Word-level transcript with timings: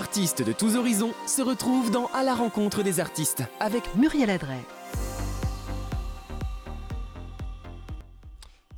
artistes 0.00 0.42
de 0.42 0.52
tous 0.52 0.76
horizons 0.76 1.12
se 1.26 1.42
retrouvent 1.42 1.90
dans 1.90 2.06
À 2.14 2.22
la 2.22 2.34
rencontre 2.34 2.82
des 2.82 3.00
artistes 3.00 3.42
avec 3.60 3.82
Muriel 3.96 4.30
Adret. 4.30 4.64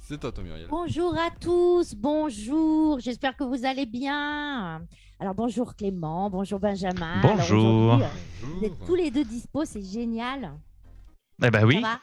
C'est 0.01 0.19
toi, 0.19 0.33
toi, 0.33 0.43
Muriel. 0.43 0.67
Bonjour 0.69 1.17
à 1.17 1.31
tous, 1.31 1.95
bonjour, 1.95 2.99
j'espère 2.99 3.37
que 3.37 3.45
vous 3.45 3.65
allez 3.65 3.87
bien. 3.87 4.83
Alors 5.21 5.35
bonjour 5.35 5.77
Clément, 5.77 6.29
bonjour 6.29 6.59
Benjamin. 6.59 7.21
Alors, 7.23 7.37
Bonjour. 7.37 7.93
euh, 7.95 7.99
Vous 8.43 8.65
êtes 8.65 8.85
tous 8.85 8.97
les 8.97 9.11
deux 9.13 9.25
dispo, 9.25 9.65
c'est 9.65 9.81
génial. 9.83 10.53
Eh 11.43 11.51
ben 11.51 11.65
oui. 11.65 11.77
Ça 11.77 11.81
va? 11.83 12.01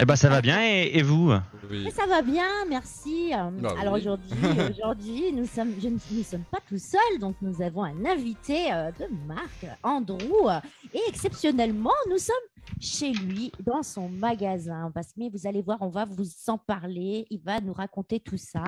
Eh 0.00 0.06
ben 0.06 0.16
ça 0.16 0.30
va 0.30 0.40
bien 0.40 0.58
et, 0.64 0.90
et 0.94 1.02
vous? 1.02 1.32
Oui. 1.70 1.86
Ça 1.94 2.06
va 2.06 2.22
bien, 2.22 2.48
merci. 2.68 3.32
Euh, 3.34 3.50
Bah 3.60 3.74
Alors 3.78 3.94
oui. 3.94 4.00
aujourd'hui, 4.00 4.38
aujourd'hui, 4.70 5.32
nous 5.34 5.46
sommes, 5.46 5.74
je 5.80 5.88
ne 5.88 5.98
nous 6.10 6.22
sommes 6.24 6.44
pas 6.50 6.60
tout 6.66 6.78
seuls, 6.78 7.18
donc 7.20 7.36
nous 7.42 7.60
avons 7.60 7.84
un 7.84 8.04
invité 8.06 8.72
euh, 8.72 8.90
de 8.92 9.06
marque, 9.26 9.66
Andrew, 9.82 10.48
et 10.94 11.00
exceptionnellement, 11.08 11.92
nous 12.10 12.16
sommes 12.16 12.34
chez 12.80 13.12
lui, 13.12 13.52
dans 13.60 13.82
son 13.82 14.08
magasin. 14.08 14.90
Parce 14.94 15.08
que 15.08 15.12
mais 15.18 15.28
vous 15.28 15.46
allez 15.46 15.60
voir, 15.60 15.76
on 15.82 15.88
va 15.90 16.06
vous 16.06 16.24
en 16.48 16.56
parler. 16.56 17.26
Il 17.30 17.40
va 17.40 17.60
nous 17.60 17.72
raconter 17.74 18.18
tout 18.18 18.38
ça. 18.38 18.64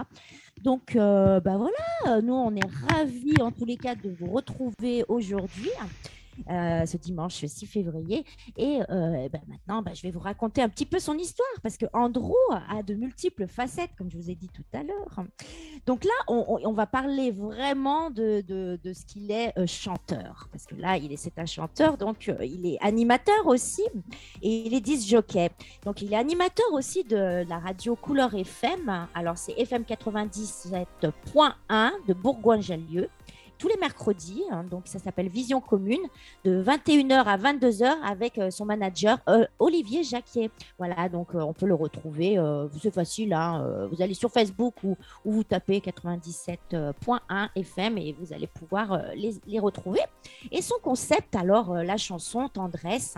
Donc, 0.62 0.94
euh, 0.94 1.40
bah 1.40 1.56
voilà, 1.56 2.20
nous 2.20 2.34
on 2.34 2.54
est 2.54 2.68
ravis 2.90 3.40
en 3.40 3.50
tous 3.50 3.64
les 3.64 3.76
cas 3.78 3.94
de 3.94 4.10
vous 4.10 4.30
retrouver 4.30 5.04
aujourd'hui. 5.08 5.70
Euh, 6.50 6.86
ce 6.86 6.96
dimanche 6.96 7.44
6 7.44 7.66
février. 7.66 8.24
Et 8.56 8.80
euh, 8.90 9.28
ben 9.28 9.40
maintenant, 9.46 9.82
ben, 9.82 9.94
je 9.94 10.02
vais 10.02 10.10
vous 10.10 10.20
raconter 10.20 10.62
un 10.62 10.68
petit 10.68 10.86
peu 10.86 10.98
son 10.98 11.16
histoire 11.18 11.48
parce 11.62 11.76
que 11.76 11.86
Andrew 11.92 12.34
a 12.68 12.82
de 12.82 12.94
multiples 12.94 13.46
facettes, 13.46 13.90
comme 13.96 14.10
je 14.10 14.16
vous 14.16 14.30
ai 14.30 14.34
dit 14.34 14.48
tout 14.48 14.64
à 14.72 14.82
l'heure. 14.82 15.24
Donc 15.86 16.04
là, 16.04 16.10
on, 16.28 16.72
va 16.72 16.86
parler 16.86 17.30
vraiment 17.30 18.10
de, 18.10 18.42
ce 18.84 19.06
qu'il 19.06 19.30
est 19.30 19.56
euh, 19.58 19.66
chanteur. 19.66 20.48
Parce 20.50 20.66
que 20.66 20.74
là, 20.74 20.96
il 20.96 21.12
est, 21.12 21.16
c'est 21.16 21.38
un 21.38 21.46
chanteur, 21.46 21.96
donc 21.96 22.30
il 22.42 22.66
est 22.66 22.78
animateur 22.80 23.46
aussi 23.46 23.82
et 24.42 24.66
il 24.66 24.74
est 24.74 24.80
disc 24.80 25.08
jockey. 25.08 25.50
Donc 25.84 26.02
il 26.02 26.12
est 26.12 26.16
animateur 26.16 26.72
aussi 26.72 27.04
de 27.04 27.48
la 27.48 27.58
radio 27.58 27.96
Couleur 27.96 28.34
FM. 28.34 29.08
Alors 29.14 29.38
c'est 29.38 29.52
FM 29.52 29.82
97.1 29.82 31.92
de 32.06 32.14
Bourgoin-Jallieu. 32.14 33.08
Tous 33.64 33.70
les 33.70 33.78
mercredis, 33.78 34.42
hein, 34.50 34.62
donc 34.62 34.82
ça 34.84 34.98
s'appelle 34.98 35.30
Vision 35.30 35.58
Commune, 35.58 36.02
de 36.44 36.62
21h 36.62 37.24
à 37.24 37.38
22h 37.38 37.94
avec 38.04 38.36
euh, 38.36 38.50
son 38.50 38.66
manager 38.66 39.16
euh, 39.26 39.46
Olivier 39.58 40.04
Jacquier. 40.04 40.50
Voilà, 40.76 41.08
donc 41.08 41.34
euh, 41.34 41.40
on 41.40 41.54
peut 41.54 41.64
le 41.64 41.72
retrouver, 41.72 42.38
c'est 42.82 42.92
facile, 42.92 43.32
hein, 43.32 43.88
vous 43.90 44.02
allez 44.02 44.12
sur 44.12 44.30
Facebook 44.30 44.74
ou, 44.84 44.98
ou 45.24 45.32
vous 45.32 45.44
tapez 45.44 45.78
97.1 45.78 47.48
FM 47.56 47.96
et 47.96 48.12
vous 48.12 48.34
allez 48.34 48.48
pouvoir 48.48 49.00
les, 49.14 49.58
retrouver. 49.58 50.00
Et 50.52 50.60
son 50.60 50.76
concept, 50.82 51.34
alors, 51.34 51.72
la 51.72 51.96
chanson 51.96 52.50
Tendresse, 52.50 53.14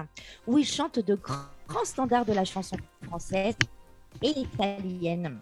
où 0.47 0.59
il 0.59 0.65
chante 0.65 1.01
de 1.01 1.17
grands 1.17 1.85
standards 1.85 2.25
de 2.25 2.35
la 2.35 2.45
chanson 2.45 2.77
française 3.03 3.57
et 4.23 4.39
italienne. 4.39 5.41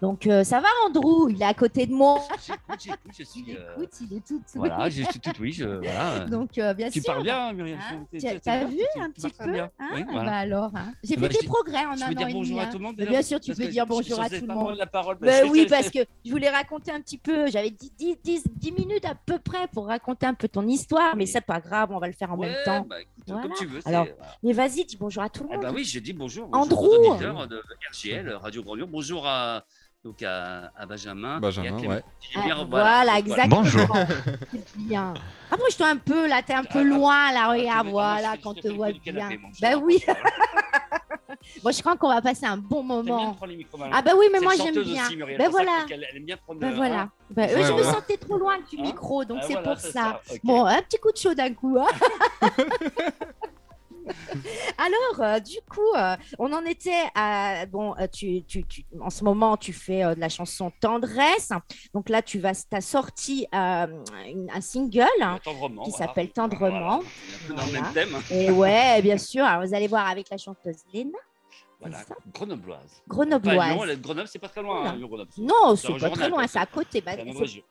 Donc 0.00 0.26
euh, 0.26 0.44
ça 0.44 0.60
va 0.60 0.68
Andrew, 0.86 1.28
il 1.30 1.40
est 1.42 1.44
à 1.44 1.52
côté 1.54 1.86
de 1.86 1.92
moi. 1.92 2.18
J'écoute, 2.46 2.60
j'écoute, 2.78 3.00
je 3.18 3.22
suis. 3.24 3.44
Il 3.46 3.56
euh, 3.56 3.74
écoute, 3.76 3.90
il 4.00 4.16
est 4.16 4.26
tout. 4.26 4.42
Voilà, 4.54 4.88
je 4.90 5.02
suis 5.02 5.20
tout 5.20 5.30
oui, 5.40 5.52
je, 5.52 5.64
voilà. 5.64 6.20
Donc 6.20 6.56
euh, 6.58 6.72
bien 6.74 6.88
tu 6.90 7.00
sûr. 7.00 7.12
parles 7.12 7.22
bien, 7.24 7.52
Muriel. 7.52 7.78
Hein, 7.78 8.06
tu- 8.12 8.18
tu 8.18 8.26
as 8.26 8.32
tu- 8.34 8.40
tu- 8.40 8.76
vu 8.76 8.82
tu- 8.94 9.00
un 9.00 9.10
tu 9.10 9.20
petit 9.20 9.30
peu? 9.38 9.52
Bien. 9.52 9.70
hein? 9.78 9.88
Oui, 9.94 10.04
Bah 10.12 10.20
alors, 10.36 10.70
hein. 10.74 10.92
j'ai 11.04 11.16
Bah, 11.16 11.28
fait 11.28 11.40
des 11.42 11.46
progrès 11.46 11.84
en 11.84 11.90
un 11.90 12.00
an 12.02 12.08
et 12.10 12.32
bonjour 12.32 12.42
demi. 12.42 12.60
à 12.60 12.62
hein. 12.62 12.68
tout 12.72 12.78
le 12.78 12.84
monde. 12.84 12.96
Bien 12.96 13.22
sûr, 13.22 13.40
tu 13.40 13.54
peux 13.54 13.66
dire 13.66 13.86
bonjour 13.86 14.20
à 14.20 14.28
tout 14.30 14.36
le 14.46 14.54
monde. 14.54 14.76
la 14.76 14.86
parole. 14.86 15.18
Je- 15.20 15.50
oui, 15.50 15.66
parce 15.68 15.90
que 15.90 15.98
je 16.24 16.30
voulais 16.30 16.50
raconter 16.50 16.92
un 16.92 17.00
petit 17.00 17.18
peu. 17.18 17.46
J'avais 17.48 17.70
10, 17.70 17.92
10, 17.98 18.16
10, 18.22 18.44
10 18.56 18.72
minutes 18.72 19.04
à 19.04 19.14
peu 19.14 19.38
près 19.38 19.68
pour 19.68 19.86
raconter 19.86 20.24
un 20.26 20.34
peu 20.34 20.48
ton 20.48 20.66
histoire, 20.66 21.14
mais 21.16 21.26
c'est 21.26 21.40
pas 21.42 21.60
grave, 21.60 21.90
on 21.92 21.98
va 21.98 22.06
le 22.06 22.14
faire 22.14 22.32
en 22.32 22.36
même 22.38 22.56
temps. 22.64 22.86
bah. 22.88 22.96
Comme 23.28 23.52
tu 23.56 23.66
veux. 23.66 23.80
Alors. 23.84 24.06
Mais 24.42 24.52
vas-y, 24.52 24.84
dis 24.86 24.96
bonjour 24.98 25.22
à 25.22 25.28
tout 25.28 25.42
le 25.44 25.50
Eh 25.52 25.56
monde. 25.56 25.66
ben 25.66 25.72
oui, 25.74 25.84
j'ai 25.84 26.00
dit 26.00 26.12
bonjour. 26.14 26.48
Andrew. 26.52 26.88
De 27.20 27.62
RGL, 27.92 28.28
Radio 28.32 28.62
Grand. 28.62 28.76
Bonjour 28.88 29.26
à, 29.26 29.64
donc 30.04 30.22
à, 30.22 30.70
à 30.76 30.86
Benjamin. 30.86 31.40
Benjamin, 31.40 31.78
et 31.78 31.86
à 31.86 31.88
ouais. 31.90 32.02
Ah, 32.36 32.64
voilà, 32.68 33.18
exactement. 33.18 33.62
Bonjour. 33.62 33.86
Bien. 34.76 35.12
Rapproche-toi 35.50 35.88
un 35.88 35.96
peu, 35.98 36.26
là, 36.26 36.42
t'es 36.42 36.54
un 36.54 36.64
peu 36.64 36.78
Ah, 36.80 36.84
loin, 36.84 37.32
là, 37.32 37.52
tu 37.54 37.60
regarde, 37.60 37.88
voilà, 37.88 38.30
ah, 38.32 38.36
je- 38.36 38.40
quand 38.42 38.56
je 38.56 38.62
te 38.62 38.68
voit 38.68 38.92
bien. 38.92 39.28
Ben 39.60 39.76
oui. 39.82 40.02
Moi, 41.62 41.72
je 41.72 41.80
crois 41.80 41.96
qu'on 41.96 42.08
va 42.08 42.20
passer 42.22 42.46
un 42.46 42.56
bon 42.56 42.82
bien 42.82 42.96
moment. 42.96 43.36
Ah 43.92 44.02
ben 44.02 44.14
oui, 44.16 44.26
mais 44.32 44.40
moi 44.40 44.52
j'aime 44.56 44.82
bien. 44.82 45.04
aussi, 45.06 45.16
Ben 45.16 45.50
voilà. 45.50 45.84
qu'elle- 45.88 46.06
Elle 46.10 46.18
aime 46.18 46.24
bien 46.24 46.36
prendre. 46.36 46.60
Ben 46.60 46.72
euh, 46.72 46.76
voilà. 46.76 47.00
hein. 47.00 47.10
Ben, 47.30 47.54
Ouais, 47.54 47.64
je 47.64 47.72
me 47.72 47.82
sentais 47.82 48.16
trop 48.16 48.36
loin 48.38 48.56
du 48.70 48.78
Hein 48.78 48.82
micro, 48.82 49.24
donc 49.24 49.38
Ah, 49.40 49.44
c'est 49.46 49.52
voilà, 49.54 49.68
pour 49.70 49.78
ça. 49.78 50.20
Bon, 50.44 50.64
un 50.66 50.80
petit 50.82 50.98
coup 50.98 51.12
de 51.12 51.16
chaud 51.16 51.34
d'un 51.34 51.52
coup. 51.54 51.78
hein. 51.78 52.48
Alors, 54.78 55.20
euh, 55.20 55.40
du 55.40 55.56
coup, 55.70 55.80
euh, 55.96 56.16
on 56.38 56.52
en 56.52 56.64
était 56.64 56.90
à. 57.14 57.66
Bon, 57.66 57.94
euh, 57.98 58.06
tu, 58.12 58.42
tu, 58.44 58.64
tu- 58.64 58.84
en 59.00 59.10
ce 59.10 59.24
moment, 59.24 59.56
tu 59.56 59.72
fais 59.72 60.02
de 60.14 60.20
la 60.20 60.28
chanson 60.28 60.72
Tendresse. 60.80 61.50
Donc 61.94 62.08
là, 62.08 62.22
tu 62.22 62.38
vas, 62.38 62.52
as 62.72 62.80
sorti 62.80 63.46
une- 63.52 64.50
un 64.52 64.60
single 64.60 65.06
hein, 65.20 65.38
Tendrement, 65.44 65.84
qui 65.84 65.90
voilà. 65.90 66.06
s'appelle 66.06 66.30
Tendrement. 66.30 67.00
Voilà. 67.48 67.62
Dans 67.62 67.66
le 67.66 67.72
même 67.72 67.92
thème. 67.92 68.16
Et 68.30 68.50
ouais, 68.50 69.00
bien 69.02 69.18
sûr. 69.18 69.44
Alors, 69.44 69.66
vous 69.66 69.74
allez 69.74 69.88
voir 69.88 70.08
avec 70.08 70.28
la 70.30 70.36
chanteuse 70.38 70.76
Léna, 70.92 71.18
Voilà. 71.80 71.98
Grenobloise. 72.32 73.02
Pas 73.08 73.14
Lyon, 73.24 73.30
grenobloise. 73.30 73.90
est 73.90 73.96
de 73.96 74.02
Grenoble, 74.02 74.28
c'est 74.28 74.38
pas 74.38 74.48
très 74.48 74.62
loin. 74.62 74.74
Voilà. 74.76 74.90
hein, 74.90 74.96
Lyon, 74.96 75.08
Grenoble. 75.08 75.30
Non, 75.38 75.76
C'est 75.76 75.98
pas 75.98 76.10
très 76.10 76.28
loin, 76.28 76.46
c'est 76.46 76.58
à 76.58 76.66
côté. 76.66 77.00
Bah, 77.00 77.12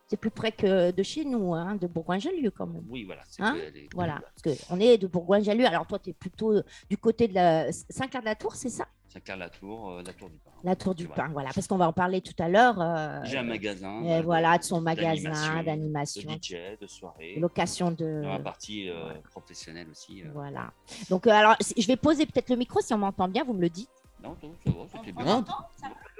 C'est 0.08 0.18
plus 0.18 0.31
près 0.31 0.52
que 0.52 0.92
de 0.92 1.03
chez 1.03 1.24
nous, 1.25 1.53
hein, 1.53 1.75
de 1.75 1.88
Bourgoin-Jallieu 1.88 2.52
quand 2.52 2.68
même. 2.68 2.84
Oui, 2.90 3.03
voilà. 3.03 3.22
Hein 3.40 3.56
les- 3.74 3.88
Voilà, 3.94 4.22
parce 4.44 4.58
qu'on 4.68 4.80
est 4.80 4.97
de 4.97 5.08
Bourgoin-Jallieu. 5.08 5.66
Alors 5.66 5.86
toi, 5.86 6.00
tu 6.00 6.09
es 6.09 6.14
plutôt 6.14 6.53
du 6.90 6.97
côté 6.97 7.28
de 7.28 7.36
la 7.36 7.72
Saint-Clair-de-la-Tour, 7.72 8.56
c'est 8.56 8.70
ça? 8.70 8.86
Saint-Clair-la-Tour, 9.09 9.90
euh, 9.90 10.03
la 10.06 10.14
Tour 10.14 10.30
du 10.30 10.38
Pin. 10.38 10.52
La 10.64 10.76
Tour 10.76 10.94
du. 10.94 11.08
Pin, 11.08 11.30
voilà, 11.34 11.50
parce 11.56 11.66
qu'on 11.68 11.78
va 11.78 11.88
en 11.88 11.94
parler 11.94 12.22
tout 12.22 12.36
à 12.38 12.47
l'heure. 12.47 12.80
euh, 12.80 13.22
J'ai 13.24 13.40
un 13.40 13.44
magasin. 13.44 14.06
euh, 14.06 14.22
voilà, 14.22 14.58
de 14.59 14.64
son 14.64 14.81
magasin 14.81 15.64
d'animation, 15.64 16.30
De 16.31 16.38
DJ, 16.38 16.78
de 16.80 16.86
soirée. 16.86 17.36
location 17.40 17.90
de. 17.90 18.22
Dans 18.22 18.34
la 18.34 18.40
partie 18.40 18.88
euh, 18.88 19.14
professionnelle 19.31 19.88
aussi. 19.90 20.22
euh. 20.22 20.28
Voilà. 20.31 20.72
Donc, 21.09 21.26
euh, 21.26 21.31
alors, 21.31 21.56
je 21.76 21.88
vais 21.88 21.96
poser 21.97 22.28
peut-être 22.28 22.50
le 22.52 22.56
micro 22.58 22.81
si 22.81 22.94
on 22.94 23.00
m'entend 23.00 23.28
bien, 23.28 23.44
vous 23.44 23.53
me 23.53 23.62
le 23.62 23.70
dites. 23.70 23.90
Non, 24.22 24.35
non, 24.44 24.56
ça 24.63 24.69
va, 24.72 24.85
c'était 24.91 25.12
bien. 25.13 25.46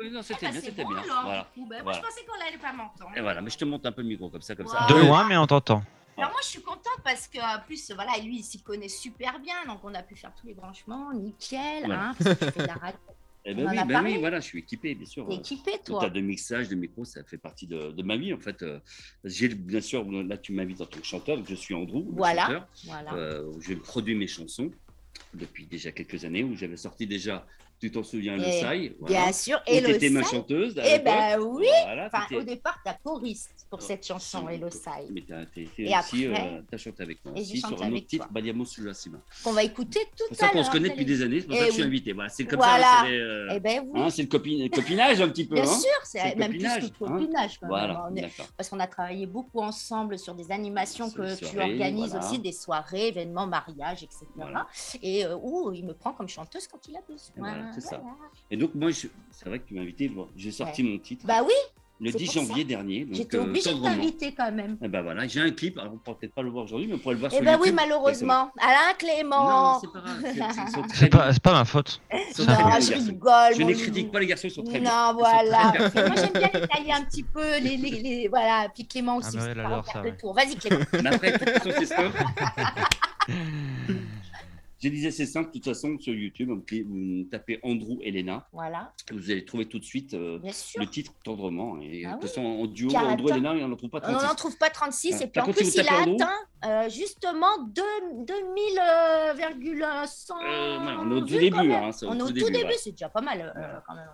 Oui, 0.02 0.10
non, 0.12 0.22
c'était 0.22 0.46
Ah, 0.48 0.52
bien, 0.52 0.62
c'est 0.62 0.68
c'était 0.68 0.84
bon, 0.84 0.90
bien. 0.90 1.00
alors, 1.04 1.24
Voilà. 1.24 1.84
moi, 1.84 1.94
je 1.94 2.00
pensais 2.00 2.26
qu'on 2.26 2.38
n'allait 2.40 2.58
pas 2.58 2.72
m'entendre. 2.72 3.12
Et 3.18 3.22
voilà, 3.22 3.42
mais 3.42 3.50
je 3.50 3.58
te 3.58 3.66
monte 3.66 3.86
un 3.86 3.92
peu 3.92 4.02
le 4.02 4.08
micro 4.08 4.30
comme 4.30 4.42
ça, 4.42 4.56
comme 4.56 4.68
ça. 4.68 4.86
De 4.88 4.96
loin, 4.96 5.28
mais 5.28 5.36
on 5.38 5.46
t'entend. 5.48 5.84
Alors 6.18 6.32
moi 6.32 6.42
je 6.44 6.50
suis 6.50 6.62
contente 6.62 7.00
parce 7.02 7.30
que 7.30 7.38
en 7.40 7.62
plus 7.66 7.94
voilà 7.94 8.12
lui 8.22 8.40
il 8.40 8.44
s'y 8.44 8.62
connaît 8.62 8.90
super 8.90 9.40
bien 9.40 9.56
donc 9.66 9.80
on 9.86 9.94
a 9.96 10.04
pu 10.04 10.18
faire 10.18 10.34
tous 10.36 10.48
les 10.48 10.54
branchements 10.54 11.14
nickel 11.14 11.86
Voilà. 11.86 12.09
hein, 12.09 12.16
parce 12.20 12.36
que 12.38 12.44
tu 12.46 12.52
fais 12.52 12.59
de 12.64 12.68
la 12.68 12.74
radio 12.74 13.00
Eh 13.46 13.54
On 13.54 13.56
ben 13.56 13.70
oui, 13.70 13.76
ben 13.78 13.88
parlé. 13.94 14.12
oui, 14.16 14.20
voilà, 14.20 14.42
je 14.42 14.46
suis 14.48 14.59
équipé, 14.59 14.96
bien 14.96 15.06
sûr. 15.06 15.26
équipé 15.32 15.72
Tout 15.86 15.94
toi 15.94 16.02
tas 16.02 16.09
de 16.09 16.20
mixage, 16.20 16.68
de 16.68 16.76
micro, 16.76 17.06
ça 17.06 17.24
fait 17.24 17.38
partie 17.38 17.68
de, 17.68 17.92
de 17.92 18.04
ma 18.04 18.18
vie 18.18 18.34
en 18.34 18.38
fait. 18.38 18.62
Euh, 18.64 18.82
J'ai 19.24 19.48
bien 19.48 19.80
sûr, 19.80 20.04
là 20.12 20.38
tu 20.38 20.52
m'invites 20.52 20.82
en 20.82 20.86
tant 20.88 21.00
que 21.00 21.06
chanteur, 21.06 21.38
donc 21.38 21.48
je 21.48 21.56
suis 21.56 21.74
Andrew, 21.74 22.00
le 22.09 22.18
Voilà. 22.18 22.42
chanteur. 22.42 22.68
voilà 22.84 23.14
Euh, 23.14 23.50
je 23.62 23.76
produis 23.76 24.16
mes 24.16 24.28
chansons 24.28 24.72
depuis 25.34 25.68
déjà 25.68 25.94
quelques 25.94 26.26
années, 26.26 26.44
où 26.44 26.54
j'avais 26.58 26.76
sorti 26.76 27.08
déjà, 27.08 27.46
tu 27.79 27.91
t'en 27.91 28.03
souviens, 28.03 28.35
le 28.35 28.44
Et 28.44 28.59
Sai. 28.59 28.95
bien 29.01 29.31
sûr 29.31 29.62
Et 29.66 29.78
et 29.78 29.81
le 29.81 29.90
étais 29.91 30.09
ma 30.09 30.23
chanteuse. 30.23 30.75
eh 30.84 31.00
ben 31.00 31.40
oui 31.40 31.66
Voilà, 31.85 32.07
enfin 32.13 32.35
au 32.35 32.41
départ 32.41 32.78
t'as 32.84 32.94
choriste 32.95 33.51
pour 33.69 33.81
cette 33.81 34.06
chanson 34.06 34.44
Oui, 34.45 34.56
Hello 34.56 34.69
Sai 34.69 35.07
Mais 35.12 35.23
Et 35.78 35.85
aussi, 35.97 36.25
après- 36.25 36.47
euh, 36.57 36.62
t'as 36.69 36.78
chanté 36.78 37.03
avec 37.03 37.23
moi 37.23 37.34
Et 37.38 37.44
j'ai 37.44 37.53
aussi 37.53 37.59
sur 37.62 37.81
un 37.81 37.91
autre 37.94 38.06
titre. 38.07 38.28
Badiamo 38.31 38.66
sulla 38.66 38.94
Cima. 38.94 39.19
qu'on 39.44 39.53
va 39.53 39.63
écouter 39.63 40.01
tout 40.17 40.25
à 40.31 40.35
ça 40.35 40.45
l'heure 40.45 40.53
qu'on 40.53 40.63
se 40.63 40.72
connaît 40.72 40.90
depuis 40.90 41.06
des 41.06 41.22
années, 41.22 41.40
c'est 41.41 41.47
pour 41.47 41.55
Eh 41.55 41.59
ça 41.59 41.66
que 41.66 41.70
je 41.72 41.76
suis 41.76 41.84
invité. 41.84 42.14
Voilà, 42.14 42.29
c'est 42.29 42.46
comme 42.46 42.59
Voilà. 42.59 42.84
ça, 42.84 43.03
c'est 43.05 43.14
euh, 43.20 43.47
eh 43.55 43.59
ben 43.59 43.84
oui 43.87 44.02
hein, 44.02 44.09
c'est 44.09 44.23
le, 44.23 44.40
le 44.64 44.70
copinage 44.70 45.22
un 45.22 45.29
petit 45.29 45.46
peu. 45.46 45.55
bien 45.55 45.64
hein. 45.64 45.67
sûr 45.79 45.90
c'est 46.03 46.32
le 46.32 46.35
même 46.40 46.52
plus 46.52 46.59
que 46.59 46.64
copinage, 46.64 46.82
le 46.82 46.87
hein. 46.87 46.91
copinage. 47.17 47.59
Voilà, 47.61 48.09
d'accord. 48.11 48.47
parce 48.58 48.70
qu'on 48.70 48.79
a 48.79 48.87
travaillé 48.87 49.25
beaucoup 49.25 49.61
ensemble 49.61 50.20
sur 50.20 50.34
des 50.35 50.52
animations 50.52 51.09
que 51.11 51.37
tu 51.37 51.58
organises 51.59 52.11
voilà. 52.11 52.25
aussi, 52.28 52.40
des 52.40 52.52
soirées, 52.52 53.08
événements, 53.09 53.47
mariages, 53.47 54.03
etc. 54.03 54.25
Voilà. 54.35 54.67
Et 55.02 55.25
euh, 55.25 55.37
où 55.41 55.72
il 55.73 55.85
me 55.85 55.93
prend 55.93 56.11
comme 56.14 56.28
chanteuse 56.28 56.67
quand 56.67 56.79
il 56.87 56.96
a 56.97 57.02
besoin. 57.08 57.69
Voilà, 57.70 57.82
c'est 57.82 57.82
ça. 57.88 58.02
Et 58.52 58.58
donc, 58.58 58.74
moi, 58.76 58.92
je- 58.92 59.08
c'est 59.32 59.48
vrai 59.48 59.60
que 59.60 59.68
tu 59.68 59.74
m'as 59.74 59.82
invité. 59.82 60.08
bon, 60.10 60.28
J'ai 60.36 60.52
sorti 60.52 60.84
mon 60.84 60.98
titre 60.98 61.26
Bah 61.26 61.42
oui, 61.46 61.54
le 62.02 62.12
c'est 62.12 62.18
10 62.18 62.26
pour 62.34 62.34
janvier 62.48 62.64
dernier. 62.64 63.06
j'étais 63.12 63.38
euh, 63.38 63.44
obligée 63.44 63.74
de 63.74 63.82
t'inviter 63.84 64.34
quand 64.34 64.52
même. 64.52 64.78
Eh 64.82 64.88
ben 64.88 65.02
voilà, 65.02 65.28
j'ai 65.28 65.42
un 65.42 65.52
clip. 65.52 65.78
Alors, 65.78 65.92
on 65.92 65.96
ne 65.96 66.00
pourra 66.00 66.18
peut-être 66.18 66.34
pas 66.34 66.42
le 66.42 66.50
voir 66.50 66.64
aujourd'hui, 66.66 66.88
mais 66.88 66.96
on 66.96 66.98
pourrait 66.98 67.14
le 67.16 67.20
voir 67.20 67.32
Eh 67.32 67.36
sur 67.36 67.44
ben 67.46 67.52
YouTube. 67.52 67.66
oui, 67.68 67.74
malheureusement. 67.74 68.52
Alain 68.60 68.88
Non, 68.90 68.96
Clément. 68.98 69.80
c'est 69.80 69.88
pas 69.92 71.20
pas, 71.20 71.32
bien. 71.44 71.54
ma 71.54 71.66
faute. 71.66 72.02
Non, 72.12 72.46
bien, 72.46 72.56
les 72.80 72.82
je 72.86 72.90
garçons. 72.92 73.06
rigole. 73.06 73.54
Je 73.58 73.64
ne 73.64 73.74
critique 73.74 74.12
pas 74.12 74.20
les 74.20 74.28
garçons, 74.28 74.48
ils 74.48 74.52
sont 74.52 74.64
très 74.64 74.80
bien. 74.80 74.90
Non, 74.90 75.08
Ils 75.08 75.12
sont 75.12 75.18
voilà. 75.20 75.72
bien. 75.72 76.08
Moi, 76.08 76.16
j'aime 76.16 76.34
bien 76.34 76.50
détailler 76.62 76.92
un 76.94 77.04
petit 77.04 77.24
peu 77.24 77.60
les, 77.60 77.78
les, 77.78 77.92
les- 78.02 78.28
voilà. 78.30 78.68
Puis 78.74 78.88
Clément 78.88 79.18
aussi. 79.18 79.38
Ah 79.38 79.54
bah 79.84 79.84
ouais. 80.02 80.16
Vas-y, 80.34 80.56
Clément. 80.56 80.84
Mais 81.04 81.10
après, 81.14 81.34
c'est. 81.86 81.96
Je 84.81 84.87
disais, 84.87 85.11
c'est 85.11 85.26
simple, 85.26 85.49
de 85.49 85.53
toute 85.53 85.66
façon, 85.66 85.97
sur 85.99 86.14
YouTube, 86.14 86.49
vous 86.49 87.23
tapez 87.29 87.59
Andrew 87.64 87.97
Elena, 88.02 88.47
Voilà, 88.53 88.93
vous 89.11 89.29
allez 89.29 89.43
trouver 89.43 89.66
tout 89.66 89.78
de 89.79 89.84
suite 89.84 90.14
euh, 90.14 90.40
le 90.78 90.85
titre 90.85 91.11
tendrement. 91.23 91.78
Et 91.81 92.05
Ah 92.05 92.11
de 92.16 92.22
toute 92.22 92.29
façon, 92.29 92.41
en 92.41 92.66
duo, 92.66 92.90
Car 92.90 93.09
Andrew 93.09 93.29
Elena, 93.29 93.55
il 93.55 93.66
n'en 93.66 93.76
trouve 93.76 93.90
pas 93.90 93.97
On 93.97 94.11
36. 94.14 94.26
n'en 94.28 94.35
trouve 94.35 94.58
pas 94.58 94.70
36 94.70 95.11
Ah, 95.11 95.16
et 95.16 95.20
puis 95.28 95.31
par 95.34 95.43
en 95.43 95.47
contre, 95.47 95.58
plus 95.58 95.70
si 95.72 95.79
il 95.79 95.87
a 95.90 96.02
atteint 96.02 96.31
euh, 96.66 96.90
justement 96.90 97.58
2 97.67 97.81
2000,100 98.26 100.35
Euh, 100.43 100.78
voilà, 100.82 100.99
on 101.02 101.11
est 101.11 101.16
au 101.16 101.20
tout 101.22 101.25
début, 101.37 101.72
hein, 101.73 101.90
on 102.03 102.17
est 102.17 102.22
au 102.22 102.32
tout 102.32 102.49
début, 102.49 102.73
c'est 102.78 102.91
déjà 102.91 103.09
pas 103.09 103.22
mal 103.22 103.53
euh, 103.55 103.79
quand 103.85 103.96
même. 103.96 104.08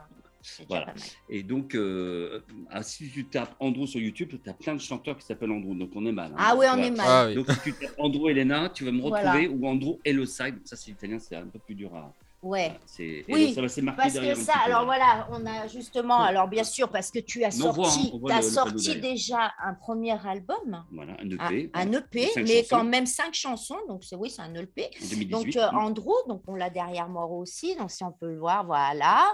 Voilà. 0.68 0.94
Et 1.30 1.44
donc, 1.44 1.76
euh, 1.76 2.42
ah, 2.70 2.84
si 2.84 3.10
tu 3.10 3.26
tapes 3.26 3.56
Andrew 3.60 3.86
sur 3.88 4.00
YouTube, 4.00 4.34
tu 4.44 4.50
as 4.50 4.54
plein 4.54 4.74
de 4.76 4.82
chanteurs 4.82 5.18
qui 5.18 5.26
s'appellent 5.26 5.52
Andrew, 5.52 5.76
donc 5.76 5.92
on 5.96 6.06
est 6.06 6.12
mal. 6.12 6.32
hein. 6.34 6.38
Ah 6.38 6.56
ouais, 6.56 6.68
on 6.70 6.76
Tu 6.78 6.84
est 6.84 6.92
mal. 6.92 7.06
Ah 7.08 7.26
oui. 7.28 7.36
Donc, 7.36 7.50
si 7.52 7.60
tu 7.62 7.74
tapes 7.74 7.96
Andrew 7.98 8.30
Elena, 8.30 8.70
tu 8.70 8.86
vas 8.86 8.92
me 8.92 9.02
Voilà. 9.02 9.32
retrouver, 9.34 9.48
ou 9.48 9.68
Andrew 9.68 9.98
Eloside, 10.06 10.60
ça 10.66 10.76
c'est 10.76 10.92
italien, 10.92 11.20
c'est 11.20 11.36
un 11.36 11.48
peu 11.48 11.60
plus 11.60 11.76
dur 11.76 11.94
à. 11.96 12.12
Ouais. 12.44 12.74
C'est, 12.86 13.26
Oui, 13.28 13.56
ça 13.56 13.62
va 13.64 13.68
c'est 13.68 13.82
marqué 13.82 14.02
Parce 14.04 14.14
que 14.14 14.32
un 14.32 14.36
ça, 14.36 14.54
peu, 14.54 14.60
alors 14.72 14.82
là. 14.82 14.86
voilà, 14.86 15.28
on 15.32 15.46
a 15.48 15.68
justement, 15.68 16.20
alors 16.22 16.48
bien 16.48 16.64
sûr, 16.64 16.90
parce 16.90 17.10
que 17.10 17.18
tu 17.18 17.44
as 17.44 17.48
on 17.60 17.72
voit, 17.72 17.86
sorti, 17.90 18.00
hein, 18.06 18.10
on 18.14 18.20
voit 18.20 18.30
t'as 18.30 18.40
le- 18.42 18.46
le 18.46 18.52
sorti 18.52 19.00
déjà 19.00 19.52
un 19.64 19.74
premier 19.74 20.12
album, 20.28 20.86
Voilà, 20.92 21.14
un 21.14 21.26
un, 21.40 21.50
EP. 21.50 21.72
un 21.74 21.86
voilà, 21.86 21.98
EP, 22.02 22.28
mais 22.36 22.46
chansons, 22.58 22.68
quand 22.70 22.84
même 22.84 23.08
cinq 23.08 23.34
chansons, 23.34 23.80
donc 23.88 24.04
c'est 24.04 24.16
oui, 24.16 24.30
c'est 24.30 24.44
un 24.44 24.54
EP. 24.54 24.84
en 24.84 25.06
2018. 25.10 25.30
Donc 25.32 25.56
euh, 25.56 25.76
Andrew, 25.76 26.14
donc 26.28 26.44
on 26.46 26.54
l'a 26.54 26.70
derrière 26.70 27.10
moi 27.10 27.26
aussi, 27.26 27.76
donc 27.78 27.90
si 27.90 28.04
on 28.04 28.12
peut 28.12 28.30
le 28.32 28.38
voir, 28.38 28.64
voilà. 28.64 29.26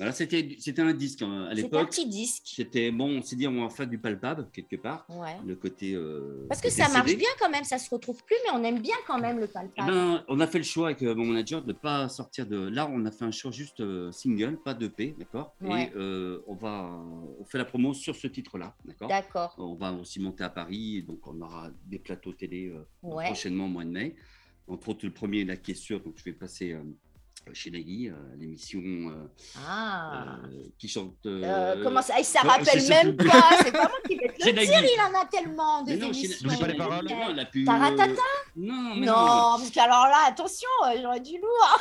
Voilà, 0.00 0.12
c'était, 0.12 0.56
c'était 0.58 0.80
un 0.80 0.94
disque 0.94 1.20
hein, 1.20 1.42
à 1.44 1.54
C'est 1.54 1.60
un 1.60 1.64
l'époque. 1.64 1.90
petit 1.90 2.08
disque. 2.08 2.44
C'était 2.46 2.90
bon, 2.90 3.18
on 3.18 3.22
s'est 3.22 3.36
dit 3.36 3.46
on 3.46 3.60
va 3.62 3.68
faire 3.68 3.86
du 3.86 3.98
palpable 3.98 4.48
quelque 4.50 4.76
part, 4.76 5.04
Ouais. 5.10 5.36
le 5.46 5.54
côté. 5.56 5.92
euh, 5.94 6.46
Parce 6.48 6.62
que 6.62 6.70
ça 6.70 6.88
marche 6.88 7.14
bien 7.16 7.28
quand 7.38 7.50
même, 7.50 7.64
ça 7.64 7.76
se 7.76 7.90
retrouve 7.90 8.24
plus, 8.24 8.36
mais 8.46 8.58
on 8.58 8.64
aime 8.64 8.80
bien 8.80 8.94
quand 9.06 9.18
même 9.20 9.38
le 9.38 9.44
Eh 9.44 9.48
palpable. 9.48 9.90
ben, 9.92 10.24
on 10.28 10.40
a 10.40 10.46
fait 10.46 10.56
le 10.56 10.64
choix 10.64 10.86
avec 10.86 11.02
euh, 11.02 11.14
mon 11.14 11.26
manager 11.26 11.60
de 11.60 11.68
ne 11.68 11.72
pas 11.74 12.08
sortir 12.08 12.46
de. 12.46 12.56
Là, 12.56 12.88
on 12.90 13.04
a 13.04 13.10
fait 13.10 13.26
un 13.26 13.30
choix 13.30 13.50
juste 13.50 13.80
euh, 13.80 14.10
single, 14.10 14.56
pas 14.64 14.72
d'EP, 14.72 15.16
d'accord? 15.18 15.54
Ouais. 15.60 15.90
Et 15.92 15.96
euh, 15.96 16.40
on 16.46 16.54
va, 16.54 16.98
on 17.38 17.44
fait 17.44 17.58
la 17.58 17.66
promo 17.66 17.92
sur 17.92 18.16
ce 18.16 18.26
titre-là, 18.26 18.74
d'accord? 18.86 19.08
D'accord. 19.08 19.54
On 19.58 19.74
va 19.74 19.92
aussi 19.92 20.18
monter 20.18 20.44
à 20.44 20.48
Paris, 20.48 21.02
donc 21.06 21.26
on 21.26 21.38
aura 21.42 21.68
des 21.84 21.98
plateaux 21.98 22.32
télé 22.32 22.68
euh, 22.68 22.86
Ouais. 23.02 23.26
prochainement 23.26 23.66
au 23.66 23.68
mois 23.68 23.84
de 23.84 23.90
mai. 23.90 24.16
Entre 24.66 24.88
autres, 24.88 25.04
le 25.04 25.12
premier 25.12 25.44
là 25.44 25.56
qui 25.56 25.72
est 25.72 25.74
sûr, 25.74 26.00
donc 26.00 26.14
je 26.16 26.24
vais 26.24 26.32
passer 26.32 26.74
chez 27.52 27.70
Nagui, 27.72 28.08
euh, 28.08 28.12
l'émission 28.38 28.78
euh, 28.80 29.28
Ah. 29.66 30.36
euh, 30.44 30.62
qui 30.78 30.86
chante. 30.88 31.14
Euh, 31.26 31.42
euh, 31.42 31.82
comment 31.82 32.00
ça 32.00 32.14
Il 32.18 32.24
ça 32.24 32.40
rappelle 32.42 32.86
même 32.88 33.16
pas. 33.16 33.24
C'est 33.64 33.72
pas 33.72 33.88
moi 33.88 33.98
qui 34.06 34.16
vais 34.16 34.28
te 34.38 34.46
le 34.46 34.52
dire. 34.52 34.82
Il 34.84 35.00
en 35.00 35.20
a 35.20 35.24
tellement 35.26 35.82
des 35.82 35.94
mais 35.96 35.98
non, 36.06 36.12
chez- 36.12 36.26
émissions. 36.26 36.48
N'oublie 36.48 36.60
pas 36.60 36.66
les 36.68 36.76
paroles. 36.76 37.06
Taratata 37.66 38.12
euh, 38.12 38.16
Non, 38.56 38.94
mais 38.94 39.06
Non, 39.06 39.14
parce 39.58 39.70
qu'alors 39.70 40.06
là, 40.06 40.26
attention, 40.28 40.68
j'aurais 41.02 41.20
du 41.20 41.38
lourd. 41.38 41.80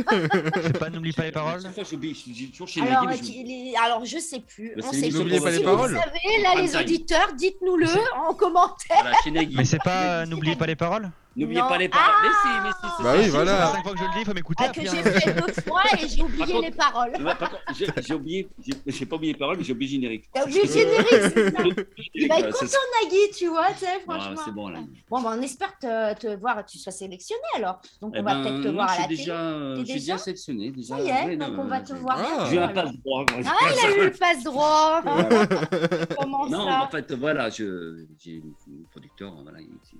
Pas 0.78 0.90
N'oublie 0.90 1.12
pas 1.12 1.24
les 1.24 1.32
paroles 1.32 1.60
Chaque 1.62 1.74
fois, 1.74 1.84
j'oublie, 1.90 2.14
je 2.14 2.18
suis 2.20 2.50
toujours 2.50 2.68
chez 2.68 2.80
Alors, 2.82 3.10
je- 3.12 3.18
qui- 3.20 3.42
les- 3.44 3.74
alors, 3.82 4.04
je 4.04 4.18
sais 4.18 4.40
plus. 4.40 4.74
Bah, 4.76 4.82
on 4.86 4.92
sait 4.92 5.08
plus. 5.08 5.40
Pas 5.40 5.50
Si 5.50 5.58
les 5.58 5.58
vous 5.58 5.64
paroles. 5.64 5.96
savez, 5.98 6.42
là, 6.42 6.54
les 6.60 6.76
auditeurs, 6.76 7.32
dites-nous-le 7.34 7.86
en 8.28 8.34
commentaire. 8.34 9.12
Mais 9.52 9.64
c'est 9.64 9.82
pas 9.82 10.24
N'oubliez 10.26 10.56
pas 10.56 10.66
les 10.66 10.76
paroles 10.76 11.10
N'oubliez 11.36 11.60
Non. 11.60 11.68
pas 11.68 11.78
les 11.78 11.88
paroles. 11.88 12.06
Ah 12.12 12.22
mais 12.22 12.28
si, 12.28 12.60
mais 12.64 12.70
si, 12.70 12.94
c'est 12.96 13.02
Bah 13.04 13.12
ça. 13.14 13.18
oui, 13.20 13.28
voilà. 13.28 13.58
la 13.58 13.66
fois 13.82 13.92
que 13.92 13.98
je 13.98 14.02
le 14.04 14.10
dis, 14.10 14.18
il 14.20 14.24
faut 14.26 14.34
m'écouter. 14.34 14.64
Ah, 14.66 14.72
que 14.72 14.80
j'ai 14.80 14.88
hein. 14.88 15.02
fait 15.20 15.32
deux 15.34 15.52
fois 15.62 15.82
et 15.92 16.08
j'ai 16.08 16.22
oublié 16.22 16.44
contre- 16.44 16.62
les 16.62 16.70
paroles. 16.72 17.10
Ouais, 17.12 17.34
par 17.36 17.50
contre, 17.50 17.62
j'ai 18.02 18.14
oublié, 18.14 18.48
j'ai 18.66 18.72
j'ai 18.86 19.06
pas 19.06 19.14
oublié 19.16 19.32
les 19.34 19.38
paroles, 19.38 19.56
mais 19.58 19.62
j'ai 19.64 19.72
oublié 19.72 19.88
le 19.96 20.00
générique. 20.02 20.24
T'as 20.34 20.42
oublié 20.42 20.62
le 20.64 20.68
générique, 20.72 21.06
c'est 21.10 21.50
ça. 21.52 21.62
Il 22.14 22.28
va 22.28 22.40
être 22.40 22.56
c'est 22.56 22.66
content, 22.66 22.78
Nagui, 23.04 23.16
tu 23.38 23.46
vois, 23.46 23.68
tu 23.68 23.78
sais, 23.78 23.86
Ah, 23.96 24.00
franchement. 24.12 24.42
c'est 24.44 24.50
bon 24.52 24.68
là. 24.70 24.80
Bon, 25.08 25.20
bah, 25.22 25.34
on 25.38 25.42
espère 25.42 25.78
te, 25.78 26.14
te 26.18 26.36
voir, 26.36 26.64
que 26.66 26.70
tu 26.72 26.78
sois 26.78 26.90
sélectionné 26.92 27.40
alors. 27.54 27.80
Donc, 28.02 28.12
on 28.14 28.18
Eh 28.18 28.22
va 28.22 28.34
ben, 28.34 28.42
peut-être 28.42 28.62
te 28.62 28.66
non, 28.68 28.74
voir 28.74 28.88
je 28.88 28.92
à 28.92 28.94
suis 28.94 29.02
la 29.02 29.08
déjà, 29.08 29.36
télé. 29.36 29.44
euh, 29.46 29.74
T'es 29.76 29.80
je 29.80 29.86
suis 29.86 30.00
déjà 30.00 30.18
sélectionné. 30.18 30.70
Déjà. 30.72 30.96
Ça 30.96 31.00
y 31.02 31.08
est, 31.08 31.24
Ouais, 31.26 31.36
donc 31.36 31.48
non, 31.52 31.62
on 31.62 31.66
va 31.68 31.80
te 31.80 31.92
voir 31.92 32.18
Ah. 32.18 32.46
J'ai 32.50 32.58
un 32.58 32.68
passe 32.68 32.92
droit. 33.04 33.24
Ah, 33.30 33.34
il 33.72 33.86
a 33.86 33.96
eu 33.96 34.04
le 34.06 34.10
passe 34.10 34.42
droit. 34.42 35.02
Comment 36.18 36.48
Non, 36.48 36.66
ça 36.66 36.82
en 36.82 36.88
fait, 36.88 37.12
voilà, 37.12 37.50
je- 37.50 38.04
j'ai 38.18 38.42
un 38.68 38.90
producteur, 38.90 39.32
voilà, 39.42 39.60
il- 39.60 39.68
il- 39.92 39.98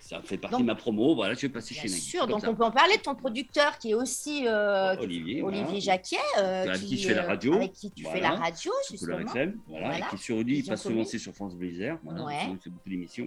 ça 0.00 0.20
fait 0.22 0.36
partie 0.36 0.52
Donc- 0.56 0.62
de 0.62 0.66
ma 0.66 0.74
promo, 0.74 1.14
voilà, 1.14 1.34
je 1.34 1.40
vais 1.42 1.48
passer 1.48 1.74
Bien 1.74 1.82
chez 1.82 1.88
Nagui. 1.88 2.00
sûr, 2.00 2.20
comme 2.20 2.30
donc 2.30 2.40
ça. 2.42 2.50
on 2.50 2.54
peut 2.54 2.64
en 2.64 2.70
parler 2.70 2.96
de 2.96 3.02
ton 3.02 3.14
producteur 3.14 3.78
qui 3.78 3.90
est 3.90 3.94
aussi 3.94 4.46
euh, 4.46 4.96
Olivier, 4.98 5.42
Olivier 5.42 5.64
voilà. 5.64 5.78
Jacquet, 5.80 6.16
euh, 6.38 6.64
Avec 6.68 6.80
qui 6.82 6.98
je 6.98 7.08
fais 7.08 7.14
la 7.14 7.24
euh, 7.24 7.26
radio. 7.28 7.54
avec 7.54 7.72
qui 7.72 7.90
tu 7.90 8.04
fais 8.04 8.20
la 8.20 8.30
radio, 8.30 8.72
justement. 8.90 9.16
Voilà, 9.26 9.46
Voilà. 9.68 9.98
et 9.98 10.02
qui 10.10 10.18
sur 10.18 10.36
lui, 10.42 10.58
il 10.58 10.64
passe 10.66 10.82
souvent 10.82 11.00
aussi 11.02 11.18
sur 11.18 11.32
France 11.34 11.54
Bleu 11.56 11.68
Isère, 11.68 11.98
voilà, 12.04 12.24
Ouais. 12.24 12.38
fait 12.62 12.70
beaucoup 12.70 12.88
d'émissions 12.90 13.26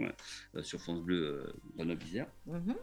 sur 0.62 0.80
France 0.80 1.02
Bleu 1.02 1.54
Grenoble 1.76 2.04
Isère. 2.04 2.28
Mhm. 2.46 2.76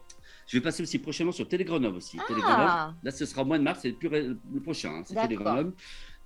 Je 0.47 0.57
vais 0.59 0.63
passer 0.63 0.83
aussi 0.83 0.99
prochainement 0.99 1.33
sur 1.33 1.49
Télé 1.49 1.65
Grenoble 1.65 1.97
aussi. 1.97 2.19
Télé. 2.29 2.41
Ah, 2.45 2.93
Là, 3.03 3.11
ce 3.11 3.25
sera 3.25 3.43
au 3.43 3.45
mois 3.47 3.57
de 3.59 3.63
mars, 3.63 3.79
c'est 3.83 3.89
le, 3.89 3.95
plus 3.95 4.09
ré- 4.09 4.27
le 4.53 4.61
prochain, 4.61 4.91
hein, 4.97 5.03
c'est 5.07 5.15
Télé 5.15 5.29
D'accord. 5.37 5.45
Grenoble. 5.55 5.73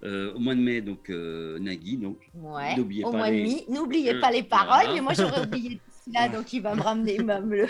Euh, 0.04 0.32
au 0.34 0.38
mois 0.38 0.54
de 0.54 0.60
mai, 0.60 0.80
donc 0.80 1.08
Nagui, 1.08 1.96
donc 1.96 2.18
ouais. 2.34 2.76
N'oubliez 2.76 3.04
Au 3.04 3.10
pas 3.10 3.16
mois 3.18 3.30
de 3.30 3.34
les- 3.34 4.20
pas 4.20 4.30
les 4.30 4.42
paroles, 4.44 4.94
mais 4.94 5.00
moi 5.00 5.12
j'aurais 5.12 5.44
oublié 5.44 5.80
celui-là, 6.12 6.28
donc 6.28 6.52
il 6.52 6.62
va 6.62 6.74
me 6.74 6.82
ramener 6.82 7.18
même 7.18 7.50
le. 7.50 7.66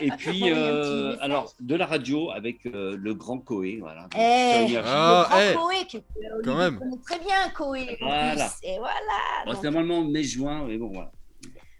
Et 0.00 0.10
puis, 0.16 0.42
euh, 0.50 1.16
alors, 1.20 1.52
de 1.60 1.74
la 1.74 1.86
radio 1.86 2.30
avec 2.30 2.66
euh, 2.66 2.96
le 2.98 3.14
grand 3.14 3.38
Coé. 3.38 3.78
Voilà, 3.80 4.08
Eh, 4.16 4.18
sur 4.18 4.68
Énergie. 4.70 4.90
Ah, 4.94 5.26
le 5.30 5.54
grand 5.54 5.70
eh, 5.70 5.76
Coé, 5.76 5.86
que, 5.90 5.96
euh, 5.98 6.40
quand 6.44 6.56
même. 6.56 6.78
connaît 6.78 6.96
très 7.04 7.18
bien 7.18 7.48
Coé. 7.54 7.98
en 8.00 8.06
Voilà. 8.06 8.34
plus, 8.48 8.68
Et 8.68 8.78
voilà. 8.78 8.94
Bon, 9.44 9.52
donc- 9.52 9.60
c'est 9.62 9.70
normalement 9.70 10.04
mai-juin, 10.04 10.64
mais 10.66 10.78
bon, 10.78 10.88
voilà. 10.92 11.10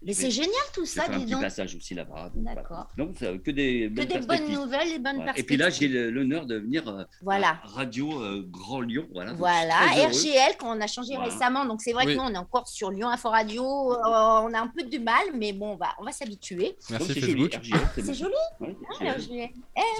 Mais 0.05 0.13
c'est 0.13 0.31
génial 0.31 0.51
tout 0.73 0.85
ça, 0.85 1.03
faire 1.03 1.13
un 1.13 1.17
dis 1.17 1.23
petit 1.25 1.31
donc. 1.33 1.41
passage 1.41 1.75
aussi 1.75 1.93
là-bas. 1.93 2.29
donc 2.33 2.43
voilà. 2.43 2.55
D'accord. 2.61 2.87
Donc, 2.97 3.17
ça- 3.17 3.37
que 3.37 3.51
des, 3.51 3.91
Que 3.95 4.01
des 4.03 4.19
bonnes 4.19 4.51
nouvelles, 4.51 4.89
des 4.89 4.99
bonnes 4.99 5.15
Voilà. 5.15 5.31
Et 5.37 5.43
perspectives. 5.43 5.45
puis 5.45 5.57
là, 5.57 5.69
j'ai 5.69 5.87
l'honneur 6.11 6.45
de 6.45 6.57
venir 6.57 6.87
euh, 6.87 7.03
Voilà. 7.21 7.59
à 7.63 7.67
Radio 7.67 8.21
euh, 8.21 8.45
Grand 8.49 8.81
Lyon. 8.81 9.07
Voilà, 9.13 9.31
donc 9.31 9.39
Voilà. 9.39 9.75
RGL 10.07 10.57
qu'on 10.59 10.79
a 10.81 10.87
changé 10.87 11.15
Voilà. 11.15 11.31
récemment, 11.31 11.65
donc 11.65 11.81
c'est 11.81 11.93
vrai 11.93 12.05
Oui. 12.05 12.13
que 12.15 12.19
nous 12.19 12.25
on 12.25 12.33
est 12.33 12.37
encore 12.37 12.67
sur 12.67 12.91
Lyon 12.91 13.09
Info 13.09 13.29
Radio, 13.29 13.63
euh, 13.93 13.97
on 14.05 14.53
a 14.53 14.59
un 14.59 14.67
peu 14.67 14.83
de 14.83 14.97
mal, 14.97 15.23
mais 15.35 15.53
bon, 15.53 15.71
on 15.73 15.75
va, 15.75 15.87
on 15.99 16.03
va 16.03 16.11
s'habituer. 16.11 16.75
Donc, 16.89 16.99
Merci 16.99 17.13
c'est 17.13 17.19
joli, 17.21 17.31
Facebook. 17.49 17.53
RGL, 17.55 17.79
c'est 17.95 18.01
C'est 18.03 18.13
joli, 18.13 18.33
Ouais, 18.59 18.75
hein, 18.89 19.11
RGL. 19.13 19.15
RGL. 19.15 19.49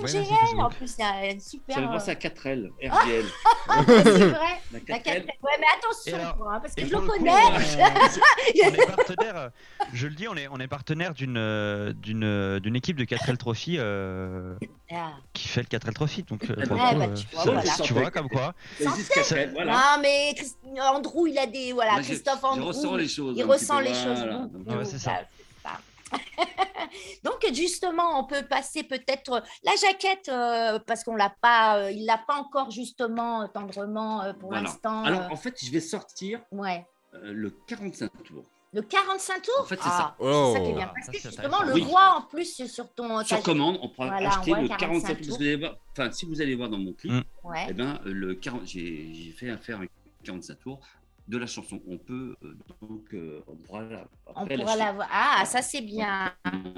merci, 0.02 0.18
RGL, 0.18 0.26
Facebook. 0.26 0.60
en 0.66 0.70
plus, 0.70 0.88
c'est 0.88 1.04
un 1.04 1.40
super. 1.40 1.76
Ça 1.76 1.82
me 1.82 1.88
euh, 1.88 1.92
pense 1.92 2.08
à 2.10 2.16
4L, 2.16 2.70
RGL. 2.84 3.26
ah, 3.70 3.84
c'est 3.88 4.02
vrai. 4.04 4.40
La 4.72 4.80
La 4.80 4.80
4L. 4.80 4.86
quatrième- 5.04 5.24
Ouais, 5.44 5.52
mais 5.60 5.66
attention, 5.78 6.18
Et 6.18 6.22
hein, 6.22 6.60
parce 6.62 6.74
que 6.76 6.82
Et 6.82 6.86
je 6.86 6.92
le 6.92 7.02
connais. 7.02 7.32
on, 7.32 8.70
on 8.70 8.74
est 8.74 8.86
partenaire, 8.96 9.36
euh, 9.38 9.50
je 9.94 10.08
le 10.08 10.16
dis, 10.16 10.28
on 10.28 10.36
est, 10.36 10.48
on 10.50 10.60
est 10.60 10.68
partenaire 10.68 11.14
d'une 11.14 11.38
euh, 11.38 11.94
d'une 11.94 12.24
euh, 12.24 12.60
d'une 12.60 12.76
équipe 12.76 12.98
de 12.98 13.06
4L 13.06 13.38
Trophy 13.38 13.78
euh, 13.80 14.56
Ah. 14.92 15.12
qui 15.34 15.48
fait 15.48 15.62
le 15.62 15.68
4L 15.68 15.94
Trophy. 15.94 16.24
Donc, 16.24 16.46
coup, 16.46 16.54
bah, 16.54 16.64
euh, 16.64 17.14
tu 17.16 17.26
vois, 17.36 17.44
ça- 17.44 17.52
voilà. 17.52 17.62
tu 17.84 17.94
vois, 17.94 18.12
comme 18.12 18.30
quoi. 18.30 18.54
Ça 18.82 18.90
existe 18.90 19.12
4L, 19.14 19.52
voilà. 19.54 19.74
Non, 19.74 20.02
mais 20.02 20.34
Christ- 20.36 20.58
Andrew, 20.94 21.28
il 21.28 21.38
a 21.38 21.46
des. 21.46 21.72
Voilà, 21.74 21.94
Moi, 21.94 22.02
Christophe 22.02 22.44
Andrew. 22.44 22.66
ressens 22.68 22.96
les 22.96 23.08
choses. 23.08 23.36
il 23.38 23.44
ressent 23.44 23.78
peu, 23.78 23.84
les 23.86 23.94
choses 23.94 24.18
voilà. 24.18 24.38
beaucoup. 24.40 24.64
Donc, 24.64 24.78
Ouais, 24.80 24.86
c'est 24.86 25.00
ça. 25.00 25.22
c'est 25.64 25.68
ça. 25.70 25.80
Donc 27.24 27.44
justement, 27.54 28.20
on 28.20 28.26
peut 28.26 28.44
passer 28.44 28.84
peut-être 28.84 29.42
la 29.64 29.72
jaquette 29.76 30.30
euh, 30.30 30.80
parce 30.86 31.04
qu'on 31.04 31.16
l'a 31.16 31.34
pas, 31.42 31.78
euh, 31.80 31.92
il 31.92 32.06
l'a 32.06 32.20
pas 32.20 32.36
encore 32.36 32.70
justement 32.72 33.48
tendrement 33.48 34.22
euh, 34.22 34.34
pour 34.34 34.50
Voilà. 34.50 34.66
l'instant. 34.68 35.04
Alors, 35.04 35.22
euh, 35.22 35.30
en 35.30 35.36
fait, 35.36 35.58
je 35.64 35.72
vais 35.72 35.80
sortir 35.80 36.40
ouais. 36.52 36.86
euh, 37.16 37.32
le 37.34 37.50
45 37.68 38.12
tours. 38.24 38.46
Le 38.74 38.82
45 38.82 39.42
tours. 39.42 39.54
En 39.62 39.64
fait, 39.66 39.76
c'est 39.76 39.82
Ah, 39.86 40.16
ça. 40.20 40.26
c'est 40.26 40.54
ça 40.54 40.60
qui 40.60 40.66
est 40.66 40.72
Oh. 40.72 40.76
bien. 40.76 40.92
Parce 40.96 41.08
que 41.08 41.18
justement, 41.20 41.64
le 41.64 41.84
roi 41.84 42.16
en 42.18 42.22
plus 42.24 42.66
sur 42.68 42.90
ton. 42.94 43.24
Sur 43.24 43.42
commande, 43.44 43.78
on 43.82 43.90
pourra 43.90 44.08
Voilà, 44.08 44.30
acheter 44.30 44.52
on 44.52 44.56
voit 44.56 44.62
le 44.64 44.68
45 44.70 44.78
45 44.80 45.22
tours. 45.22 45.38
vous 45.38 45.44
allez 45.44 45.56
voir- 45.58 45.76
Enfin, 45.92 46.12
si 46.12 46.26
vous 46.26 46.42
allez 46.42 46.56
voir 46.56 46.70
dans 46.70 46.80
mon 46.80 46.94
clip, 46.94 47.12
Mm. 47.14 47.22
Ouais. 47.44 47.68
eh 47.70 47.74
ben, 47.74 48.00
le 48.04 48.34
40 48.36 48.62
j'ai 48.66 49.34
fait 49.38 49.50
un 49.50 49.58
faire 49.58 49.80
un 49.80 49.86
45 50.24 50.60
tours 50.60 50.80
de 51.28 51.38
la 51.38 51.46
chanson. 51.46 51.80
On 51.88 51.98
peut 52.00 52.36
euh, 52.44 52.58
donc 52.82 53.14
euh, 53.14 53.42
on 53.48 53.56
pourra 53.56 53.84
la, 53.84 54.06
On 54.36 54.46
pourra 54.48 54.76
la 54.76 54.92
voir. 54.92 55.08
Ah, 55.12 55.44
ça 55.46 55.62
c'est 55.62 55.82
bien. 55.82 56.34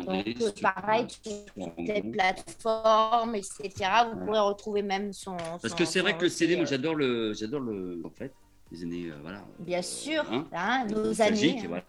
Donc, 0.05 0.27
euh, 0.41 0.51
pareil, 0.61 1.07
sur 1.09 1.31
Android. 1.57 2.11
plateformes, 2.11 3.35
etc. 3.35 3.71
Vous 4.13 4.25
pourrez 4.25 4.39
retrouver 4.39 4.81
même 4.81 5.13
son. 5.13 5.37
Parce 5.37 5.69
son- 5.69 5.75
que 5.75 5.85
c'est 5.85 6.01
vrai 6.01 6.17
que 6.17 6.23
le 6.23 6.29
CD, 6.29 6.57
moi 6.57 6.65
j'adore 6.65 6.95
le, 6.95 7.33
j'adore 7.33 7.61
le, 7.61 8.01
en 8.05 8.09
fait, 8.09 8.33
les 8.71 8.83
années, 8.83 9.05
euh, 9.09 9.15
voilà. 9.21 9.39
Bien 9.59 9.79
euh, 9.79 9.81
sûr, 9.81 10.23
hein, 10.31 10.45
hein, 10.53 10.85
nos 10.89 11.21
années. 11.21 11.63
voilà. 11.67 11.83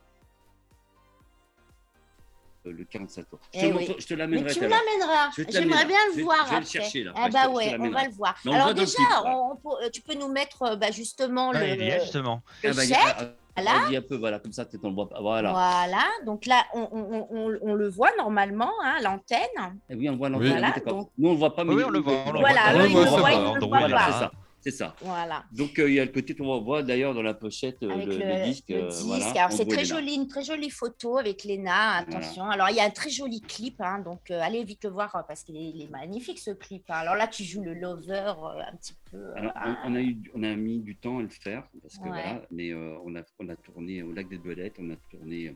Euh, 2.67 2.73
Le 2.73 2.85
45 2.85 3.29
tours. 3.31 3.39
Je 3.55 3.61
Eh 3.61 3.71
te, 3.71 3.77
oui. 3.77 3.95
je 3.99 4.07
te 4.07 4.15
Mais 4.15 4.19
l'amènerai. 4.19 4.53
tu 4.53 4.61
me 4.61 4.69
l'amèneras. 4.69 5.31
J'aimerais 5.49 5.85
bien 5.87 5.97
là. 5.97 6.11
Je 6.13 6.19
le 6.19 6.25
voir 6.25 6.37
je 6.39 6.45
vais 6.45 6.51
le 6.51 6.57
après. 6.57 6.65
chercher, 6.67 7.05
là. 7.05 7.13
Ah 7.17 7.29
bah 7.29 7.49
ouais, 7.49 7.77
on 7.79 7.91
va 7.91 8.05
le 8.05 8.11
voir. 8.11 8.35
Mais 8.45 8.51
on 8.51 8.55
Alors 8.55 8.75
déjà, 8.75 8.99
là. 9.11 9.23
on- 9.25 9.59
on 9.65 9.91
tu 9.93 10.01
peux 10.03 10.15
nous 10.15 10.29
mettre 10.29 10.63
euh, 10.63 10.77
bah, 10.77 10.91
justement 10.91 11.53
Ah, 11.55 11.61
le, 11.61 11.67
il 11.69 11.81
y 11.83 11.89
est 11.89 12.01
justement. 12.01 12.43
le 12.65 12.71
Ah 12.71 12.75
bah, 12.75 12.83
chèque. 12.85 12.97
ah, 13.01 13.17
ah, 13.21 13.63
Voilà. 13.63 13.79
vas-y 13.87 13.97
un 13.97 14.03
peu, 14.03 14.17
voilà, 14.17 14.39
comme 14.41 14.53
ça, 14.53 14.65
peut-être 14.65 14.85
on 14.85 14.89
le 14.89 14.95
voit 14.97 15.09
pas. 15.09 15.21
Voilà. 15.21 15.51
Voilà. 15.53 16.05
Donc 16.25 16.45
là, 16.47 16.65
on, 16.75 16.89
on- 16.93 17.27
on- 17.31 17.59
on 17.63 17.75
le 17.75 17.89
voit 17.89 18.11
normalement, 18.19 18.73
hein, 18.85 18.97
l'antenne. 19.01 19.79
Eh 19.89 19.95
oui, 19.95 20.11
on 20.11 20.17
voit 20.17 20.27
Oui. 20.29 20.33
l'antenne, 20.35 20.51
Voilà, 20.59 20.75
donc- 20.87 21.11
Nous, 21.17 21.29
on 21.29 21.33
le 21.33 21.39
voit 21.39 21.55
pas, 21.55 21.63
mais 21.65 21.73
Oui, 21.75 21.85
on 21.85 21.91
le 21.91 22.01
voit. 22.01 22.15
on 22.27 22.33
Voilà, 22.41 22.73
voit. 22.73 22.73
eux, 22.73 22.85
On 22.85 22.89
ils 22.89 22.95
le 22.95 23.01
voient, 23.05 23.87
voient 23.89 23.89
pas. 23.89 24.33
C'est 24.67 24.73
ça. 24.79 24.97
Voilà. 25.01 25.45
Donc 25.53 25.79
euh, 25.79 25.89
il 25.89 25.95
y 25.95 26.01
a 26.01 26.05
le 26.05 26.11
côté 26.11 26.35
qu'on 26.35 26.61
voit 26.61 26.83
d'ailleurs 26.83 27.15
dans 27.15 27.23
la 27.23 27.35
pochette 27.35 27.81
euh, 27.85 27.95
le, 27.95 28.05
le, 28.05 28.19
le 28.19 28.45
disque. 28.47 28.65
le 28.69 28.83
euh, 28.83 28.89
disque. 28.89 29.05
voilà, 29.07 29.27
Alors, 29.31 29.53
c'est 29.53 29.65
très 29.69 29.85
joli, 29.85 30.15
une 30.15 30.27
très 30.27 30.43
jolie 30.43 30.71
photo 30.71 31.19
avec 31.19 31.45
Léna. 31.45 31.99
Attention. 31.99 32.45
Alors, 32.51 32.69
il 32.71 32.77
y 32.77 32.81
a 32.81 32.85
un 32.85 32.91
très 32.91 33.11
joli 33.11 33.41
clip. 33.43 33.81
hein, 33.81 34.01
donc, 34.01 34.29
euh, 34.33 34.41
allez 34.43 34.65
vite 34.65 34.83
le 34.83 34.91
voir 34.91 35.15
euh, 35.15 35.21
parce 35.29 35.45
qu'il 35.45 35.57
est, 35.57 35.89
magnifique 35.91 36.41
ce 36.41 36.51
clip. 36.51 36.83
hein. 36.91 36.95
Alors 36.97 37.15
là, 37.15 37.29
tu 37.29 37.45
joues 37.45 37.63
le 37.63 37.75
lover 37.75 38.33
euh, 38.39 38.61
un 38.73 38.77
petit 38.77 38.95
peu. 39.11 39.19
euh, 39.19 39.49
on, 39.65 39.93
on 39.93 39.95
a 39.95 40.01
eu, 40.01 40.17
on 40.35 40.43
a 40.43 40.55
mis 40.57 40.81
du 40.81 40.97
temps 40.97 41.19
à 41.19 41.23
le 41.23 41.29
faire 41.29 41.63
parce 41.81 41.97
que 41.99 42.03
Ouais. 42.03 42.09
voilà, 42.11 42.43
mais 42.51 42.71
euh, 42.73 42.97
on 43.05 43.15
a, 43.15 43.23
on 43.39 43.49
a 43.49 43.55
tourné 43.57 44.03
au 44.03 44.13
lac 44.13 44.29
des 44.29 44.39
Belettes, 44.39 44.75
on 44.81 44.91
a 44.91 44.97
tourné 45.11 45.55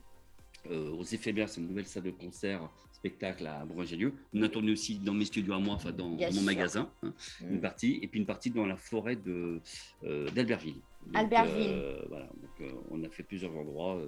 euh, 0.70 0.90
aux 0.90 1.04
Éphémères, 1.04 1.48
c'est 1.48 1.60
une 1.60 1.68
nouvelle 1.68 1.86
salle 1.86 2.04
de 2.04 2.10
concert, 2.10 2.68
spectacle 2.92 3.46
à 3.46 3.64
Bourgogne-Jallieu. 3.64 4.12
On 4.34 4.42
a 4.42 4.48
tourné 4.48 4.72
aussi 4.72 4.98
dans 4.98 5.14
mes 5.14 5.24
studios 5.24 5.54
à 5.54 5.58
moi, 5.58 5.74
enfin 5.74 5.90
dans, 5.90 6.10
Bien 6.10 6.28
mon 6.28 6.34
sûr. 6.34 6.42
magasin, 6.42 6.90
hein, 7.02 7.14
mm. 7.40 7.52
une 7.52 7.60
partie, 7.60 7.98
et 8.02 8.06
puis 8.08 8.20
une 8.20 8.26
partie 8.26 8.50
dans 8.50 8.66
la 8.66 8.76
forêt 8.76 9.16
de 9.16 9.60
euh, 10.04 10.30
d'Albertville. 10.30 10.80
Donc, 11.06 11.16
Albertville. 11.16 11.70
euh, 11.70 12.02
voilà, 12.10 12.26
donc 12.26 12.60
euh, 12.60 12.72
on 12.90 13.02
a 13.02 13.08
fait 13.08 13.22
plusieurs 13.22 13.56
endroits. 13.56 13.98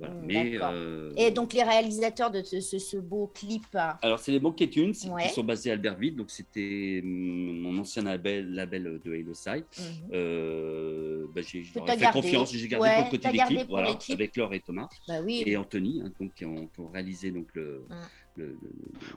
Euh, 0.00 0.06
voilà. 0.06 0.14
Mm, 0.14 0.26
mais 0.26 0.50
d'accord. 0.52 0.70
euh, 0.72 1.12
Et 1.16 1.30
donc, 1.30 1.52
les 1.52 1.62
réalisateurs 1.62 2.30
de 2.30 2.42
ce, 2.42 2.60
ce- 2.60 2.78
ce 2.78 2.96
beau 2.96 3.30
clip. 3.34 3.64
euh, 3.74 3.90
alors, 4.02 4.18
c'est 4.18 4.32
les 4.32 4.40
Monkey 4.40 4.68
Tunes 4.68 4.94
Ouais. 5.10 5.24
qui 5.24 5.28
sont 5.30 5.44
basés 5.44 5.70
à 5.70 5.74
Albertville. 5.74 6.16
Donc, 6.16 6.30
c'était 6.30 7.00
hum, 7.04 7.60
mon 7.60 7.78
ancien 7.78 8.02
label, 8.02 8.52
label 8.54 9.00
de 9.04 9.12
Halo 9.12 9.34
Side. 9.34 9.64
mhm. 9.78 10.10
Euh, 10.12 11.26
bah, 11.34 11.40
j'ai 11.42 11.62
fait 11.64 11.80
gardé. 11.84 12.06
confiance. 12.12 12.52
J'ai 12.52 12.68
gardé 12.68 12.86
Ouais, 12.88 12.94
pour 12.96 13.04
le 13.04 13.10
côté 13.10 13.30
des 13.32 13.38
clips, 13.38 13.68
voilà, 13.68 13.96
avec 14.10 14.36
Laure 14.36 14.54
et 14.54 14.60
Thomas 14.60 14.88
Bah 15.08 15.20
oui. 15.24 15.42
et 15.46 15.56
Anthony, 15.56 16.02
hein, 16.04 16.10
donc, 16.20 16.34
qui, 16.34 16.44
ont, 16.44 16.66
qui 16.66 16.80
ont 16.80 16.88
réalisé 16.88 17.30
donc, 17.30 17.46
le, 17.54 17.84
Mm. 17.88 17.94
le- 18.36 18.46
le- 18.46 18.58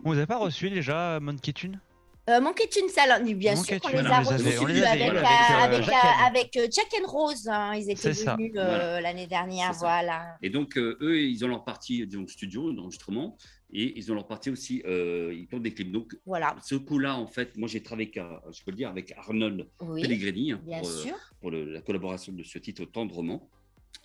On 0.03 0.13
vous 0.13 0.19
a 0.19 0.25
pas 0.25 0.37
reçu 0.37 0.69
déjà 0.69 1.19
Monkey 1.19 1.53
Tune 1.53 1.79
Euh, 2.27 2.41
Monkey 2.41 2.67
Tunes, 2.67 2.89
alors, 2.97 3.19
bien 3.35 3.55
sûr 3.55 3.79
qu'on 3.79 3.89
les 3.89 3.97
a 3.99 4.19
reçus 4.21 4.47
avec, 4.83 4.83
euh, 4.83 4.83
avec, 4.83 5.13
euh, 5.13 5.55
avec, 5.61 5.83
Jack 5.83 5.93
euh, 5.93 6.07
and- 6.07 6.25
avec, 6.25 6.59
Jack 6.73 6.87
and 6.99 7.07
Rose. 7.07 7.47
hein, 7.47 7.75
ils 7.75 7.91
étaient 7.91 8.09
venus 8.13 8.51
euh, 8.55 8.63
Voilà. 8.65 9.01
l'année 9.01 9.27
dernière, 9.27 9.73
voilà. 9.73 10.35
Et 10.41 10.49
donc, 10.49 10.75
euh, 10.75 10.97
eux, 11.01 11.19
ils 11.21 11.45
ont 11.45 11.47
leur 11.47 11.63
partie 11.63 12.07
donc, 12.07 12.31
studio, 12.31 12.73
d'enregistrement, 12.73 13.37
et 13.71 13.93
ils 13.95 14.11
ont 14.11 14.15
leur 14.15 14.25
partie 14.25 14.49
aussi, 14.49 14.81
euh, 14.87 15.35
ils 15.37 15.45
tournent 15.45 15.61
des 15.61 15.73
clips. 15.75 15.91
Donc, 15.91 16.15
Voilà, 16.25 16.55
ce 16.63 16.73
coup-là, 16.73 17.15
en 17.15 17.27
fait, 17.27 17.55
moi, 17.57 17.67
j'ai 17.67 17.83
travaillé, 17.83 18.11
avec, 18.17 18.27
je 18.51 18.63
peux 18.63 18.71
le 18.71 18.77
dire, 18.77 18.89
avec 18.89 19.11
Arnold 19.15 19.67
oui, 19.81 20.01
Pellegrini 20.01 20.53
hein, 20.53 20.61
bien 20.65 20.79
pour, 20.79 20.87
euh, 20.89 20.91
sûr. 21.03 21.15
pour 21.41 21.51
le- 21.51 21.65
la 21.73 21.81
collaboration 21.81 22.33
de 22.33 22.41
ce 22.41 22.57
titre 22.57 22.85
tendrement. 22.85 23.47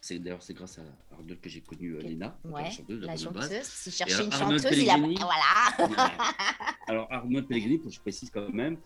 C'est 0.00 0.18
d'ailleurs 0.18 0.42
c'est 0.42 0.54
grâce 0.54 0.78
à 0.78 0.82
Arnold 1.12 1.40
que 1.40 1.48
j'ai 1.50 1.60
connu 1.60 1.94
euh, 1.96 2.00
Ouais, 2.44 2.62
la 2.62 2.70
chanteuse 2.70 3.00
la 3.04 3.16
chanteuse. 3.16 3.62
S'il 3.62 3.92
cherchait 3.92 4.24
une 4.24 4.32
Arnold 4.32 4.62
chanteuse, 4.62 4.78
il 4.78 4.88
a. 4.90 4.94
Pellegrini. 4.94 5.16
Voilà. 5.20 6.12
Alors 6.88 7.06
Arnold 7.12 7.46
Pellegrini, 7.46 7.78
pour 7.78 7.88
que 7.90 7.94
je 7.94 8.00
précise 8.00 8.30
quand 8.30 8.48
même, 8.52 8.78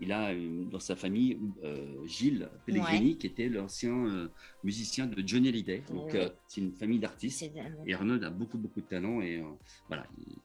il 0.00 0.12
a 0.12 0.30
euh, 0.30 0.64
dans 0.70 0.78
sa 0.78 0.94
famille 0.94 1.38
euh, 1.64 2.06
Gilles 2.06 2.48
Pellegrini, 2.66 3.18
qui 3.18 3.26
était 3.26 3.48
l'ancien 3.48 3.92
euh, 4.06 4.28
musicien 4.62 5.06
de 5.06 5.26
Johnny 5.26 5.48
Hallyday. 5.48 5.82
Donc 5.90 6.10
Oui. 6.12 6.18
euh, 6.20 6.30
c'est 6.46 6.60
une 6.60 6.72
famille 6.72 7.00
d'artistes. 7.00 7.44
Et 7.86 7.92
Arnold 7.94 8.22
a 8.22 8.30
beaucoup 8.30 8.56
beaucoup 8.58 8.80
de 8.80 8.86
talent 8.86 9.20
et 9.20 9.42
voilà, 9.88 10.06
il- 10.18 10.36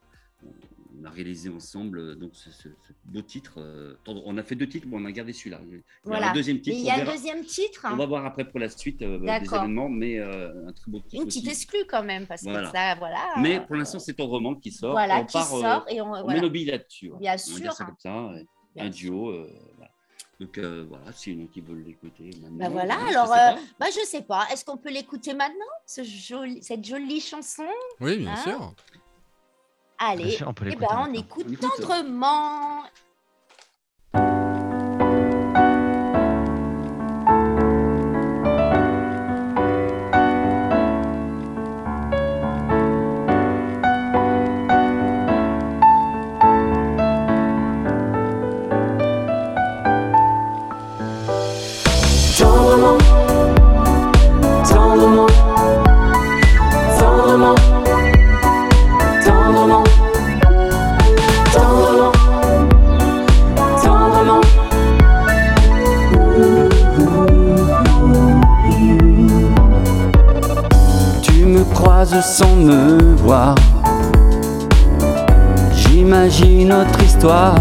on 1.01 1.05
a 1.05 1.09
réalisé 1.09 1.49
ensemble 1.49 1.99
euh, 1.99 2.15
donc 2.15 2.31
ce, 2.35 2.49
ce- 2.51 2.69
ce 2.69 2.93
beau 3.05 3.21
titre. 3.21 3.53
euh, 3.57 3.95
on 4.07 4.37
a 4.37 4.43
fait 4.43 4.55
deux 4.55 4.67
titres, 4.67 4.87
mais 4.89 4.97
on 4.97 5.05
a 5.05 5.11
gardé 5.11 5.33
celui-là. 5.33 5.59
Il 5.67 5.73
y 5.75 5.77
a 5.77 5.81
Voilà. 6.03 6.29
un 6.29 6.33
deuxième 6.33 6.61
titre. 6.61 6.77
il 6.77 6.83
y 6.85 6.89
a 6.89 6.93
on, 6.93 6.95
un 6.95 7.03
verra- 7.03 7.11
deuxième 7.13 7.45
titre. 7.45 7.85
on 7.91 7.95
va 7.95 8.05
voir 8.05 8.25
après 8.25 8.45
pour 8.49 8.59
la 8.59 8.69
suite 8.69 9.01
euh, 9.01 9.19
des 9.19 9.25
D'accord. 9.25 9.59
événements, 9.63 9.89
mais 9.89 10.19
euh, 10.19 10.67
un 10.67 10.73
très 10.73 10.91
beau 10.91 10.99
titre 10.99 11.21
Une 11.21 11.27
petite 11.27 11.47
exclue 11.47 11.85
quand 11.87 12.03
même, 12.03 12.25
parce 12.27 12.43
Voilà. 12.43 12.69
que 12.71 12.77
ça, 12.77 12.95
voilà. 12.95 13.33
Mais 13.39 13.57
euh, 13.57 13.61
pour 13.61 13.75
l'instant, 13.75 13.99
c'est 13.99 14.13
ton 14.13 14.27
roman 14.27 14.55
qui 14.55 14.71
sort. 14.71 14.91
Voilà, 14.91 15.19
on 15.19 15.25
qui 15.25 15.33
part, 15.33 15.53
euh, 15.55 15.61
sort 15.61 15.85
et 15.89 16.01
on. 16.01 16.05
on 16.05 16.23
voilà. 16.23 16.33
met 16.35 16.41
nos 16.41 16.49
billes 16.49 16.65
là-dessus. 16.65 17.11
hein. 17.13 17.17
Bien 17.19 17.33
On 17.33 17.51
va 17.53 17.59
dire 17.59 17.71
sûr. 17.71 17.73
ça 17.73 17.85
comme 17.85 17.95
ça. 17.99 18.29
Bien 18.75 18.85
un 18.87 18.91
sûr. 18.91 19.11
duo. 19.11 19.29
euh, 19.29 19.49
voilà. 19.77 19.91
Donc 20.37 20.57
euh, 20.57 20.85
voilà, 20.89 21.13
si 21.13 21.31
y 21.31 21.41
en 21.41 21.45
a 21.45 21.47
qui 21.47 21.61
veulent 21.61 21.83
l'écouter 21.85 22.29
maintenant. 22.41 22.57
Bah 22.57 22.67
voilà, 22.69 22.95
je 23.05 23.09
alors, 23.11 23.27
sais 23.27 23.33
pas. 23.33 23.55
Bah, 23.79 23.85
je 23.89 24.05
sais 24.05 24.21
pas. 24.21 24.45
Est-ce 24.51 24.65
qu'on 24.65 24.75
peut 24.75 24.91
l'écouter 24.91 25.33
maintenant, 25.33 25.63
ce 25.85 26.03
joli, 26.03 26.61
cette 26.61 26.83
jolie 26.83 27.21
chanson? 27.21 27.63
Oui, 28.01 28.17
bien 28.17 28.33
Hein? 28.33 28.43
sûr. 28.43 28.73
Allez, 29.97 30.37
on 30.45 30.53
peut 30.53 30.65
eh 30.71 30.75
ben, 30.75 30.87
on 30.91 31.13
écoute. 31.13 31.59
Tendrement, 31.59 32.83
sans 72.21 72.55
me 72.55 73.15
voir. 73.17 73.55
J'imagine 75.73 76.69
notre 76.69 77.01
histoire. 77.03 77.55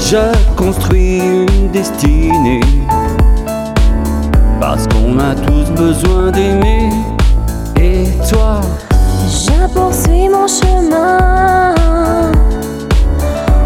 Je 0.00 0.32
construis 0.54 1.18
une 1.18 1.70
destinée 1.72 2.60
Parce 4.60 4.86
qu'on 4.86 5.18
a 5.18 5.34
tous 5.34 5.68
besoin 5.72 6.30
d'aimer 6.30 6.90
Et 7.76 8.04
toi? 8.30 8.60
Je 9.26 9.66
poursuis 9.74 10.28
mon 10.28 10.46
chemin 10.46 11.74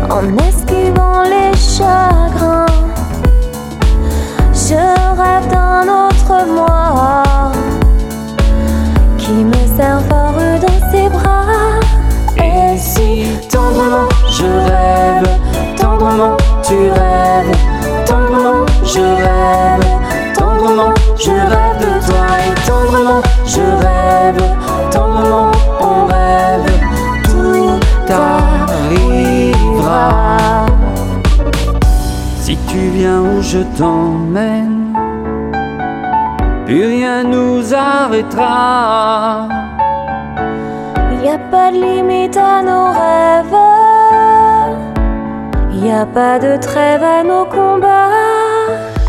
en 0.09 0.37
esquivant 0.49 1.23
les 1.25 1.55
chagrins. 1.57 2.67
Je 4.55 4.77
rêve 5.21 5.49
d'un 5.51 5.83
autre 5.83 6.47
moi 6.55 7.30
qui 9.81 9.87
me 9.87 9.89
serre 9.89 10.01
fort 10.09 10.35
dans 10.61 10.91
ses 10.91 11.09
bras. 11.09 11.81
Et 12.37 12.77
si 12.77 13.25
tendrement 13.49 14.09
je 14.29 14.45
rêve 14.45 15.29
Tendrement 15.77 16.37
tu 16.63 16.75
rêves 16.75 17.57
Tendrement 18.07 18.67
je 18.85 19.01
rêve 19.01 19.85
Tendrement 20.35 20.95
je 21.19 21.31
rêve 21.31 21.79
de 21.81 21.91
toi. 22.07 22.25
Et 22.47 22.55
tendrement 22.69 23.23
je 23.47 23.61
rêve 23.61 24.43
Tendrement 24.91 25.51
on 25.81 26.07
rêve 26.07 26.71
Tout 27.25 27.81
arrivera. 28.13 30.07
Si 32.41 32.57
tu 32.69 32.79
viens 32.91 33.21
où 33.21 33.43
je 33.43 33.59
t'emmène 33.77 34.95
Plus 36.67 36.87
rien 36.87 37.25
nous 37.25 37.75
arrêtera 37.75 39.49
Y 41.31 41.33
a 41.35 41.39
pas 41.39 41.71
de 41.71 41.77
limite 41.77 42.37
à 42.37 42.61
nos 42.61 42.87
rêves. 42.87 43.55
Y 45.71 45.93
a 45.93 46.05
pas 46.05 46.41
de 46.41 46.57
trêve 46.57 47.05
à 47.05 47.23
nos 47.23 47.45
combats. 47.45 48.11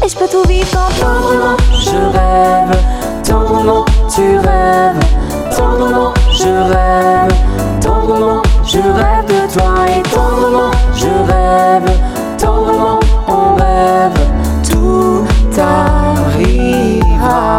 Et 0.05 0.07
je 0.07 0.15
peux 0.15 0.27
tout 0.27 0.47
vivre 0.47 0.67
Tendrement, 0.99 1.57
je 1.71 1.97
rêve. 1.97 2.77
Tendrement, 3.23 3.85
tu 4.07 4.37
rêves. 4.37 4.99
Tendrement, 5.57 6.13
je 6.31 6.49
rêve. 6.71 7.33
Tendrement, 7.81 8.43
je 8.65 8.77
rêve 8.77 9.25
de 9.25 9.51
toi. 9.51 9.73
Et 9.89 10.03
tendrement, 10.03 10.69
je 10.93 11.07
rêve. 11.07 11.89
Tendrement, 12.37 12.99
on 13.27 13.55
rêve. 13.55 14.19
Tout 14.69 15.25
arrivera. 15.59 17.57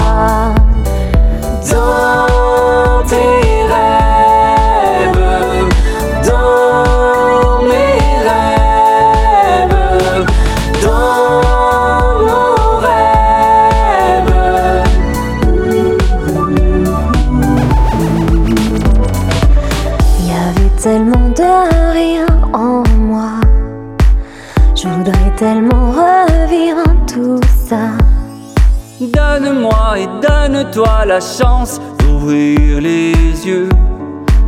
La 31.04 31.20
chance 31.20 31.78
d'ouvrir 31.98 32.80
les 32.80 33.12
yeux, 33.46 33.68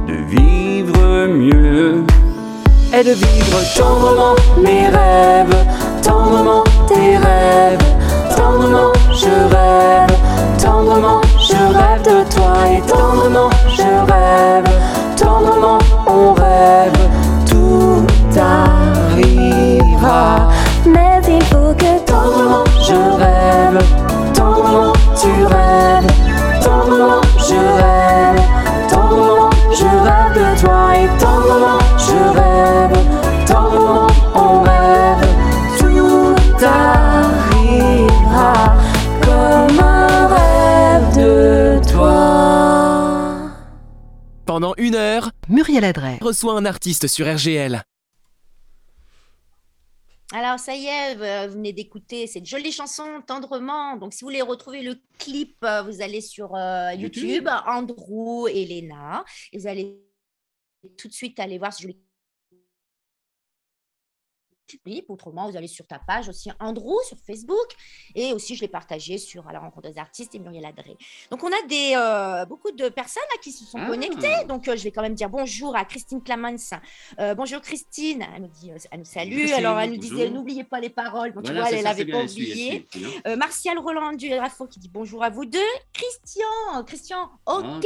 de 0.07 0.15
vivre 0.15 1.27
mieux 1.27 2.05
et 2.93 3.03
de 3.03 3.11
vivre 3.11 3.59
tendrement 3.77 4.37
mes 4.63 4.87
rêves, 4.89 5.57
tendrement 6.03 6.63
tes 6.87 7.17
rêves. 7.17 7.79
Tendrement, 8.37 8.93
je 9.13 9.31
rêve. 9.55 10.17
Tendrement, 10.63 11.21
je 11.39 11.55
rêve 11.55 12.03
de 12.03 12.23
toi. 12.35 12.55
Et 12.71 12.81
tendrement, 12.83 13.51
je 13.69 13.83
rêve. 13.83 14.69
Tendrement, 15.17 15.79
on 16.07 16.35
rêve. 16.35 16.93
Tout 17.47 18.05
arrivera. 18.37 20.49
Mais 20.87 21.21
il 21.29 21.43
faut 21.45 21.75
que 21.75 21.99
tendrement, 22.05 22.65
je 22.81 22.95
rêve. 23.19 23.83
Tendrement, 24.35 24.93
tu 25.21 25.45
rêves. 25.45 26.24
Tendrement, 26.85 27.23
je 27.39 27.55
rêve. 27.55 28.41
Tendrement, 28.91 29.51
je 29.73 29.85
rêve 29.85 30.35
de 30.35 30.61
toi. 30.61 30.95
Et 30.95 31.09
tendrement, 31.19 31.79
je 31.97 32.19
rêve. 32.37 33.47
Tendrement, 33.47 34.07
on 34.35 34.61
rêve. 34.61 35.25
Tout 35.79 36.37
arrivera 36.63 38.53
comme 39.23 39.81
un 39.81 40.27
rêve 40.27 41.17
de 41.17 41.81
toi. 41.91 43.51
Pendant 44.45 44.75
une 44.77 44.95
heure, 44.95 45.31
Muriel 45.49 45.85
Adret. 45.85 46.19
reçoit 46.21 46.53
un 46.53 46.67
artiste 46.67 47.07
sur 47.07 47.27
RGL. 47.27 47.83
Alors, 50.37 50.59
ça 50.59 50.75
y 50.75 50.87
est, 50.87 51.17
euh, 51.17 51.47
vous 51.47 51.55
venez 51.55 51.73
d'écouter 51.73 52.27
cette 52.27 52.45
jolie 52.45 52.73
chanson 52.73 53.23
Tendrement. 53.25 53.97
Donc, 53.97 54.13
si 54.13 54.25
vous 54.25 54.31
voulez 54.31 54.43
retrouver 54.43 54.83
le 54.83 54.97
clip, 55.17 55.57
euh, 55.63 55.83
vous 55.83 56.03
allez 56.03 56.21
sur 56.21 56.57
euh, 56.57 56.93
YouTube, 56.93 57.23
YouTube. 57.23 57.49
Andrew 57.69 58.49
et 58.49 58.65
Léna. 58.65 59.25
Et 59.53 59.59
vous 59.59 59.69
allez 59.69 59.97
tout 60.99 61.07
de 61.07 61.13
suite 61.13 61.39
aller 61.39 61.57
voir 61.57 61.73
ce 61.73 61.83
joli 61.83 62.04
clip. 64.67 65.11
Autrement, 65.11 65.49
vous 65.51 65.57
allez 65.57 65.67
sur 65.69 65.87
ta 65.87 65.99
page 65.99 66.29
aussi 66.29 66.51
Andrew 66.61 66.95
sur 67.07 67.17
Facebook. 67.27 67.67
Et 68.15 68.33
aussi, 68.33 68.55
je 68.57 68.61
l'ai 68.63 68.69
partagé 68.69 69.19
sur 69.19 69.47
à 69.49 69.53
la 69.53 69.61
rencontre 69.61 69.91
des 69.91 69.99
artistes 69.99 70.35
et 70.35 70.39
Muriel 70.39 70.65
Adré. 70.67 70.97
Donc, 71.31 71.43
on 71.45 71.49
a 71.49 71.67
des, 71.69 71.93
euh, 71.97 72.45
beaucoup 72.47 72.71
de 72.73 72.89
personnes 72.89 73.23
là, 73.33 73.39
qui 73.43 73.53
se 73.53 73.65
sont 73.65 73.79
Ah. 73.81 73.87
connectées. 73.87 74.45
Donc, 74.49 74.69
euh, 74.69 74.77
je 74.77 74.85
vais 74.85 74.91
quand 74.91 75.03
même 75.03 75.15
dire 75.15 75.29
bonjour 75.29 75.77
à 75.77 75.85
Christine 75.85 76.23
Clamens. 76.23 76.57
Euh, 77.19 77.35
bonjour 77.35 77.61
Christine. 77.61 78.25
Elle 78.35 78.43
nous, 78.43 78.49
dit, 78.49 78.71
elle 78.91 78.99
nous 78.99 79.05
salue. 79.05 79.35
Merci, 79.37 79.53
Alors, 79.55 79.79
elle 79.81 79.91
nous 79.91 79.97
bonjour. 79.97 80.17
disait 80.19 80.31
n'oubliez 80.31 80.65
pas 80.65 80.81
les 80.81 80.91
paroles. 80.91 81.33
Bon, 81.33 81.43
tu 81.43 81.53
vois, 81.53 81.71
elle 81.71 81.83
l'avait 81.85 82.05
pas 82.05 82.23
oublié. 82.23 82.87
Euh, 83.27 83.37
Martial 83.37 83.79
Roland 83.79 84.13
du 84.13 84.33
Rafo 84.35 84.67
qui 84.67 84.79
dit 84.79 84.89
bonjour 84.93 85.23
à 85.23 85.31
vous 85.31 85.45
deux. 85.45 85.59
Christian, 85.93 86.85
Christian, 86.87 87.31
ok, 87.47 87.85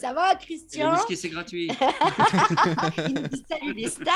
ça 0.00 0.12
va 0.12 0.32
Et 0.32 0.34
le 0.34 0.38
Christian 0.40 0.92
whisky, 0.94 1.16
c'est 1.16 1.28
gratuit. 1.28 1.68
Il 3.08 3.14
nous 3.14 3.28
dit 3.28 3.44
salut 3.48 3.72
les 3.74 3.88
stars. 3.88 4.14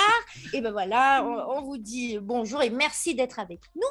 Et 0.52 0.60
ben 0.60 0.72
voilà, 0.72 1.24
on, 1.24 1.51
on 1.56 1.62
vous 1.62 1.78
dit 1.78 2.18
bonjour 2.18 2.62
et 2.62 2.70
merci 2.70 3.14
d'être 3.14 3.38
avec 3.38 3.60
nous. 3.74 3.82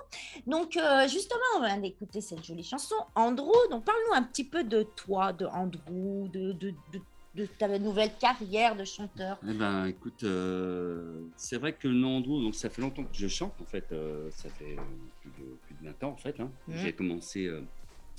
Donc 0.52 0.78
euh, 0.78 1.08
justement, 1.08 1.40
on 1.58 1.66
vient 1.66 1.78
d'écouter 1.78 2.22
cette 2.22 2.44
jolie 2.44 2.64
chanson, 2.64 2.96
Andrew. 3.16 3.52
Donc 3.70 3.86
parle-nous 3.86 4.16
un 4.16 4.24
petit 4.24 4.44
peu 4.44 4.64
de 4.64 4.84
toi, 4.84 5.34
de 5.34 5.46
Andrew, 5.46 6.28
de, 6.30 6.52
de, 6.54 6.72
de- 6.94 7.02
de 7.34 7.46
ta 7.46 7.80
nouvelle 7.80 8.12
carrière 8.20 8.76
de 8.76 8.84
chanteur. 8.84 9.40
Eh 9.48 9.54
ben, 9.54 9.86
écoute, 9.86 10.22
euh, 10.24 11.22
c'est 11.38 11.56
vrai 11.58 11.72
que 11.72 11.88
nom 11.88 12.18
Andrew, 12.18 12.42
donc 12.44 12.56
ça 12.56 12.70
fait 12.70 12.82
longtemps 12.82 13.04
que 13.06 13.14
je 13.14 13.30
chante, 13.30 13.54
en 13.62 13.66
fait, 13.66 13.86
euh, 13.94 14.30
ça 14.32 14.50
fait 14.50 14.76
plus 15.22 15.30
de, 15.40 15.56
plus 15.66 15.76
de 15.76 15.86
20 15.86 16.04
ans, 16.04 16.12
en 16.12 16.18
fait. 16.18 16.38
hein. 16.42 16.52
Mhm. 16.68 16.76
J'ai 16.80 16.92
commencé 16.92 17.48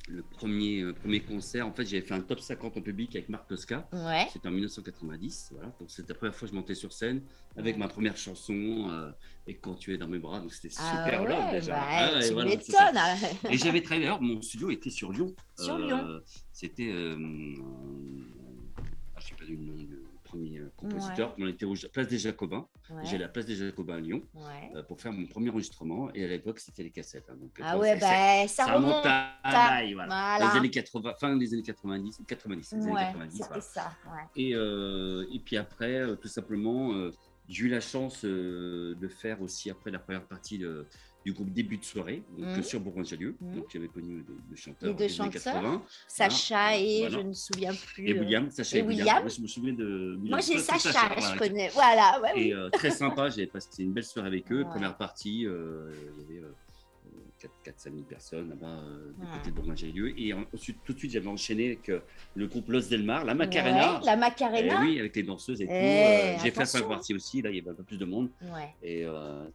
le 0.08 0.22
premier, 0.22 0.80
euh, 0.80 0.92
premier 0.92 1.20
concert, 1.20 1.66
en 1.66 1.72
fait, 1.72 1.84
j'avais 1.84 2.02
fait 2.02 2.14
un 2.14 2.20
top 2.20 2.40
50 2.40 2.76
en 2.76 2.80
public 2.82 3.14
avec 3.14 3.28
Marc 3.28 3.46
Tosca. 3.48 3.88
Ouais. 3.92 4.26
C'était 4.32 4.48
en 4.48 4.50
1990, 4.50 5.50
voilà. 5.52 5.72
Donc 5.78 5.90
c'était 5.90 6.08
la 6.12 6.14
première 6.18 6.34
fois 6.34 6.48
que 6.48 6.52
je 6.52 6.58
montais 6.58 6.74
sur 6.74 6.92
scène 6.92 7.22
avec 7.56 7.74
Ouais. 7.74 7.78
ma 7.78 7.88
première 7.88 8.16
chanson 8.16 8.88
euh, 8.90 9.10
et 9.46 9.54
quand 9.56 9.74
tu 9.74 9.94
es 9.94 9.98
dans 9.98 10.08
mes 10.08 10.18
bras, 10.18 10.40
donc 10.40 10.52
c'était 10.52 10.74
Ah 10.78 11.04
super 11.06 11.22
ouais, 11.22 11.60
déjà. 11.60 11.72
bah, 11.72 11.86
Ah 11.88 12.20
tu 12.20 12.32
voilà, 12.32 12.50
hein. 13.14 13.16
Et 13.50 13.56
j'avais 13.58 13.80
travaillé, 13.80 14.06
d'ailleurs, 14.06 14.20
mon 14.22 14.42
studio 14.42 14.70
était 14.70 14.90
sur 14.90 15.12
Lyon. 15.12 15.34
Sur 15.58 15.74
Euh, 15.76 15.86
Lyon. 15.86 16.20
C'était, 16.52 16.88
euh, 16.90 17.16
euh, 17.16 17.56
je 19.18 19.24
sais 19.28 19.34
pas 19.38 19.44
du 19.44 19.56
nom 19.56 19.74
du 19.74 19.98
premier 20.32 20.58
euh, 20.58 20.72
compositeur, 20.76 21.34
on 21.38 21.46
était 21.46 21.64
au 21.66 21.74
Place 21.92 22.08
des 22.08 22.18
Jacobins. 22.18 22.66
Ouais, 22.90 23.04
J'ai 23.04 23.18
la 23.18 23.28
Place 23.28 23.44
des 23.46 23.54
Jacobins 23.54 23.96
à 23.96 24.00
Lyon 24.00 24.22
ouais. 24.34 24.70
euh, 24.76 24.82
pour 24.82 25.00
faire 25.00 25.12
mon 25.12 25.26
premier 25.26 25.50
enregistrement. 25.50 26.10
Et 26.14 26.24
à 26.24 26.28
l'époque, 26.28 26.58
c'était 26.58 26.82
les 26.82 26.90
cassettes. 26.90 27.26
hein, 27.28 27.36
donc, 27.40 27.50
Ah 27.62 27.76
euh, 27.76 27.78
ouais, 27.80 27.98
bah, 27.98 28.48
ça, 28.48 28.64
ça 28.66 28.74
remonte. 28.74 29.04
à 29.04 29.34
bail, 29.44 29.94
voilà. 29.94 30.36
Voilà. 30.38 30.52
Les 30.52 30.58
années 30.58 30.70
80, 30.70 31.14
fin 31.20 31.36
des 31.36 31.52
années 31.52 31.62
90, 31.62 32.20
90, 32.26 32.72
les 32.72 32.78
années 32.82 32.92
Ouais, 32.92 33.00
90. 33.02 33.32
c'était 33.36 33.46
voilà. 33.48 33.62
ça. 33.62 33.92
Ouais. 34.06 34.22
Et, 34.36 34.54
euh, 34.54 35.26
et 35.32 35.38
puis 35.40 35.56
après, 35.56 36.02
tout 36.20 36.28
simplement, 36.28 36.92
j'ai 37.48 37.64
eu 37.64 37.68
la 37.68 37.80
chance 37.80 38.24
de 38.24 39.08
faire 39.08 39.42
aussi 39.42 39.68
après 39.70 39.90
la 39.90 39.98
première 39.98 40.24
partie 40.26 40.58
de- 40.58 40.86
du 41.24 41.32
groupe 41.32 41.52
Début 41.52 41.76
de 41.76 41.84
soirée, 41.84 42.22
euh, 42.40 42.62
sur 42.62 42.80
Bourgogne-Jallieu. 42.80 43.36
Mhm. 43.40 43.54
Donc 43.56 43.66
j'avais 43.72 43.88
connu 43.88 44.22
deux, 44.22 44.36
deux 44.50 44.56
chanteurs. 44.56 44.88
Les 44.88 44.94
deux 44.94 45.08
chanteurs. 45.08 45.42
80, 45.42 45.82
Sacha 46.08 46.76
et 46.76 47.00
voilà. 47.00 47.16
je 47.16 47.18
ne 47.22 47.28
me 47.28 47.32
souviens 47.32 47.72
plus. 47.74 48.08
et 48.08 48.12
euh, 48.12 48.20
William, 48.20 48.50
Sacha 48.50 48.76
et 48.76 48.80
et 48.80 48.82
William. 48.82 49.06
William. 49.06 49.22
Moi, 49.22 49.28
je 49.36 49.40
me 49.42 49.46
souviens 49.46 49.72
de 49.72 50.16
William. 50.20 50.30
Moi, 50.30 50.40
j'ai 50.40 50.58
Sacha, 50.58 51.20
je 51.20 51.38
connais. 51.38 51.68
Voilà, 51.70 52.20
ouais, 52.22 52.30
oui. 52.34 52.42
Et 52.48 52.54
euh, 52.54 52.68
très 52.70 52.90
sympa, 52.90 53.28
j'avais 53.30 53.46
passé 53.46 53.82
une 53.82 53.92
belle 53.92 54.04
soirée 54.04 54.28
avec 54.28 54.50
eux. 54.50 54.62
Ouais. 54.62 54.68
Première 54.70 54.96
partie, 54.96 55.44
euh, 55.46 55.90
il 56.28 56.36
y 56.36 56.38
avait 56.38 56.46
4-5 57.64 57.82
000 57.92 57.96
personnes 58.08 58.48
là-bas 58.50 58.66
euh, 58.66 59.12
du 59.18 59.26
côté 59.26 59.50
de 59.50 59.54
Bourgogne-Jallieu. 59.56 60.18
Et 60.20 60.32
en- 60.34 60.44
ensuite, 60.54 60.78
tout 60.84 60.92
de 60.92 60.98
suite, 60.98 61.12
j'avais 61.12 61.28
enchaîné 61.28 61.66
avec 61.66 61.88
euh, 61.88 62.00
le 62.34 62.46
groupe 62.46 62.68
Los 62.68 62.88
Delmar, 62.88 63.24
la 63.24 63.34
Macarena. 63.34 63.98
Ouais, 64.00 64.06
la 64.06 64.14
Eh 64.14 64.16
Macarena. 64.16 64.80
oui, 64.82 64.98
avec 65.00 65.16
les 65.16 65.22
danseuses 65.22 65.60
et 65.60 65.66
tout. 65.66 65.72
Eh, 65.72 65.76
Euh, 65.76 66.38
j'ai 66.42 66.50
fait 66.50 66.64
première 66.64 66.88
partie 66.88 67.14
aussi, 67.14 67.42
là, 67.42 67.50
il 67.50 67.56
y 67.56 67.60
avait 67.60 67.70
un 67.70 67.74
peu 67.74 67.84
plus 67.84 67.98
de 67.98 68.04
monde. 68.04 68.30
Ouais. 68.42 68.74
Et 68.82 69.04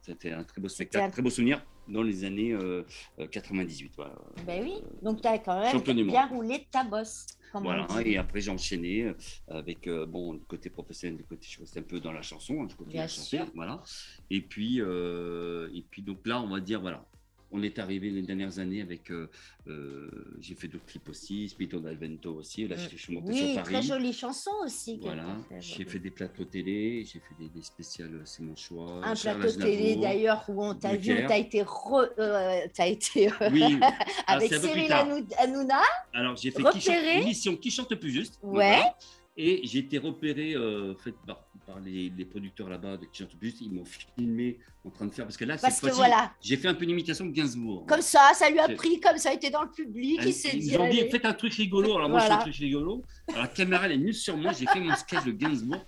c'était 0.02 0.32
un 0.32 0.44
très 0.44 0.60
beau 0.60 0.68
spectacle, 0.68 1.04
un- 1.06 1.10
très 1.10 1.22
beau 1.22 1.30
souvenir 1.30 1.64
dans 1.88 2.02
les 2.02 2.24
années 2.24 2.52
euh, 2.52 2.82
euh, 3.18 3.26
98. 3.26 3.92
Voilà. 3.96 4.14
Ben 4.46 4.62
oui. 4.62 4.74
Donc, 5.02 5.22
tu 5.22 5.28
as 5.28 5.38
quand 5.38 5.60
même 5.94 6.06
bien 6.06 6.26
roulé 6.26 6.66
ta 6.70 6.84
bosse. 6.84 7.26
Voilà, 7.54 7.86
et 8.04 8.18
après 8.18 8.42
j'ai 8.42 8.50
enchaîné 8.50 9.10
avec 9.48 9.88
bon, 10.08 10.34
le 10.34 10.38
côté 10.40 10.68
professionnel, 10.68 11.16
le 11.16 11.24
côté 11.24 11.46
je 11.50 11.58
restais 11.60 11.80
un 11.80 11.82
peu 11.82 11.98
dans 11.98 12.12
la 12.12 12.20
chanson, 12.20 12.60
hein, 12.62 12.66
je 12.70 12.76
continue 12.76 13.00
à 13.00 13.08
chanter, 13.08 13.40
voilà. 13.54 13.82
Et 14.28 14.42
puis, 14.42 14.80
et 14.80 15.84
puis 15.90 16.02
donc 16.02 16.26
là, 16.26 16.42
on 16.42 16.48
va 16.48 16.60
dire, 16.60 16.82
voilà, 16.82 17.06
on 17.50 17.62
est 17.62 17.78
arrivé 17.78 18.10
les 18.10 18.22
dernières 18.22 18.58
années 18.58 18.82
avec, 18.82 19.10
euh, 19.10 19.30
euh, 19.68 20.10
j'ai 20.40 20.54
fait 20.54 20.68
d'autres 20.68 20.84
clips 20.86 21.08
aussi, 21.08 21.48
Spito 21.48 21.78
d'Alvento 21.80 22.34
aussi, 22.34 22.66
là 22.68 22.76
je, 22.76 22.96
suis 22.96 23.14
monté 23.14 23.32
sur 23.32 23.42
Mm. 23.44 23.48
Oui, 23.48 23.54
Paris. 23.54 23.72
très 23.72 23.82
jolie 23.82 24.12
chanson 24.12 24.50
aussi. 24.64 24.98
Voilà, 25.00 25.24
t'as 25.48 25.60
j'ai 25.60 25.84
fait 25.84 25.98
des 25.98 26.10
plateaux 26.10 26.44
télé, 26.44 27.04
j'ai 27.04 27.20
fait 27.20 27.34
des, 27.38 27.48
des 27.48 27.62
spéciales, 27.62 28.14
euh, 28.14 28.22
c'est 28.24 28.42
mon 28.42 28.54
choix. 28.56 29.00
un 29.04 29.14
Charles 29.14 29.40
plateau 29.40 29.60
télé 29.60 29.82
Aznavour. 29.92 30.02
d'ailleurs 30.02 30.44
où 30.48 30.64
on 30.64 30.74
t'a 30.74 30.96
vu, 30.96 31.12
où 31.12 31.14
Drucker. 31.14 31.26
tu 31.26 31.32
as 31.32 31.38
été, 31.38 31.62
re- 31.62 32.70
t'as 32.74 32.86
été 32.86 33.30
Oui, 33.52 33.78
avec 34.26 34.52
Cyril 34.54 34.92
Hanouna. 35.38 35.80
Alors 36.12 36.36
j'ai 36.36 36.50
fait 36.50 36.62
qui 36.62 36.80
chante, 36.80 36.96
Repéré. 36.96 37.18
l'émission 37.20 37.56
Qui 37.56 37.70
chante 37.70 37.90
le 37.90 37.98
plus 37.98 38.10
juste. 38.10 38.38
Ouais. 38.42 38.52
voilà. 38.54 38.94
Et 39.40 39.60
j'ai 39.64 39.78
été 39.78 39.98
repéré 39.98 40.54
euh, 40.54 40.94
fait 40.96 41.14
par, 41.24 41.47
par 41.68 41.80
les, 41.80 42.10
les 42.16 42.24
producteurs 42.24 42.68
là-bas 42.70 42.96
de 42.96 43.06
juste. 43.42 43.60
Ils 43.60 43.70
m'ont 43.70 43.84
filmé 43.84 44.58
en 44.84 44.90
train 44.90 45.04
de 45.06 45.12
faire 45.12 45.26
parce 45.26 45.36
que 45.36 45.44
là 45.44 45.58
Parce 45.60 45.80
que 45.80 45.90
voilà, 45.90 46.32
j'ai 46.40 46.56
fait 46.56 46.66
un 46.68 46.74
peu 46.74 46.84
une 46.84 46.90
imitation 46.90 47.26
de 47.26 47.30
Gainsbourg. 47.30 47.84
comme 47.86 48.00
ça, 48.00 48.30
ça 48.34 48.48
lui 48.48 48.58
a 48.58 48.68
pris, 48.70 48.98
comme 49.00 49.18
ça 49.18 49.30
a 49.30 49.34
été 49.34 49.50
dans 49.50 49.62
le 49.62 49.70
public, 49.70 50.20
il 50.24 50.32
s'est 50.32 50.50
Ils 50.54 50.60
dit. 50.70 50.76
ont 50.78 50.88
dit 50.88 51.00
faites 51.10 51.26
un 51.26 51.34
truc 51.34 51.52
rigolo. 51.54 51.96
Alors 51.96 52.08
moi 52.08 52.20
je 52.20 52.26
fais 52.26 52.32
un 52.32 52.38
truc 52.38 52.54
rigolo. 52.56 53.02
Alors 53.28 53.42
la 53.42 53.48
caméra 53.48 53.84
elle 53.86 53.92
est 53.92 53.98
venue 53.98 54.14
sur 54.14 54.36
moi. 54.36 54.52
J'ai 54.52 54.66
fait 54.66 54.80
mon 54.80 54.94
sketch 54.96 55.24
de 55.24 55.32
Gainsbourg. 55.32 55.84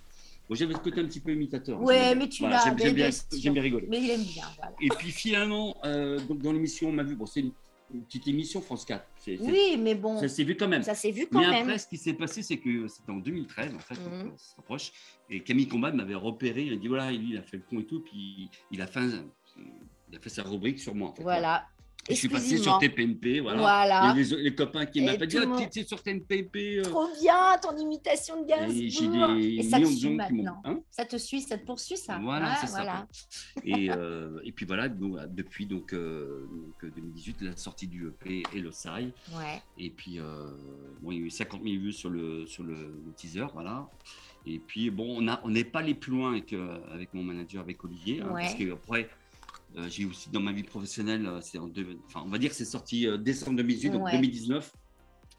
Bon, 0.48 0.54
j'avais 0.56 0.74
ce 0.74 0.80
côté 0.80 1.00
un 1.00 1.04
petit 1.06 1.20
peu 1.20 1.32
imitateur. 1.32 1.80
Ouais, 1.80 1.94
J'aime 1.94 2.02
bien. 2.08 2.14
mais 2.24 2.28
tu 2.28 2.42
Voilà, 2.42 2.56
l'as, 2.56 2.64
J'aime 3.38 3.54
bien, 3.54 3.62
rigoler. 3.62 3.86
Mais 3.88 4.00
il 4.02 4.10
aime 4.10 4.22
bien, 4.24 4.44
voilà. 4.58 4.74
Et 4.80 4.88
puis 4.88 5.12
finalement, 5.12 5.76
euh, 5.84 6.18
donc 6.28 6.42
dans 6.42 6.52
l'émission, 6.52 6.88
on 6.88 6.92
m'a 6.92 7.04
vu. 7.04 7.14
Bon, 7.14 7.24
c'est 7.24 7.44
une, 7.92 8.02
petite 8.04 8.26
émission 8.28 8.60
France 8.60 8.84
4. 8.84 9.04
C'est- 9.18 9.36
c'est- 9.36 9.42
Oui, 9.42 9.76
mais 9.78 9.94
bon, 9.94 10.18
Ça 10.18 10.28
s'est 10.28 10.44
vu 10.44 10.56
quand 10.56 10.68
même. 10.68 10.82
ça 10.82 10.94
s'est 10.94 11.10
vu 11.10 11.26
quand 11.30 11.40
Mais 11.40 11.50
même. 11.50 11.62
après, 11.62 11.78
ce 11.78 11.86
qui 11.86 11.96
s'est 11.96 12.12
passé, 12.14 12.42
c'est 12.42 12.58
que 12.58 12.88
c'était 12.88 13.10
en 13.12 13.16
2013, 13.18 13.74
en 13.74 13.78
fait, 13.78 13.94
Mhm. 13.94 14.24
donc, 14.24 14.32
on 14.34 14.38
se 14.38 14.56
rapproche. 14.56 14.92
Et 15.28 15.40
Camille 15.42 15.68
Combad 15.68 15.94
m'avait 15.94 16.14
repéré. 16.14 16.62
Il 16.64 16.72
a 16.72 16.76
dit 16.76 16.88
voilà, 16.88 17.10
lui, 17.12 17.30
il 17.30 17.36
a 17.38 17.42
fait 17.42 17.56
le 17.58 17.62
con 17.68 17.80
et 17.80 17.84
tout. 17.86 18.00
Puis 18.00 18.48
il 18.70 18.80
a 18.80 18.86
fait, 18.86 19.00
il 20.10 20.16
a 20.16 20.20
fait 20.20 20.28
sa 20.30 20.42
rubrique 20.42 20.78
sur 20.78 20.94
moi. 20.94 21.10
En 21.10 21.14
fait, 21.14 21.22
Voilà. 21.22 21.66
Je 22.10 22.14
suis 22.14 22.28
passé 22.28 22.56
sur. 22.58 22.78
TPMP. 22.78 23.40
Voilà. 23.40 23.58
Voilà. 23.58 24.14
Et 24.16 24.22
les, 24.22 24.42
les 24.42 24.54
copains 24.54 24.86
qui 24.86 25.02
m'appellent 25.02 25.28
ah, 25.42 25.46
monde- 25.46 25.70
t'es- 25.70 25.84
sur 25.84 26.02
TPMP. 26.02 26.78
euh. 26.78 26.82
Trop 26.82 27.08
bien 27.20 27.56
ton 27.62 27.76
imitation 27.76 28.42
de 28.42 28.70
Et 28.72 28.74
des 28.74 29.58
Et 29.58 29.62
ça 29.62 29.80
te 29.80 29.86
suit 29.86 30.10
maintenant. 30.14 30.60
Hein 30.64 30.80
Ça 30.90 31.04
te 31.04 31.16
suit, 31.16 31.40
ça 31.40 31.58
te 31.58 31.64
poursuit, 31.66 31.96
ça. 31.96 32.18
Voilà, 32.22 32.46
Ouais, 32.50 32.54
c'est 32.60 32.66
ça. 32.66 32.82
voilà. 32.82 33.06
et, 33.64 33.90
euh, 33.90 34.40
et 34.44 34.52
puis 34.52 34.66
voilà, 34.66 34.88
donc, 34.88 35.16
depuis 35.34 35.66
donc, 35.66 35.92
euh, 35.92 36.46
donc, 36.82 36.92
2018, 36.94 37.42
la 37.42 37.56
sortie 37.56 37.86
du 37.86 38.06
EP 38.08 38.42
et 38.54 38.60
le 38.60 38.70
SAI. 38.72 39.12
Ouais. 39.36 39.62
Et 39.78 39.90
puis, 39.90 40.18
euh, 40.18 40.50
bon, 41.00 41.12
il 41.12 41.18
y 41.18 41.22
a 41.22 41.26
eu 41.26 41.30
50 41.30 41.62
000 41.62 41.74
vues 41.82 41.92
sur 41.92 42.10
le, 42.10 42.46
sur 42.46 42.62
le, 42.62 42.74
le 42.74 43.12
teaser, 43.16 43.46
voilà. 43.52 43.88
Et 44.46 44.58
puis, 44.58 44.90
bon, 44.90 45.18
on 45.44 45.48
n'est 45.50 45.64
pas 45.64 45.80
allé 45.80 45.94
plus 45.94 46.12
loin 46.12 46.30
avec, 46.32 46.52
euh, 46.54 46.78
avec 46.92 47.12
mon 47.12 47.22
manager, 47.22 47.62
avec 47.62 47.82
Olivier, 47.84 48.22
hein, 48.22 48.30
Ouais. 48.32 48.42
parce 48.42 48.54
que 48.54 48.72
après, 48.72 49.02
euh, 49.04 49.06
j'ai 49.88 50.04
aussi 50.04 50.30
dans 50.30 50.40
ma 50.40 50.52
vie 50.52 50.62
professionnelle, 50.64 51.26
euh, 51.26 51.40
c'est 51.40 51.58
en 51.58 51.66
deux- 51.68 51.98
enfin, 52.06 52.22
on 52.24 52.28
va 52.30 52.38
dire 52.38 52.52
c'est 52.52 52.64
sorti 52.64 53.06
euh, 53.06 53.16
décembre 53.16 53.56
2018, 53.58 53.90
donc 53.90 54.04
Ouais. 54.04 54.12
2019. 54.12 54.72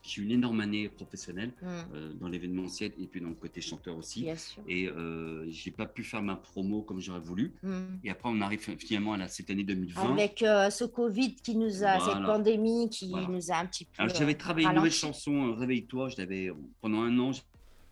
j'ai 0.04 0.22
eu 0.22 0.26
une 0.26 0.32
énorme 0.32 0.62
année 0.62 0.90
professionnelle 0.90 1.54
Mm, 1.62 1.68
euh, 1.94 2.14
dans 2.20 2.28
l'événementiel 2.28 2.92
et 3.00 3.06
puis 3.06 3.22
dans 3.22 3.30
le 3.30 3.36
côté 3.36 3.62
chanteur 3.62 3.96
aussi. 3.98 4.24
Bien 4.24 4.36
sûr. 4.36 4.64
Et 4.68 4.88
euh, 4.88 5.46
j'ai 5.52 5.70
pas 5.70 5.86
pu 5.86 6.04
faire 6.04 6.24
ma 6.24 6.36
promo 6.36 6.82
comme 6.82 7.00
j'aurais 7.00 7.20
voulu. 7.20 7.54
Mm. 7.62 7.70
Et 8.04 8.10
après, 8.10 8.28
on 8.34 8.42
arrive 8.42 8.62
finalement 8.80 9.14
à 9.14 9.18
la- 9.18 9.28
cette 9.28 9.52
année 9.52 9.64
2020. 9.64 10.12
Avec 10.14 10.42
euh, 10.42 10.72
ce 10.72 10.86
Covid 10.86 11.36
qui 11.36 11.56
nous 11.56 11.84
a, 11.84 12.00
cette 12.00 12.26
pandémie 12.26 12.90
qui 12.90 13.10
Voilà. 13.12 13.28
nous 13.28 13.52
a 13.52 13.58
un 13.58 13.68
petit 13.68 13.86
peu. 13.86 14.02
Alors, 14.02 14.16
j'avais 14.16 14.34
euh, 14.34 14.38
travaillé 14.40 14.66
une 14.68 14.74
nouvelle 14.74 14.92
chanson, 14.92 15.50
euh, 15.50 15.54
Réveille-toi. 15.54 16.10
Je 16.10 16.18
l'avais 16.18 16.52
pendant 16.82 17.02
un 17.04 17.20
an. 17.20 17.32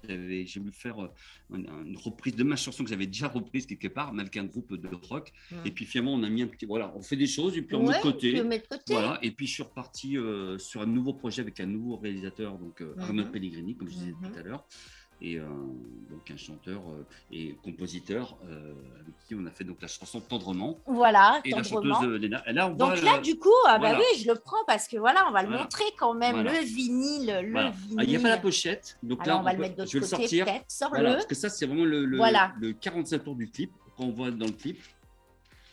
J'avais- 0.08 0.46
J'ai 0.46 0.60
voulu 0.60 0.72
faire 0.72 1.04
euh, 1.04 1.08
une, 1.54 1.68
une 1.86 1.98
reprise 1.98 2.36
de 2.36 2.44
ma 2.44 2.56
chanson 2.56 2.84
que 2.84 2.90
j'avais 2.90 3.08
déjà 3.08 3.28
reprise 3.28 3.66
quelque 3.66 3.88
part, 3.88 4.14
mais 4.14 4.22
avec 4.22 4.38
un 4.38 4.46
groupe 4.46 4.74
de 4.76 4.90
rock. 5.10 5.32
Et 5.66 5.72
puis 5.72 5.86
finalement, 5.86 6.14
on 6.14 6.24
a 6.24 6.30
mis 6.30 6.42
un 6.42 6.48
petit. 6.48 6.66
Voilà, 6.66 6.94
on 6.96 7.02
fait 7.02 7.16
des 7.18 7.28
choses 7.28 7.58
et 7.58 7.62
puis 7.62 7.76
on 7.76 7.86
Ouais, 7.86 7.96
met 7.96 8.02
côté. 8.02 8.34
de 8.34 8.42
côté. 8.42 8.82
Voilà, 8.88 9.20
et 9.22 9.32
puis 9.32 9.48
je 9.48 9.54
suis 9.54 9.64
reparti 9.64 10.18
euh, 10.18 10.58
sur 10.58 10.82
un 10.82 10.86
nouveau 10.86 11.14
projet 11.14 11.42
avec 11.42 11.60
un 11.60 11.66
nouveau 11.66 11.98
réalisateur, 11.98 12.58
donc 12.58 12.82
euh, 12.82 12.94
Mhm. 12.96 13.02
Arnaud 13.04 13.26
Pellegrini, 13.26 13.76
comme 13.76 13.90
je 13.90 13.94
disais 13.96 14.14
Mhm. 14.22 14.32
tout 14.32 14.40
à 14.40 14.44
l'heure, 14.44 14.66
et 15.22 15.38
euh, 15.38 15.46
donc 16.10 16.32
un 16.32 16.38
chanteur 16.38 16.82
euh, 16.90 17.04
et 17.32 17.56
compositeur 17.64 18.38
euh, 18.48 18.74
avec 19.02 19.14
qui 19.28 19.36
on 19.36 19.46
a 19.46 19.52
fait 19.52 19.64
donc 19.64 19.82
la 19.82 19.88
chanson 19.88 20.22
Tendrement 20.22 20.78
Voilà, 20.86 21.42
et 21.44 21.52
la 21.52 21.62
tendrement. 21.62 21.96
chanteuse 21.96 22.10
euh, 22.10 22.18
Léna. 22.18 22.44
Et 22.48 22.54
là, 22.54 22.68
on 22.68 22.72
Donc 22.74 22.94
voit 22.96 23.02
là, 23.02 23.18
le- 23.18 23.22
du 23.24 23.38
coup, 23.38 23.50
ah 23.68 23.74
bah 23.78 23.90
voilà. 23.90 24.00
oui, 24.00 24.22
je 24.24 24.32
le 24.32 24.36
prends 24.40 24.64
parce 24.66 24.88
que 24.88 24.98
voilà, 24.98 25.26
on 25.28 25.32
va 25.32 25.42
le 25.42 25.48
Voilà. 25.50 25.64
montrer 25.64 25.84
quand 25.98 26.14
même, 26.14 26.36
Voilà. 26.36 26.54
le 26.54 26.60
vinyle, 26.66 27.40
le 27.44 27.52
voilà. 27.52 27.72
vinyle. 27.72 27.96
Ah, 28.00 28.04
Il 28.04 28.10
n'y 28.10 28.16
a 28.16 28.20
pas 28.20 28.30
la 28.30 28.38
pochette, 28.38 28.98
donc 29.04 29.22
Alors 29.24 29.36
là 29.38 29.40
on 29.42 29.44
va 29.44 29.52
peut- 29.52 29.58
le 29.58 29.62
mettre 29.64 29.76
de 29.76 29.86
je 29.86 29.94
vais 29.94 30.00
l'autre 30.00 30.12
le 30.18 30.24
côté, 30.24 30.38
sortir. 30.40 30.62
Sors-le. 30.68 31.04
Parce 31.04 31.26
que 31.26 31.36
ça 31.36 31.50
c'est 31.50 31.66
vraiment 31.66 31.86
le, 31.86 32.06
le, 32.06 32.18
Voilà. 32.18 32.54
le 32.60 32.74
45 32.74 33.24
tours 33.24 33.36
du 33.36 33.50
clip 33.50 33.72
qu'on 33.98 34.12
voit 34.12 34.32
dans 34.32 34.46
le 34.46 34.52
clip. 34.54 34.80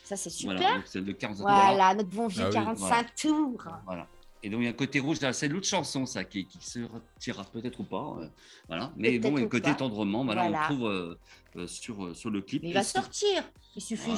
Ça, 0.05 0.15
c'est 0.17 0.31
super. 0.31 0.57
Voilà, 0.57 0.75
donc 0.77 0.85
c'est 0.87 1.01
le 1.01 1.13
45 1.13 1.43
tours. 1.43 1.53
Voilà, 1.53 1.95
notre 1.95 2.11
bon 2.11 2.27
vieux 2.29 2.43
Ah 2.45 2.49
oui. 2.49 2.55
45 2.55 3.15
tours. 3.17 3.65
Voilà. 3.85 4.07
Et 4.47 4.49
donc 4.49 4.61
il 4.61 4.65
y 4.65 4.67
a 4.69 4.71
un 4.71 4.75
côté 4.75 5.01
rouge, 5.01 5.19
c'est 5.33 5.49
l'autre 5.49 5.67
chanson, 5.67 6.07
ça, 6.07 6.23
qui, 6.23 6.47
qui 6.47 6.59
se 6.65 6.79
retirera 6.79 7.43
peut-être 7.47 7.81
ou 7.81 7.83
pas. 7.83 8.17
euh, 8.21 8.29
voilà. 8.69 8.93
Mais 8.97 9.19
bon, 9.19 9.31
il 9.37 9.41
y 9.41 9.43
a 9.43 9.47
un 9.47 9.49
côté 9.49 9.71
pas. 9.71 9.75
tendrement, 9.75 10.25
voilà, 10.25 10.45
on 10.45 10.51
Voilà. 10.51 10.69
le 10.69 10.75
trouve 10.75 10.89
euh, 10.89 11.19
euh, 11.57 11.67
sur, 11.67 12.15
sur 12.15 12.31
le 12.31 12.41
clip. 12.43 12.63
Mais 12.63 12.69
il 12.69 12.75
va 12.75 12.85
sortir. 12.85 13.43
Il 13.75 13.83
suffit. 13.83 14.13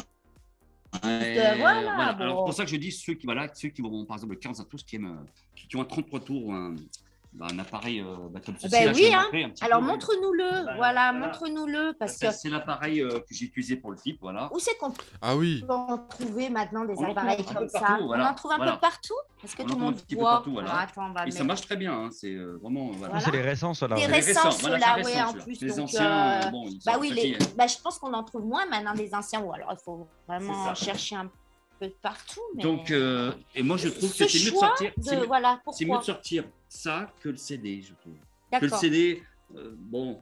Voilà. 1.02 1.24
juste, 1.24 1.56
voilà, 1.60 2.08
Alors 2.08 2.40
c'est 2.40 2.44
pour 2.44 2.52
ça 2.52 2.64
que 2.66 2.70
je 2.70 2.76
dis 2.76 2.92
ceux 2.92 3.14
qui, 3.14 3.24
voilà, 3.24 3.48
ceux 3.54 3.70
qui 3.70 3.80
vont, 3.80 4.04
par 4.04 4.18
exemple, 4.18 4.34
le 4.34 4.38
45 4.38 4.68
tours, 4.68 4.80
qui, 4.84 4.96
aiment, 4.96 5.24
qui, 5.56 5.66
qui 5.66 5.76
ont 5.76 5.80
un 5.80 5.86
33 5.86 6.20
tours, 6.20 6.52
un, 6.52 6.74
bah, 7.32 7.46
un 7.52 7.58
appareil 7.58 8.00
euh, 8.00 8.16
bah, 8.30 8.40
comme 8.44 8.56
ceci. 8.58 8.68
Ben 8.70 8.92
oui, 8.94 9.12
hein. 9.14 9.26
Alors 9.60 9.82
montre-nous-le. 9.82 10.48
Voilà, 10.48 10.74
Voilà, 10.76 11.12
voilà. 11.12 11.12
montre-nous-le 11.12 11.92
parce 11.98 12.14
Ça, 12.16 12.28
que 12.28 12.34
C'est 12.34 12.48
l'appareil 12.48 13.00
euh, 13.02 13.20
que 13.20 13.26
j'ai 13.34 13.44
utilisé 13.46 13.76
pour 13.76 13.90
le 13.90 13.96
clip, 13.96 14.18
voilà. 14.20 14.48
où 14.52 14.58
c'est 14.58 14.76
qu'on 14.78 14.92
Ah 15.20 15.36
oui. 15.36 15.62
peut 15.66 15.72
en 15.74 15.98
trouver 15.98 16.48
maintenant 16.50 16.84
des 16.84 16.94
On 16.96 17.10
appareils 17.10 17.44
comme 17.44 17.68
ça 17.68 17.80
partout, 17.80 18.06
voilà. 18.06 18.26
On 18.26 18.30
en 18.30 18.34
trouve 18.34 18.52
un 18.52 18.56
Voilà. 18.56 18.72
peu 18.72 18.80
partout 18.80 19.14
Est-ce 19.44 19.54
que 19.56 19.62
On 19.62 19.66
tout 19.66 19.68
le 19.68 19.74
trouve 19.76 19.82
un 19.82 19.84
monde 19.90 19.96
petit 20.02 20.14
peu 20.16 20.20
voit 20.22 20.30
partout, 20.32 20.52
voilà. 20.52 20.70
Alors, 20.70 20.80
attends, 20.82 21.10
on 21.10 21.12
va 21.12 21.26
Et 21.26 21.30
ça 21.30 21.44
marche 21.44 21.60
très 21.60 21.76
bien, 21.76 21.92
hein, 21.92 22.08
c'est 22.10 22.32
euh, 22.34 22.58
vraiment. 22.62 22.86
Voilà. 22.92 23.14
Voilà. 23.14 23.20
C'est 23.20 23.30
les 23.30 23.42
récents, 23.42 23.74
ceux-là. 23.74 23.96
Les 23.96 24.06
récents, 24.06 24.40
voilà, 24.60 24.76
ceux-là, 24.78 24.94
récent, 24.94 25.28
en 25.28 25.32
plus, 25.34 25.60
Les 25.60 25.68
donc, 25.68 25.78
anciens, 25.80 26.10
euh, 26.10 26.40
euh, 26.46 26.50
bon, 26.50 26.64
Bah 26.86 26.92
oui, 26.98 27.36
bah, 27.56 27.66
je 27.66 27.76
pense 27.82 27.98
qu'on 27.98 28.12
en 28.14 28.24
trouve 28.24 28.44
moins 28.46 28.66
maintenant 28.66 28.94
des 28.94 29.14
anciens, 29.14 29.40
ou 29.42 29.52
alors 29.52 29.72
il 29.72 29.82
faut 29.84 30.08
vraiment 30.26 30.74
chercher 30.74 31.16
un 31.16 31.26
peu 31.26 31.32
partout. 31.86 32.40
Mais... 32.54 32.62
Donc, 32.62 32.90
euh, 32.90 33.32
et 33.54 33.62
moi 33.62 33.76
je 33.76 33.88
trouve 33.88 34.12
Ce 34.12 34.24
que 34.24 34.28
c'est 34.30 34.44
mieux 34.44 34.50
de 34.52 34.56
sortir. 34.56 34.92
de- 34.96 35.02
c'est 35.02 35.16
mieux- 35.16 35.26
Voilà, 35.26 35.60
mieux 35.80 35.98
de 35.98 36.02
sortir 36.02 36.44
ça 36.68 37.12
que 37.20 37.28
le 37.30 37.36
CD, 37.36 37.80
je 37.82 37.94
trouve. 37.94 38.14
Que 38.14 38.56
le 38.56 38.60
D'accord. 38.62 38.78
CD, 38.80 39.22
euh, 39.56 39.74
bon, 39.76 40.20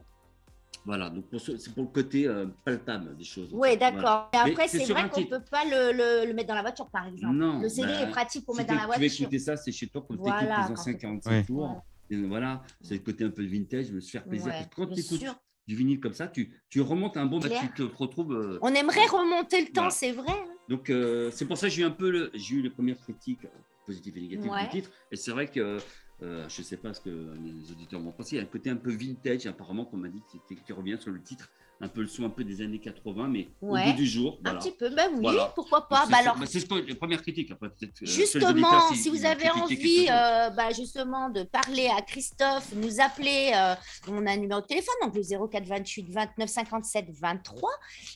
voilà, 0.85 1.09
donc 1.09 1.25
pour 1.25 1.41
ce- 1.41 1.57
c'est 1.57 1.73
pour 1.73 1.83
le 1.83 1.89
côté 1.89 2.27
euh, 2.27 2.45
palpable 2.63 3.15
des 3.17 3.23
choses. 3.23 3.49
Oui, 3.51 3.75
Voilà. 3.75 3.75
d'accord. 3.77 4.29
Et 4.33 4.37
Mais 4.45 4.51
après, 4.51 4.67
c'est 4.67 4.85
vrai 4.85 5.09
qu'on 5.09 5.21
ne 5.21 5.25
peut 5.25 5.43
pas 5.51 5.65
le, 5.65 5.91
le- 5.91 6.25
le 6.27 6.33
mettre 6.33 6.47
dans 6.49 6.55
la 6.55 6.61
voiture, 6.61 6.87
par 6.89 7.07
exemple. 7.07 7.35
Non, 7.35 7.59
le 7.59 7.67
CD 7.69 7.87
bah, 7.87 8.01
est 8.03 8.09
pratique 8.09 8.45
pour 8.45 8.55
Si 8.55 8.61
mettre 8.61 8.69
dans 8.69 8.75
la 8.75 8.81
tu 8.85 8.91
veux 8.91 8.97
voiture. 8.99 9.21
écouter 9.23 9.39
ça, 9.39 9.57
c'est 9.57 9.71
chez 9.71 9.87
toi 9.87 10.05
Voilà, 10.09 10.41
les 10.41 10.47
quand 10.67 10.73
anciens 10.73 10.93
t'es- 10.93 10.99
45 10.99 11.31
Ouais. 11.31 11.43
tours. 11.43 11.81
Et 12.09 12.15
voilà, 12.15 12.61
c'est 12.81 12.93
le 12.93 12.99
côté 13.01 13.25
un 13.25 13.29
peu 13.31 13.43
vintage, 13.45 13.91
de 13.91 13.99
se 13.99 14.09
faire 14.11 14.23
plaisir. 14.23 14.47
Ouais, 14.47 14.65
quand 14.73 14.87
tu 14.87 15.01
écoutes 15.01 15.19
sûr. 15.19 15.35
du 15.67 15.75
vinyle 15.75 15.99
comme 15.99 16.13
ça, 16.13 16.27
tu, 16.27 16.53
tu 16.69 16.79
remontes 16.79 17.17
un 17.17 17.25
bon, 17.25 17.39
bah, 17.39 17.49
tu 17.49 17.67
te 17.73 17.83
retrouves. 17.83 18.31
euh, 18.33 18.59
On 18.61 18.73
aimerait 18.73 19.05
remonter 19.07 19.59
le 19.59 19.67
temps, 19.67 19.73
Voilà. 19.81 19.89
c'est 19.89 20.13
vrai. 20.13 20.31
hein. 20.31 20.53
Donc, 20.67 20.89
euh, 20.89 21.31
c'est 21.31 21.45
pour 21.45 21.57
ça 21.57 21.67
que 21.67 21.73
j'ai 21.73 21.81
eu 21.81 21.85
un 21.85 21.91
peu 21.91 22.09
le, 22.09 22.31
j'ai 22.33 22.55
eu 22.55 22.61
les 22.61 22.69
premières 22.69 22.97
critiques 22.99 23.45
euh, 23.45 23.49
positives 23.85 24.17
et 24.17 24.21
négatives 24.21 24.51
Ouais. 24.51 24.63
du 24.63 24.69
titre. 24.69 24.89
Et 25.11 25.15
c'est 25.15 25.31
vrai 25.31 25.47
que 25.47 25.77
euh, 26.23 26.49
je 26.49 26.61
ne 26.61 26.65
sais 26.65 26.77
pas 26.77 26.93
ce 26.93 27.01
que 27.01 27.09
les 27.09 27.71
auditeurs 27.71 27.99
vont 28.01 28.11
penser. 28.11 28.35
Il 28.35 28.39
y 28.39 28.41
a 28.41 28.43
un 28.43 28.47
côté 28.47 28.69
un 28.69 28.75
peu 28.75 28.91
vintage, 28.91 29.45
apparemment, 29.45 29.85
qu'on 29.85 29.97
m'a 29.97 30.09
dit, 30.09 30.21
qui 30.65 30.73
revient 30.73 30.97
sur 30.99 31.11
le 31.11 31.21
titre. 31.21 31.49
Un 31.79 31.87
peu 31.87 32.01
le 32.01 32.07
son 32.07 32.25
un 32.25 32.29
peu 32.29 32.43
des 32.43 32.61
années 32.61 32.79
80, 32.79 33.27
mais 33.27 33.49
Ouais. 33.61 33.81
au 33.83 33.91
bout 33.91 33.97
du 33.97 34.07
jour. 34.07 34.39
Un 34.45 34.55
petit 34.55 34.71
peu, 34.71 34.89
ben 34.89 35.09
oui, 35.13 35.19
Voilà. 35.21 35.51
pourquoi 35.53 35.87
pas. 35.87 36.05
C'est- 36.05 36.11
Bah 36.11 36.17
alors, 36.21 36.35
bah, 36.35 36.45
c'est 36.47 36.59
ce 36.59 36.65
que- 36.65 36.73
les 36.73 36.95
premières 36.95 37.21
critiques. 37.21 37.51
Après, 37.51 37.67
euh, 37.67 37.87
Justement, 38.01 38.91
si 38.95 39.09
vous 39.09 39.23
avez 39.25 39.49
envie 39.51 40.07
euh, 40.09 40.49
bah, 40.49 40.71
justement 40.75 41.29
de 41.29 41.43
parler 41.43 41.87
à 41.95 42.01
Christophe, 42.01 42.73
nous 42.75 42.99
appeler, 42.99 43.51
euh, 43.55 43.75
on 44.09 44.25
a 44.25 44.31
un 44.31 44.37
numéro 44.37 44.59
de 44.61 44.65
téléphone, 44.65 44.95
donc 45.03 45.13
le 45.15 45.21
04 45.21 45.65
28 45.67 46.09
29 46.09 46.49
57 46.49 47.05
23. 47.11 47.69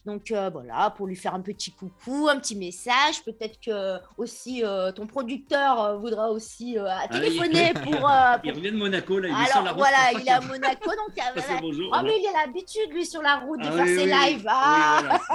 Donc 0.08 0.32
euh, 0.32 0.50
voilà, 0.50 0.90
pour 0.98 1.06
lui 1.06 1.16
faire 1.16 1.36
un 1.36 1.42
petit 1.42 1.72
coucou, 1.72 2.30
un 2.30 2.40
petit 2.40 2.56
message. 2.56 3.24
Peut-être 3.26 3.60
que 3.64 3.98
aussi 4.18 4.64
ton 4.96 5.06
producteur 5.06 6.00
voudra 6.00 6.32
aussi 6.32 6.78
Ah, 6.80 7.08
téléphoner 7.12 7.74
pour. 7.84 7.94
Il 7.94 8.00
pour- 8.00 8.56
revient 8.56 8.72
de 8.72 8.78
Monaco, 8.78 9.20
là, 9.20 9.28
il 9.30 9.44
est 9.46 9.52
sur 9.52 9.62
la 9.62 9.72
route. 9.72 9.78
voilà, 9.80 9.98
il 10.20 10.28
est 10.28 10.32
à 10.32 10.42
Monaco, 10.42 10.90
donc 10.90 11.16
voilà. 11.16 11.62
bonjour. 11.62 11.92
Ah, 11.94 12.02
mais 12.02 12.20
il 12.20 12.26
a 12.28 12.46
l'habitude, 12.46 12.90
lui, 12.92 13.06
sur 13.06 13.22
la 13.22 13.36
route, 13.36 13.51
de 13.58 13.64
Ah 13.66 13.72
faire 13.72 13.86
oui, 13.86 13.96
ses 13.96 14.04
oui, 14.04 14.12
lives. 14.34 14.46
Ah, 14.48 15.00
voilà. 15.02 15.22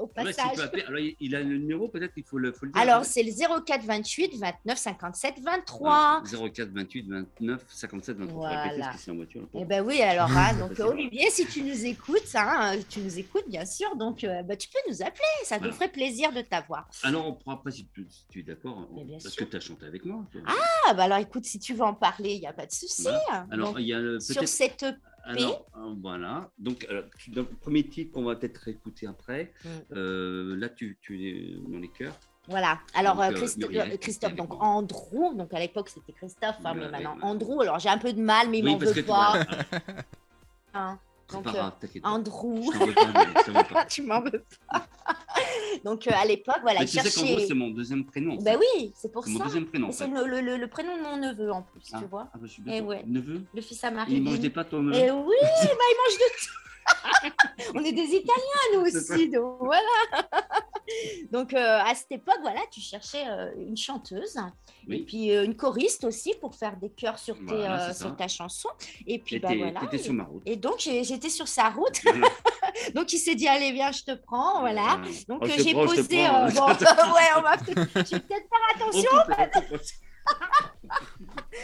au 0.00 0.10
Ah 0.16 0.22
ouais, 0.22 0.32
s'il 0.32 0.42
passage. 0.44 0.70
Alors, 0.86 1.00
il- 1.20 1.34
a 1.34 1.40
le 1.40 1.58
numéro, 1.58 1.88
peut-être 1.88 2.12
il 2.16 2.22
faut 2.24 2.38
le, 2.38 2.52
faut 2.52 2.66
le 2.66 2.72
dire. 2.72 2.80
Alors, 2.80 3.04
c'est 3.04 3.22
le 3.22 3.32
04 3.32 3.82
28 3.84 4.36
29 4.38 4.78
57 4.78 5.34
23. 5.42 6.22
Voilà, 6.24 6.48
04 6.50 6.68
28 6.72 7.08
29 7.08 7.64
57 7.68 8.16
23. 8.16 8.38
Voilà. 8.38 8.62
Répétez 8.62 8.80
parce 8.80 8.96
que 8.96 9.02
c'est 9.02 9.10
en 9.10 9.16
voiture. 9.16 9.48
Eh 9.54 9.64
ben 9.64 9.84
oui, 9.84 10.00
alors, 10.02 10.30
hein, 10.36 10.54
donc. 10.54 10.78
Olivier, 10.80 11.28
si 11.30 11.46
tu 11.46 11.62
nous 11.62 11.84
écoutes, 11.84 12.22
hein, 12.34 12.76
tu 12.88 13.00
nous 13.00 13.18
écoutes 13.18 13.48
bien 13.48 13.64
sûr, 13.66 13.94
donc 13.96 14.22
euh, 14.24 14.42
bah, 14.42 14.56
tu 14.56 14.68
peux 14.68 14.78
nous 14.90 15.02
appeler, 15.02 15.24
ça 15.44 15.56
nous 15.56 15.62
Voilà. 15.62 15.74
ferait 15.74 15.88
plaisir 15.88 16.32
de 16.32 16.40
t'avoir. 16.40 16.88
Alors, 17.02 17.26
on 17.26 17.32
pourra 17.34 17.56
après, 17.56 17.72
si 17.72 17.86
tu, 17.92 18.06
si 18.08 18.24
tu 18.30 18.40
es 18.40 18.42
d'accord, 18.44 18.88
parce 19.10 19.28
sûr. 19.34 19.44
que 19.44 19.50
tu 19.50 19.56
as 19.56 19.60
chanté 19.60 19.86
avec 19.86 20.04
moi. 20.04 20.24
Ah, 20.46 20.94
bah 20.94 21.04
alors 21.04 21.18
écoute, 21.18 21.44
si 21.44 21.58
tu 21.58 21.74
veux 21.74 21.82
en 21.84 21.94
parler, 21.94 22.34
il 22.34 22.40
n'y 22.40 22.46
a 22.46 22.52
pas 22.52 22.66
de 22.66 22.72
souci. 22.72 23.02
Voilà. 23.02 23.46
Alors, 23.50 23.72
Donc, 23.72 23.80
il 23.80 23.86
y 23.88 23.92
a 23.94 23.98
le- 23.98 24.20
sur 24.20 24.46
cette. 24.46 24.84
Alors, 25.24 25.66
euh, 25.76 25.94
voilà. 26.02 26.50
Donc, 26.58 26.86
euh, 26.90 27.02
le 27.34 27.42
premier 27.44 27.82
titre 27.88 28.12
qu'on 28.12 28.24
va 28.24 28.36
peut-être 28.36 28.68
écouter 28.68 29.06
après, 29.06 29.52
Mm. 29.64 29.68
euh, 29.96 30.56
là, 30.56 30.68
tu, 30.68 30.98
tu 31.00 31.28
es 31.28 31.56
dans 31.68 31.78
les 31.78 31.88
chœurs. 31.88 32.14
Voilà, 32.46 32.78
alors 32.94 33.16
Donc, 33.16 33.24
euh, 33.24 33.32
Christ- 33.32 33.56
Muriel, 33.58 33.98
Christophe, 33.98 34.34
donc. 34.34 34.52
Andrew, 34.62 35.34
donc 35.34 35.54
à 35.54 35.58
l'époque 35.58 35.88
c'était 35.88 36.12
Christophe, 36.12 36.56
hein, 36.64 36.74
mais 36.74 36.84
Ouais, 36.84 36.90
maintenant. 36.90 37.16
Andrew, 37.22 37.62
alors 37.62 37.78
j'ai 37.78 37.88
un 37.88 37.96
peu 37.96 38.12
de 38.12 38.20
mal, 38.20 38.50
mais 38.50 38.58
il 38.58 38.64
oui, 38.66 38.72
m'en 38.72 38.78
veut 38.78 39.02
pas. 39.02 39.32
hein. 40.74 40.98
Donc, 41.32 41.44
pas 41.44 41.50
euh, 41.50 41.52
grave. 41.52 41.72
Andrew, 42.04 42.60
pas, 43.72 43.84
tu 43.88 44.02
m'en 44.02 44.20
veux 44.20 44.44
pas. 44.70 44.86
donc 45.84 46.06
euh, 46.06 46.10
à 46.14 46.24
l'époque, 46.24 46.58
voilà, 46.62 46.80
Mais 46.80 46.86
il 46.86 46.90
tu 46.90 46.98
sais 47.00 47.10
qu'en 47.10 47.20
gros, 47.22 47.30
cherchait. 47.32 47.46
c'est 47.48 47.54
mon 47.54 47.68
deuxième 47.70 48.04
prénom. 48.04 48.34
en 48.34 48.42
Ben 48.42 48.58
oui, 48.58 48.92
c'est 48.94 49.10
pour 49.10 49.24
C'est 49.24 49.30
mon 49.30 49.38
ça. 49.38 49.44
deuxième 49.46 49.66
prénom. 49.66 49.90
C'est 49.90 50.06
le, 50.06 50.26
le- 50.26 50.40
le- 50.40 50.56
le 50.58 50.66
prénom 50.68 50.96
de 50.96 51.02
mon 51.02 51.16
neveu 51.16 51.50
en 51.50 51.62
plus, 51.62 51.82
Ah. 51.92 51.98
tu 52.00 52.04
vois. 52.06 52.28
Ah, 52.32 52.36
bah, 52.38 52.46
je 52.46 52.52
suis 52.52 52.62
Eh 52.66 52.80
ouais. 52.80 53.02
Neveu 53.06 53.42
Le 53.54 53.60
fils 53.62 53.82
à 53.84 53.90
Marie. 53.90 54.14
Il 54.16 54.22
mange 54.22 54.38
des 54.40 54.50
pâtes 54.50 54.72
au 54.74 54.82
neveu. 54.82 54.96
Et 54.98 55.10
oui, 55.10 55.34
bah, 55.42 55.48
il 55.62 55.96
mange 56.02 56.18
de 56.18 56.28
tout. 56.38 56.52
On 57.74 57.82
est 57.82 57.92
des 57.92 58.02
Italiens, 58.02 58.74
nous 58.74 58.80
aussi, 58.86 59.28
donc 59.30 59.56
voilà. 59.60 59.80
donc 61.32 61.52
euh, 61.54 61.78
à 61.80 61.94
cette 61.94 62.12
époque, 62.12 62.38
voilà, 62.42 62.60
tu 62.70 62.80
cherchais 62.80 63.26
euh, 63.26 63.50
une 63.56 63.76
chanteuse 63.76 64.36
et 64.88 65.02
puis 65.02 65.30
euh, 65.32 65.44
une 65.44 65.56
choriste 65.56 66.04
aussi 66.04 66.34
pour 66.40 66.54
faire 66.54 66.76
des 66.76 66.90
chœurs 66.90 67.18
sur, 67.18 67.36
tes, 67.36 67.44
Voilà, 67.56 67.92
c'est 67.92 68.00
sur 68.00 68.10
ça. 68.10 68.16
ta 68.16 68.28
chanson. 68.28 68.68
Et 69.06 69.18
puis 69.18 69.38
bah 69.38 69.48
voilà. 69.56 69.80
t'étais 69.80 69.98
sur 69.98 70.12
ma 70.12 70.24
route. 70.24 70.42
Et 70.46 70.56
donc 70.56 70.78
j'étais 70.78 71.30
sur 71.30 71.48
sa 71.48 71.70
route. 71.70 72.00
Voilà. 72.04 72.28
Donc 72.94 73.12
il 73.12 73.18
s'est 73.18 73.34
dit 73.36 73.46
allez 73.46 73.72
viens, 73.72 73.92
je 73.92 74.02
te 74.02 74.14
prends, 74.14 74.60
voilà. 74.60 74.98
Voilà. 74.98 75.10
Donc 75.28 75.42
Oh, 75.42 75.46
j'ai 75.46 75.72
posé. 75.74 76.24
prends. 76.26 76.48
bon, 76.48 77.14
ouais, 77.14 77.30
on 77.36 77.40
va. 77.40 77.56
Je 77.56 77.72
vais 77.72 78.20
peut-être 78.20 78.28
faire 78.28 78.82
On 78.82 78.86
attention. 78.86 79.10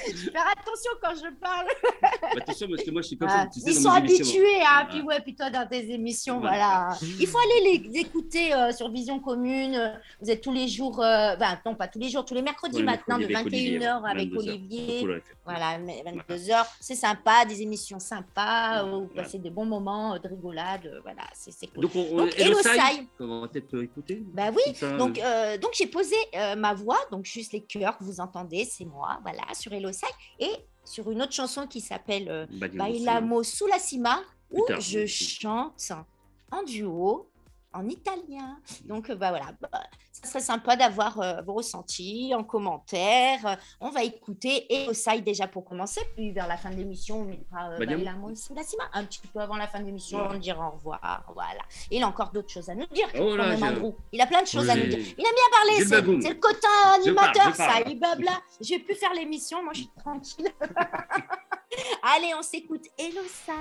Je 0.09 0.27
vais 0.27 0.31
faire 0.33 0.47
attention 0.53 0.91
quand 1.03 1.15
je 1.15 1.35
parle. 1.35 1.67
Bah, 2.03 2.09
Attention, 2.43 2.69
parce 2.69 2.83
que 2.83 2.91
moi, 2.91 3.03
je 3.03 3.07
suis 3.09 3.17
comme 3.19 3.29
Ah, 3.31 3.43
ça. 3.43 3.47
Tu 3.53 3.61
sais, 3.61 3.71
ils 3.71 3.75
sont 3.83 3.91
habitués, 3.91 4.61
hein, 4.63 4.85
Voilà. 4.85 4.87
puis 4.91 5.03
ouais, 5.03 5.21
puis 5.21 5.35
toi 5.35 5.51
dans 5.51 5.67
tes 5.67 5.91
émissions, 5.93 6.41
Voilà. 6.41 6.89
voilà. 6.91 6.99
Il 7.21 7.27
faut 7.27 7.39
aller 7.39 7.79
les 7.91 8.01
écouter 8.01 8.53
euh, 8.55 8.73
sur 8.73 8.91
Vision 8.91 9.19
Commune. 9.21 9.99
Vous 10.21 10.31
êtes 10.31 10.41
tous 10.41 10.53
les 10.53 10.69
jours, 10.69 11.01
euh, 11.03 11.37
ben, 11.37 11.59
non 11.67 11.75
pas 11.75 11.89
tous 11.89 11.99
les 11.99 12.09
jours, 12.09 12.25
tous 12.25 12.35
les 12.35 12.43
mercredis 12.43 12.79
Ouais, 12.79 12.83
maintenant 12.85 13.19
de 13.19 13.25
avec 13.25 13.47
Olivier, 13.47 13.79
21h 13.81 14.03
ouais, 14.03 14.11
avec 14.11 14.31
22 14.31 14.49
heures. 14.49 14.55
Olivier. 14.55 15.23
Voilà, 15.51 15.79
mais 15.79 16.03
22h, 16.05 16.67
c'est 16.81 16.95
sympa, 16.95 17.45
des 17.45 17.63
émissions 17.63 17.99
sympas, 17.99 18.85
où 18.85 19.03
vous 19.03 19.07
passez 19.09 19.39
des 19.39 19.51
bons 19.51 19.65
moments 19.65 20.15
euh, 20.15 20.19
de 20.19 20.29
rigolade, 20.29 20.87
euh, 20.87 21.01
voilà, 21.03 21.23
c'est 21.33 21.67
cool. 21.69 21.83
Donc, 21.83 21.93
on, 21.95 22.19
on, 22.19 22.27
Donc. 22.27 22.31
On 23.21 23.41
va 23.41 23.49
peut-être 23.49 23.75
euh, 23.75 23.85
écouter. 23.85 24.23
Bah 24.33 24.51
oui, 24.55 24.75
ça, 24.75 24.97
donc, 24.97 25.19
euh, 25.19 25.23
euh, 25.25 25.59
donc 25.59 25.73
j'ai 25.75 25.87
posé 25.87 26.17
euh, 26.35 26.57
ma 26.57 26.75
voix, 26.75 26.99
donc 27.11 27.25
juste 27.25 27.53
les 27.53 27.63
chœurs 27.63 27.97
que 27.99 28.05
vous 28.05 28.21
entendez, 28.21 28.65
c'est 28.65 28.85
moi, 28.85 29.19
voilà, 29.23 29.43
sur 29.55 29.73
Hello 29.73 29.93
Sai, 29.93 30.07
et 30.39 30.51
sur 30.85 31.11
une 31.11 31.23
autre 31.23 31.33
chanson 31.33 31.67
qui 31.67 31.81
s'appelle 31.81 32.29
euh, 32.29 32.47
Bailamos, 32.51 32.93
Bailamo 32.93 33.43
sous 33.43 33.67
la 33.67 33.79
cima, 33.79 34.21
où 34.51 34.65
je 34.79 35.01
oui. 35.01 35.09
chante 35.09 35.93
en 36.51 36.63
duo 36.63 37.29
en 37.73 37.89
italien. 37.89 38.59
Donc, 38.85 39.11
euh, 39.11 39.15
bah 39.15 39.31
voilà, 39.31 39.53
Bah, 39.61 39.69
ça 40.23 40.29
serait 40.29 40.41
sympa 40.41 40.77
d'avoir 40.77 41.19
euh, 41.21 41.41
vos 41.43 41.55
ressentis 41.55 42.33
en 42.37 42.45
commentaire. 42.45 43.47
Euh, 43.47 43.55
On 43.81 43.91
va 43.91 44.03
écouter 44.05 44.67
et 44.69 44.89
Osai 44.89 45.21
déjà 45.21 45.47
pour 45.47 45.65
commencer, 45.65 46.01
puis 46.15 46.33
vers 46.33 46.47
la 46.47 46.57
fin 46.57 46.71
de 46.71 46.77
l'émission, 46.77 47.21
on 47.21 47.25
mettra 47.25 47.71
euh, 47.71 47.79
Bah, 47.79 48.91
un 48.95 49.05
petit 49.05 49.21
peu 49.33 49.41
avant 49.41 49.57
la 49.57 49.67
fin 49.67 49.81
de 49.81 49.87
l'émission, 49.87 50.19
Ouais. 50.19 50.29
on 50.33 50.39
dira 50.39 50.69
au 50.69 50.73
revoir. 50.73 51.25
Voilà. 51.35 51.61
Et 51.91 51.97
il 51.97 52.03
a 52.03 52.09
encore 52.09 52.31
d'autres 52.33 52.51
choses 52.51 52.69
à 52.69 52.75
nous 52.75 52.87
dire. 52.87 53.09
Oh 53.19 53.35
là, 53.37 53.57
j'ai- 53.57 53.63
Andrew. 53.65 53.93
Il 54.13 54.21
a 54.21 54.27
plein 54.27 54.43
de 54.43 54.47
choses 54.49 54.69
à 54.69 54.75
nous 54.75 54.83
j'ai- 54.83 54.89
dire. 54.89 55.15
Il 55.19 55.25
aime 55.25 55.35
bien 55.35 55.51
parler, 55.53 55.73
j'ai 55.79 56.13
le 56.15 56.23
c'est 56.23 56.29
le 56.29 56.35
cotin 56.35 56.69
animateur, 56.97 57.55
ça. 57.55 57.81
Il 57.87 57.99
blabla. 57.99 58.33
Je 58.61 58.69
vais 58.71 58.79
plus 58.81 58.95
faire 58.95 59.15
l'émission, 59.15 59.63
moi 59.63 59.73
je 59.75 59.81
suis 59.81 59.91
tranquille. 59.99 60.49
Allez, 62.03 62.33
on 62.37 62.43
s'écoute 62.43 62.85
Hello 62.99 63.21
Sai. 63.47 63.53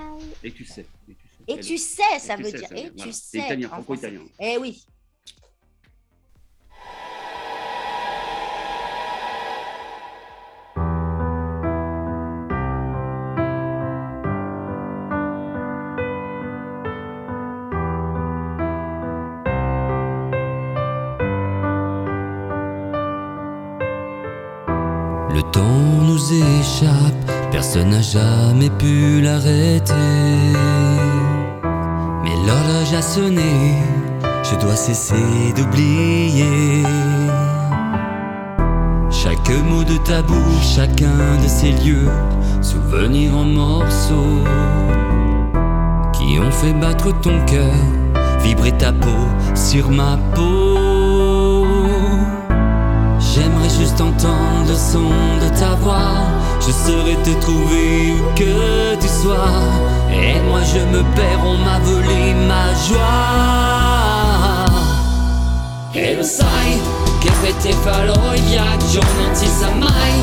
Et 0.43 0.51
tu 0.51 0.65
sais. 0.65 0.85
Et 1.07 1.13
tu 1.15 1.27
sais. 1.27 1.45
Et 1.47 1.59
tu 1.59 1.77
sais, 1.77 2.19
ça 2.19 2.35
veut 2.35 2.51
dire. 2.51 2.71
Et 2.73 2.89
tu 2.89 2.93
voilà. 2.97 3.11
sais. 3.11 3.21
C'est 3.21 3.37
italien, 3.39 3.67
en 3.67 3.71
franco 3.71 3.93
français. 3.93 4.07
italien. 4.09 4.21
Eh 4.39 4.57
oui. 4.57 4.83
Personne 27.51 27.89
n'a 27.89 28.01
jamais 28.01 28.69
pu 28.69 29.21
l'arrêter. 29.21 29.93
Mais 32.23 32.35
l'horloge 32.45 32.93
a 32.97 33.01
sonné, 33.01 33.75
je 34.43 34.55
dois 34.59 34.75
cesser 34.75 35.53
d'oublier. 35.55 36.83
Chaque 39.09 39.49
mot 39.69 39.83
de 39.83 39.97
ta 39.97 40.21
bouche, 40.21 40.75
chacun 40.75 41.37
de 41.43 41.47
ces 41.47 41.71
lieux, 41.83 42.09
souvenirs 42.61 43.35
en 43.35 43.45
morceaux, 43.45 44.43
qui 46.13 46.39
ont 46.39 46.51
fait 46.51 46.73
battre 46.73 47.11
ton 47.21 47.43
cœur, 47.45 47.73
vibrer 48.41 48.71
ta 48.71 48.91
peau 48.93 49.27
sur 49.55 49.89
ma 49.89 50.17
peau. 50.35 51.65
J'aimerais 53.19 53.69
juste 53.69 53.99
entendre 54.01 54.67
le 54.67 54.75
son 54.75 55.09
de 55.43 55.59
ta 55.59 55.75
voix. 55.75 56.48
Je 56.59 56.71
saurais 56.71 57.17
te 57.23 57.31
trouver 57.41 58.13
où 58.13 58.35
que 58.35 58.95
tu 58.95 59.07
sois. 59.07 59.63
Et 60.11 60.39
moi 60.41 60.61
je 60.61 60.79
me 60.79 61.01
perds, 61.15 61.43
on 61.45 61.57
m'a 61.57 61.79
volé 61.79 62.33
ma 62.47 62.73
joie. 62.87 62.99
E 65.93 66.15
lo 66.15 66.23
sai 66.23 66.79
che 67.19 67.31
per 67.41 67.53
te 67.55 67.73
farò 67.83 68.33
il 68.33 68.41
viaggio, 68.43 69.01
non 69.17 69.35
si 69.35 69.47
sa 69.47 69.69
mai. 69.71 70.13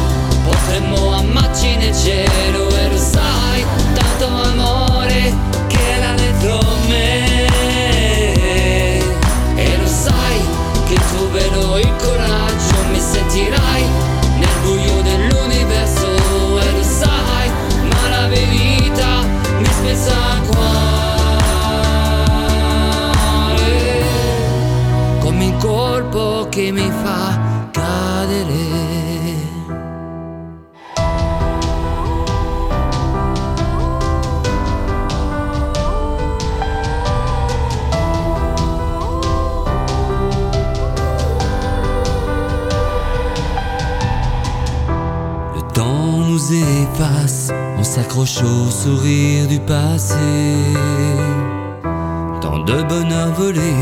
Potremmo 0.44 1.12
amarci 1.12 1.76
nel 1.76 1.94
cielo 1.94 2.68
e 2.68 2.88
lo 2.88 2.98
sai, 2.98 3.64
tanto 3.94 4.26
amore 4.26 4.85
Le 26.56 26.62
temps 45.74 46.22
nous 46.26 46.52
efface, 46.52 47.52
on 47.78 47.84
s'accroche 47.84 48.42
au 48.42 48.70
sourire 48.70 49.46
du 49.46 49.60
passé. 49.60 50.14
Tant 52.40 52.60
de 52.60 52.82
bonheur 52.82 53.34
volé, 53.34 53.74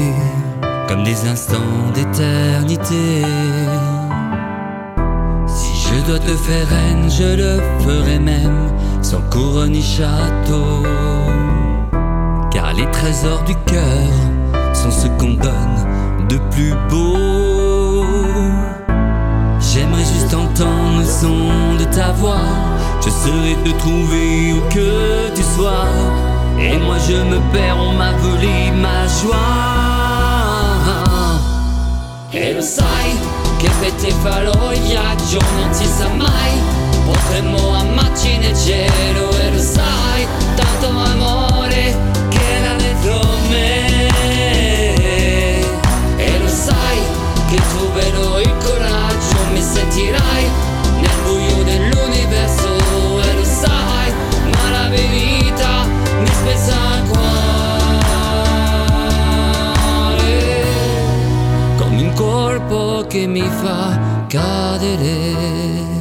comme 0.95 1.03
des 1.03 1.27
instants 1.27 1.91
d'éternité. 1.93 3.23
Si 5.47 5.73
je 5.89 6.07
dois 6.07 6.21
te 6.21 6.37
faire 6.37 6.69
reine, 6.69 7.11
je 7.11 7.37
le 7.37 7.61
ferai 7.81 8.21
même, 8.21 8.69
sans 9.03 9.21
couronne 9.23 9.73
ni 9.73 9.83
château. 9.83 10.85
Car 12.53 12.75
les 12.75 12.89
trésors 12.93 13.43
du 13.43 13.57
cœur 13.67 14.09
sont 14.73 14.93
ce 14.93 15.09
qu'on 15.19 15.35
donne 15.35 16.29
de 16.29 16.39
plus 16.53 16.75
beau. 16.89 18.05
J'aimerais 19.59 20.05
juste 20.05 20.33
entendre 20.33 21.01
le 21.01 21.05
son 21.05 21.77
de 21.77 21.85
ta 21.93 22.13
voix. 22.13 22.47
Je 23.05 23.11
saurais 23.11 23.57
te 23.65 23.77
trouver 23.79 24.53
où 24.53 24.61
que 24.73 25.35
tu 25.35 25.43
sois. 25.43 25.89
Et 26.61 26.79
moi 26.79 26.97
je 27.09 27.17
me 27.17 27.41
perds, 27.53 27.79
on 27.81 27.95
m'a 27.95 28.13
volé 28.13 28.71
ma 28.81 29.09
joie. 29.09 29.84
E 32.37 32.53
lo 32.53 32.61
sai 32.61 33.17
che 33.59 33.71
per 33.79 33.93
te 33.93 34.11
farò 34.11 34.73
il 34.73 34.81
viaggio, 34.81 35.39
non 35.57 35.73
si 35.73 35.87
sa 35.87 36.09
mai. 36.09 36.59
Potremmo 37.07 37.75
amarci 37.77 38.39
nel 38.39 38.57
cielo 38.57 39.31
e 39.39 39.51
lo 39.53 39.61
sai, 39.61 40.27
tanto 40.57 40.89
amore 40.89 41.97
che 42.31 42.41
era 42.59 42.75
dentro 42.75 43.21
me. 43.49 44.09
E 46.17 46.39
lo 46.41 46.49
sai 46.49 46.99
che 47.51 47.61
troverò 47.69 48.41
il 48.41 48.55
coraggio, 48.65 49.37
mi 49.53 49.63
sentirai 49.63 50.74
che 63.15 63.29
mi 63.29 63.49
fa 63.49 64.25
cadere. 64.27 65.94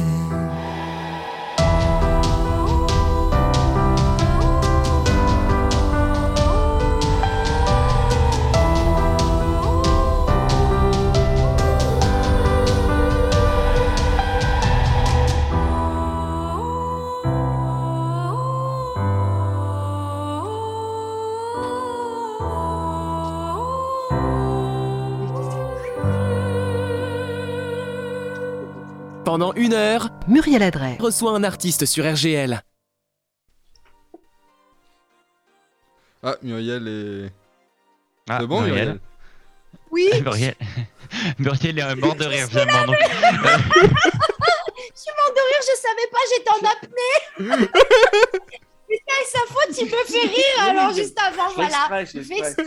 Muriel 30.54 30.68
Adret. 30.68 30.96
reçoit 31.00 31.32
un 31.32 31.42
artiste 31.42 31.84
sur 31.84 32.04
RGL. 32.04 32.62
Ah, 36.22 36.36
Muriel 36.42 36.86
est. 36.86 37.32
Ah, 38.30 38.38
C'est 38.40 38.46
bon, 38.46 38.60
Muriel, 38.62 39.00
Oui, 39.90 40.08
Muriel. 40.22 40.54
Muriel 41.40 41.78
est 41.78 41.94
mort 41.96 42.14
de 42.14 42.24
rire 42.24 42.46
finalement. 42.48 42.86
Donc, 42.86 42.96
Je 44.96 45.00
suis 45.00 45.12
mort 45.18 45.32
de 45.34 45.42
rire, 45.50 45.60
je 45.60 45.74
savais 45.82 46.08
pas, 46.12 46.22
j'étais 46.30 46.50
en 46.50 46.62
apnée. 46.70 47.16
Putain, 48.88 49.14
et 49.22 49.26
sa 49.26 49.38
faute, 49.52 49.78
il 49.78 49.84
me 49.86 49.90
fait 49.90 50.26
rire 50.28 50.68
alors 50.80 50.92
juste 50.94 51.18
avant, 51.20 51.48
Je 51.50 51.54
voilà. 51.54 52.00
exprès, 52.00 52.06
je 52.06 52.18
Il 52.18 52.24
fais 52.24 52.38
exprès. 52.38 52.64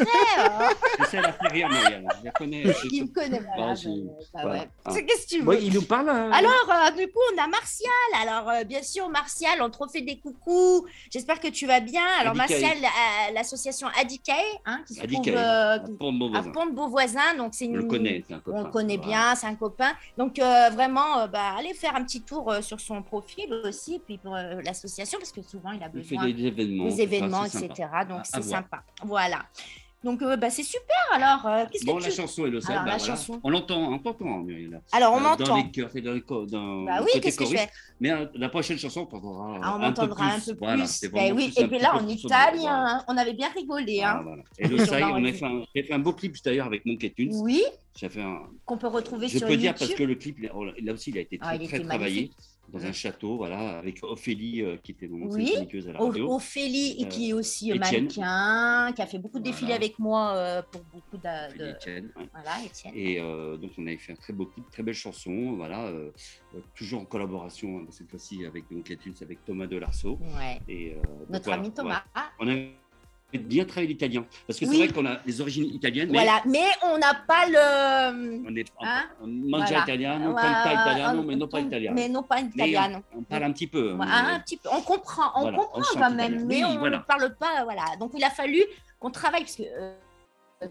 J'essaie 0.99 1.17
de 1.17 1.21
la 1.23 1.33
faire 1.33 1.51
rire, 1.51 1.69
Muriel. 1.69 2.07
Je 2.19 2.25
la 2.25 2.31
connais. 2.31 2.63
Il 2.91 3.03
me 3.03 3.07
connaît, 3.07 3.39
voilà. 3.39 3.67
Bah, 3.73 3.75
je- 3.75 3.89
bah, 4.33 4.45
ouais. 4.51 4.69
Ah. 4.85 4.91
C'est 4.93 5.05
qu'est-ce 5.05 5.23
que 5.23 5.29
tu 5.29 5.39
veux 5.39 5.45
Bon, 5.45 5.57
il 5.59 5.73
nous 5.73 5.81
parle. 5.83 6.09
hein. 6.09 6.29
Alors, 6.31 6.69
euh, 6.69 6.91
du 6.91 7.07
coup, 7.07 7.19
on 7.35 7.41
a 7.43 7.47
Martial. 7.47 7.91
Alors, 8.21 8.49
euh, 8.49 8.63
bien 8.63 8.81
sûr, 8.83 9.07
Martial, 9.09 9.61
on 9.61 9.69
te 9.69 9.77
refait 9.77 10.01
des 10.01 10.17
coucous. 10.19 10.85
J'espère 11.11 11.39
que 11.39 11.47
tu 11.49 11.65
vas 11.67 11.79
bien. 11.79 12.03
Alors. 12.19 12.35
Martial, 12.35 12.77
euh, 12.83 13.33
l'association 13.33 13.87
Adicae, 13.99 14.33
hein, 14.65 14.81
qui 14.87 14.95
se 14.95 15.01
Adicae, 15.01 15.21
trouve 15.21 15.35
euh, 15.35 15.75
à 15.75 15.79
voisin. 15.79 16.51
Pont 16.51 16.65
de 16.67 16.71
Beauvoisin. 16.71 17.35
Donc, 17.37 17.53
c'est 17.53 17.65
On 17.65 17.69
une. 17.69 17.75
le 17.77 17.83
connaît, 17.85 18.23
c'est 18.27 18.33
un 18.35 18.39
copain. 18.39 18.57
On 18.59 18.63
le 18.63 18.69
connaît 18.69 18.97
Voilà. 18.97 19.11
bien, 19.11 19.35
c'est 19.35 19.47
un 19.47 19.55
copain. 19.55 19.91
Donc, 20.17 20.39
euh, 20.39 20.69
vraiment, 20.71 21.19
euh, 21.19 21.27
bah, 21.27 21.53
allez 21.57 21.73
faire 21.73 21.95
un 21.95 22.03
petit 22.03 22.21
tour 22.21 22.51
euh, 22.51 22.61
sur 22.61 22.79
son 22.79 23.01
profil 23.01 23.53
aussi, 23.65 23.99
puis 24.05 24.17
pour 24.17 24.35
euh, 24.35 24.61
l'association, 24.63 25.19
parce 25.19 25.31
que 25.31 25.41
souvent, 25.41 25.71
il 25.71 25.83
a 25.83 25.87
Il 25.93 26.03
fait 26.07 26.33
des 26.33 26.45
événements. 26.47 26.85
des 26.85 26.91
ça, 26.91 27.03
événements, 27.03 27.45
c'est 27.45 27.65
etc. 27.65 27.89
sympa. 27.91 28.05
Donc 28.05 28.19
à 28.19 28.23
c'est 28.23 28.41
sympa. 28.41 28.83
Voilà. 29.03 29.45
Donc, 30.03 30.21
euh, 30.21 30.37
bah, 30.37 30.51
c'est 30.51 30.63
super. 30.63 30.95
Alors, 31.11 31.45
euh, 31.47 31.65
qu'est-ce 31.71 31.83
Bon, 31.83 31.97
que 31.97 32.03
la 32.03 32.09
tu... 32.09 32.15
chanson 32.15 32.45
et 32.45 32.51
le 32.51 32.59
Alors, 32.69 32.83
bah, 32.83 32.91
la 32.91 32.97
voilà. 32.97 33.15
chanson. 33.15 33.41
on 33.43 33.49
l'entend, 33.49 33.91
on 33.91 33.97
t'entend, 33.97 34.37
Muriel. 34.43 34.79
Alors, 34.91 35.13
on 35.13 35.17
Euh, 35.17 35.19
m'entend. 35.21 35.43
Dans 35.43 35.55
les 35.57 35.71
chœurs, 35.71 35.89
et 35.95 36.01
dans 36.01 36.13
les 36.13 36.21
co- 36.21 36.45
dans 36.45 36.83
Bah 36.83 36.99
oui, 37.01 37.19
qu'est-ce 37.19 37.35
que 37.37 37.45
je 37.45 37.55
fais 37.57 37.69
Mais 37.99 38.11
euh, 38.11 38.27
la 38.35 38.47
prochaine 38.47 38.77
chanson, 38.77 39.01
on 39.01 39.05
t'entendra 39.07 39.59
Ah, 39.63 39.75
on 39.77 39.81
un 39.83 39.91
peu 39.91 40.07
plus. 40.07 40.23
un 40.23 40.39
peu 40.39 40.51
plus. 40.53 40.55
Voilà, 40.59 40.85
c'est 40.85 41.09
Ben 41.09 41.33
oui, 41.35 41.49
plus 41.51 41.63
et 41.63 41.67
puis 41.67 41.79
là, 41.79 41.95
en 41.95 42.07
italien, 42.07 42.85
hein, 42.87 43.03
on 43.07 43.17
avait 43.17 43.33
bien 43.33 43.49
rigolé. 43.49 44.01
Ah, 44.03 44.17
Hein. 44.19 44.21
voilà. 44.23 44.43
Et 44.59 44.67
le 44.67 44.85
Sai, 44.85 45.03
on 45.03 45.25
a 45.25 45.33
fait 45.33 45.45
un, 45.45 45.63
j'ai 45.75 45.83
fait 45.83 45.93
un 45.93 45.99
beau 45.99 46.13
clip 46.13 46.35
d'ailleurs 46.45 46.67
avec 46.67 46.85
Monkey 46.85 47.09
Tunes. 47.09 47.31
Oui, 47.33 47.63
J'ai 47.99 48.07
fait 48.09 48.21
un, 48.21 48.41
qu'on 48.65 48.77
peut 48.77 48.87
retrouver 48.87 49.27
je 49.27 49.39
sur 49.39 49.47
peux 49.47 49.53
YouTube. 49.53 49.61
dire 49.61 49.75
parce 49.75 49.93
que 49.95 50.03
le 50.03 50.13
clip, 50.15 50.37
là 50.39 50.93
aussi, 50.93 51.09
il 51.09 51.17
a 51.17 51.21
été 51.21 51.39
Ah, 51.41 51.57
très, 51.57 51.65
très 51.67 51.79
travaillé. 51.81 52.29
Dans 52.69 52.85
un 52.85 52.91
château, 52.91 53.37
voilà, 53.37 53.77
avec 53.77 53.99
Ophélie 54.03 54.61
euh, 54.61 54.77
qui 54.77 54.91
était 54.91 55.09
ancienne 55.09 55.67
Oui. 55.73 55.87
à 55.87 55.93
la 55.93 55.99
radio. 55.99 56.33
Ophélie, 56.33 56.97
Euh, 57.01 57.05
qui 57.07 57.29
est 57.29 57.33
aussi 57.33 57.73
mannequin, 57.73 58.91
qui 58.93 59.01
a 59.01 59.05
fait 59.05 59.19
beaucoup 59.19 59.39
de 59.39 59.43
défilés 59.43 59.67
Voilà. 59.67 59.75
avec 59.85 59.99
moi 59.99 60.33
euh, 60.35 60.61
pour 60.71 60.81
beaucoup 60.93 61.17
de. 61.17 61.71
Etienne, 61.71 62.11
ouais. 62.17 62.29
Voilà, 62.33 62.63
Étienne. 62.65 62.93
Et 62.95 63.19
donc, 63.59 63.71
on 63.77 63.87
avait 63.87 63.97
fait 63.97 64.13
un 64.13 64.15
très 64.15 64.33
beau 64.33 64.45
clip, 64.45 64.69
très 64.69 64.83
belle 64.83 64.93
chanson, 64.93 65.53
voilà, 65.55 65.91
toujours 66.75 67.01
en 67.01 67.05
collaboration, 67.05 67.79
hein, 67.79 67.85
cette 67.89 68.09
fois-ci 68.09 68.45
avec 68.45 68.69
Monkey 68.71 68.95
Tunes, 68.97 69.15
avec 69.21 69.43
Thomas 69.45 69.67
Delarceau. 69.67 70.19
Ouais. 70.37 70.59
Et, 70.67 70.95
donc 70.95 71.29
Notre 71.29 71.45
voilà, 71.45 71.61
ami 71.61 71.71
Thomas. 71.71 72.03
Voilà. 72.13 72.29
On 72.39 72.47
a 72.49 72.67
bien 73.33 73.65
travaillé 73.65 73.89
l'italien. 73.89 74.25
Parce 74.47 74.57
que 74.59 74.65
c'est 74.65 74.75
vrai 74.77 74.87
qu'on 74.87 75.05
a 75.05 75.17
les 75.25 75.41
origines 75.41 75.65
italiennes, 75.65 76.09
mais 76.09 76.19
Voilà, 76.23 76.41
mais 76.45 76.65
on 76.83 76.97
n'a 76.97 77.13
pas 77.13 77.45
le. 77.47 78.47
on 78.47 78.55
est 78.55 78.65
Hein 78.81 79.03
on 79.21 79.27
mangia 79.27 79.65
Voilà. 79.67 79.83
italiano, 79.83 80.29
Ouais, 80.29 80.41
canta 80.41 80.73
italiano, 80.73 81.19
euh, 81.19 81.23
mais 81.25 81.35
non 81.35 81.47
pas 81.47 81.59
italien. 81.59 81.91
Mais 81.93 82.07
non 82.09 82.23
pas 82.23 82.39
italien. 82.39 83.01
on, 83.13 83.19
on 83.19 83.23
parle 83.23 83.43
un 83.43 83.51
petit 83.51 83.67
peu. 83.67 83.93
Ouais, 83.93 84.05
un 84.09 84.39
petit 84.39 84.57
peu. 84.57 84.69
On 84.71 84.81
comprend, 84.81 85.31
on 85.35 85.51
comprend 85.51 85.81
quand 85.93 86.11
même, 86.11 86.35
italien. 86.35 86.45
mais 86.47 86.63
Oui, 86.63 86.77
on 86.79 86.85
ne 86.89 86.97
parle 86.99 87.35
pas. 87.35 87.63
Voilà. 87.65 87.83
Donc 87.99 88.11
il 88.15 88.23
a 88.23 88.29
fallu 88.29 88.63
qu'on 88.99 89.11
travaille 89.11 89.41
parce 89.41 89.57
que 89.57 89.63
euh, 89.63 89.93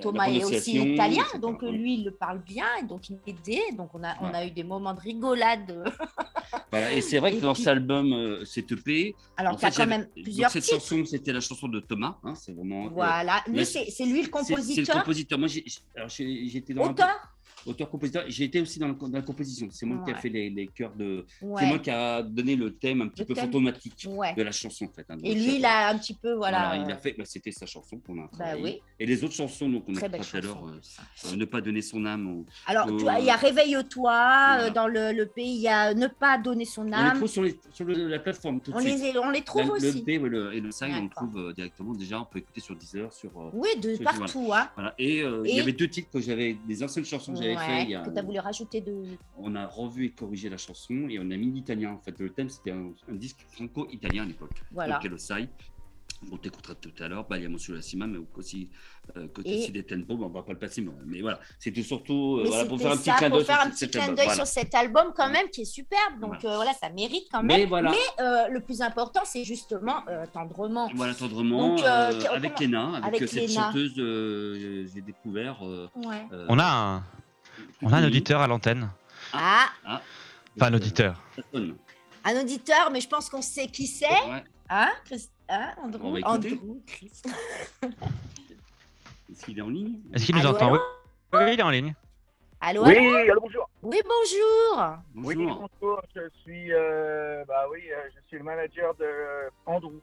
Thomas 0.01 0.27
est 0.29 0.43
aussi 0.43 0.79
italien, 0.95 1.25
donc 1.41 1.63
euh, 1.63 1.71
lui 1.71 1.95
il 1.99 2.05
le 2.07 2.11
parle 2.11 2.39
bien, 2.39 2.67
et 2.81 2.85
donc 2.85 3.09
il 3.11 3.17
m'a 3.17 3.21
aidé. 3.27 3.61
Donc 3.77 3.91
on 3.95 4.03
a, 4.03 4.15
on 4.23 4.33
a 4.35 4.45
eu 4.47 4.51
des 4.51 4.65
moments 4.65 4.95
de 4.95 5.01
rigolade. 5.01 5.85
Voilà, 6.71 6.93
et 6.93 7.01
c'est 7.01 7.19
vrai 7.19 7.33
Et 7.33 7.37
que 7.37 7.43
dans 7.43 7.53
puis- 7.55 7.63
cet 7.63 7.69
album, 7.69 8.13
euh, 8.13 8.45
cet 8.45 8.71
EP, 8.73 9.15
Alors 9.37 9.55
en 9.55 9.59
fait, 9.59 9.71
quand 9.77 9.87
même 9.87 10.03
donc 10.03 10.23
plusieurs 10.23 10.51
cette 10.51 10.65
titres. 10.65 10.77
chanson, 10.81 11.05
c'était 11.05 11.33
la 11.33 11.41
chanson 11.41 11.69
de 11.69 11.81
Thomas. 11.81 12.17
hein, 12.25 12.35
c'est 12.35 12.53
vraiment. 12.53 12.87
euh, 12.87 12.91
Voilà, 12.93 13.43
lui 13.47 13.57
mais 13.59 13.65
c'est 13.65 13.91
c'est 13.91 14.05
lui 14.07 14.23
le 14.23 14.27
c'est- 14.27 14.43
C'est 14.43 14.55
le 14.55 14.57
compositeur, 14.57 14.97
compositeur. 15.03 15.39
Moi, 15.39 15.49
j'étais 15.49 16.75
dans 16.75 16.85
un- 16.85 16.91
auteur. 16.91 17.33
Auteur-compositeur. 17.67 18.25
J'ai 18.29 18.45
été 18.45 18.61
aussi 18.61 18.79
dans, 18.79 18.89
le- 18.89 18.95
dans 18.95 19.09
la 19.11 19.23
composition. 19.23 19.69
C'est 19.71 19.87
moi 19.87 20.03
qui 20.05 20.11
ai 20.11 20.15
Ouais. 20.15 20.21
fait 20.21 20.29
les, 20.29 20.51
les 20.51 20.67
chœurs 20.69 20.95
de. 20.95 21.25
C'est 21.41 21.67
moi 21.67 21.79
qui 21.79 21.91
a 21.91 22.23
donné 22.23 22.57
le 22.57 22.75
thème 22.75 23.03
un 23.03 23.09
petit 23.09 23.23
Le 23.23 23.27
peu 23.27 23.35
thème. 23.35 23.45
fantomatique 23.47 24.07
Ouais. 24.09 24.35
de 24.35 24.43
la 24.43 24.53
chanson, 24.53 24.87
en 24.87 24.89
fait. 24.89 25.07
hein, 25.09 25.17
Et 25.23 25.35
lui 25.35 25.57
il 25.57 25.65
a 25.65 25.89
un 25.89 25.99
petit 25.99 26.15
peu 26.15 26.33
voilà. 26.35 26.69
voilà, 26.69 26.83
il 26.85 26.91
a 26.91 26.95
euh, 26.95 26.99
fait. 26.99 27.15
bah, 27.19 27.25
c'était 27.27 27.53
sa 27.53 27.67
chanson 27.67 27.99
qu'on 27.99 28.19
a. 28.23 28.31
Bah 28.39 28.45
oui. 28.61 28.81
Et 28.99 29.07
les 29.07 29.23
autres 29.25 29.35
chansons, 29.35 29.69
donc 29.69 29.85
on 29.89 29.93
Très 29.93 30.07
a 30.07 30.09
belle 30.09 30.21
tout 30.23 30.37
à 30.37 30.41
l'heure, 30.41 30.65
euh, 30.67 31.29
euh, 31.33 31.37
ne 31.37 31.45
pas 31.45 31.61
donner 31.61 31.83
son 31.83 32.05
âme. 32.07 32.27
au- 32.29 32.47
Alors, 32.67 32.87
au- 32.91 32.99
il 32.99 33.25
y 33.25 33.31
a 33.31 33.37
Réveille-toi, 33.37 33.85
Voilà. 33.97 34.65
euh, 34.65 34.71
dans 34.71 34.87
le, 34.89 35.13
le 35.13 35.27
pays, 35.27 35.55
il 35.57 35.61
y 35.63 35.69
a 35.69 35.95
Ne 35.95 36.07
pas 36.09 36.39
donner 36.39 36.65
son 36.65 36.83
On 36.83 36.85
les 36.87 36.93
âme. 36.95 37.17
trouve 37.17 37.29
sur, 37.29 37.43
les- 37.43 37.59
sur 37.73 37.85
le- 37.85 38.09
la 38.09 38.19
plateforme 38.19 38.61
tout 38.61 38.71
de 38.73 38.77
On 38.77 38.81
suite. 38.81 38.99
les, 39.01 39.19
on 39.19 39.31
les 39.31 39.43
trouve 39.43 39.63
La- 39.67 39.73
aussi. 39.73 39.99
Le 39.99 40.05
P 40.05 40.15
et 40.15 40.19
le, 40.19 40.71
Sai, 40.71 40.91
on 40.93 41.05
le 41.05 41.09
trouve 41.09 41.53
directement. 41.55 41.95
Déjà, 41.95 42.21
on 42.21 42.25
peut 42.25 42.39
écouter 42.41 42.61
sur 42.61 42.77
Deezer, 42.77 43.13
sur. 43.13 43.31
Oui, 43.55 43.69
de 43.81 43.97
partout. 44.03 44.51
Hein. 44.53 44.69
voilà. 44.75 44.95
Et 44.99 45.21
il 45.21 45.55
y 45.55 45.61
avait 45.61 45.73
deux 45.73 45.89
titres 45.89 46.11
que 46.11 46.21
j'avais, 46.21 46.57
des 46.67 46.83
anciennes 46.83 47.05
chansons 47.05 47.33
que 47.33 47.39
j'avais 47.39 47.56
fait. 47.59 47.83
Il 47.85 47.91
y 47.91 47.95
a- 47.95 48.01
que 48.03 48.11
tu 48.11 48.19
as 48.19 48.23
voulu 48.23 48.39
rajouter 48.39 48.81
de. 48.81 49.03
on 49.39 49.55
a 49.55 49.67
revu 49.67 50.07
et 50.07 50.11
corrigé 50.11 50.49
la 50.49 50.57
chanson 50.57 51.07
et 51.09 51.19
on 51.19 51.31
a 51.31 51.37
mis 51.37 51.51
l'italien. 51.51 51.93
En 51.93 51.99
fait, 52.01 52.19
le 52.19 52.31
thème 52.31 52.49
c'était 52.49 52.71
un, 52.73 52.93
un 53.11 53.15
disque 53.15 53.45
franco-italien 53.49 54.23
à 54.23 54.27
l'époque. 54.27 54.63
Voilà. 54.73 54.99
Donc, 54.99 55.11
le 55.11 55.19
Sai. 55.19 55.49
On 56.33 56.39
t'écoutera 56.39 56.75
tout 56.75 56.91
à 57.01 57.09
l'heure. 57.09 57.27
Bah, 57.29 57.37
il 57.37 57.43
y 57.43 57.47
a 57.47 57.49
Monsieur 57.51 57.75
Lassima, 57.75 58.07
mais 58.07 58.17
aussi 58.37 58.71
euh, 59.19 59.29
côté 59.29 59.51
Et- 59.53 59.59
aussi 59.59 59.71
des 59.73 59.83
tempos. 59.85 60.17
Bah, 60.17 60.25
on 60.27 60.31
va 60.31 60.43
pas 60.43 60.53
le 60.55 60.59
passer, 60.59 60.81
mais, 60.81 60.91
mais 61.05 61.21
voilà. 61.21 61.39
C'était 61.59 61.83
surtout 61.83 62.39
euh, 62.41 62.45
voilà, 62.47 62.65
pour 62.65 62.81
faire 62.81 62.93
un 62.93 62.97
petit 62.97 63.11
ça, 63.11 63.17
clin 63.19 63.29
d'œil 63.29 63.45
sur 63.45 63.67
cet 63.77 63.91
clin 63.91 64.01
album. 64.01 64.17
d'œil 64.17 64.25
Voilà. 64.27 64.45
sur 64.45 64.47
cet 64.47 64.75
album 64.75 65.13
quand 65.15 65.29
même 65.29 65.51
qui 65.51 65.61
est 65.61 65.65
superbe. 65.67 66.19
Donc 66.19 66.37
Voilà. 66.41 66.55
euh, 66.55 66.57
voilà, 66.57 66.73
ça 66.73 66.89
mérite 66.89 67.25
quand 67.31 67.43
même. 67.43 67.59
Mais 67.59 67.67
voilà. 67.67 67.91
Mais 67.91 68.25
euh, 68.25 68.49
le 68.49 68.61
plus 68.61 68.81
important, 68.81 69.21
c'est 69.25 69.45
justement 69.45 70.09
euh, 70.09 70.25
tendrement. 70.33 70.89
Voilà, 70.95 71.15
tendrement, 71.15 71.69
Donc, 71.77 71.81
euh, 71.85 71.85
euh, 71.85 72.35
avec 72.35 72.59
Léna, 72.61 72.95
avec, 72.97 73.05
avec 73.21 73.29
cette 73.29 73.49
Léna. 73.51 73.67
chanteuse, 73.67 73.93
euh, 73.99 74.87
j'ai 74.95 75.03
découvert. 75.03 75.59
euh, 75.67 75.87
Ouais. 75.97 76.27
euh, 76.33 76.47
On 76.49 76.59
a 76.59 76.65
un, 76.97 77.05
on 77.83 77.93
a 77.93 77.97
un 77.99 78.07
auditeur 78.07 78.41
à 78.41 78.47
l'antenne. 78.47 78.91
Ah, 79.33 79.67
Ah, 79.85 80.01
Enfin, 80.57 80.67
un 80.71 80.75
auditeur. 80.75 81.21
euh, 81.55 81.73
un 82.25 82.41
auditeur, 82.41 82.91
mais 82.91 83.01
je 83.01 83.09
pense 83.09 83.29
qu'on 83.29 83.43
sait 83.43 83.67
qui 83.67 83.87
c'est. 83.87 84.07
Ouais. 84.09 84.43
Hein, 84.71 84.91
Christ- 85.05 85.33
hein, 85.49 85.73
On 85.83 85.87
Andrew. 85.87 86.21
Andrew, 86.25 86.81
Chris. 86.87 87.13
Est-ce 89.31 89.45
qu'il 89.45 89.59
est 89.59 89.63
en 89.63 89.69
ligne? 89.69 90.01
Est-ce 90.13 90.25
qu'il 90.27 90.35
nous 90.35 90.41
Allô, 90.47 90.55
entend? 90.55 90.69
allô? 90.75 90.81
Oui, 91.33 91.41
oui, 91.45 91.53
il 91.55 91.61
est 91.61 91.63
en 91.63 91.71
ligne. 91.71 91.95
Allô, 92.61 92.85
Oui, 92.85 92.97
allô? 92.97 93.15
allô, 93.31 93.41
bonjour. 93.41 93.69
Oui, 93.83 94.01
bonjour. 94.05 94.97
Oui, 95.15 95.35
Bonjour. 95.37 95.69
bonjour. 95.81 96.03
Je 96.15 96.21
suis, 96.43 96.73
euh, 96.73 97.45
bah 97.47 97.67
oui, 97.71 97.81
euh, 97.93 97.97
je 98.15 98.21
suis 98.29 98.39
le 98.39 98.45
manager 98.45 98.95
de 98.95 99.07
Andrew. 99.67 100.01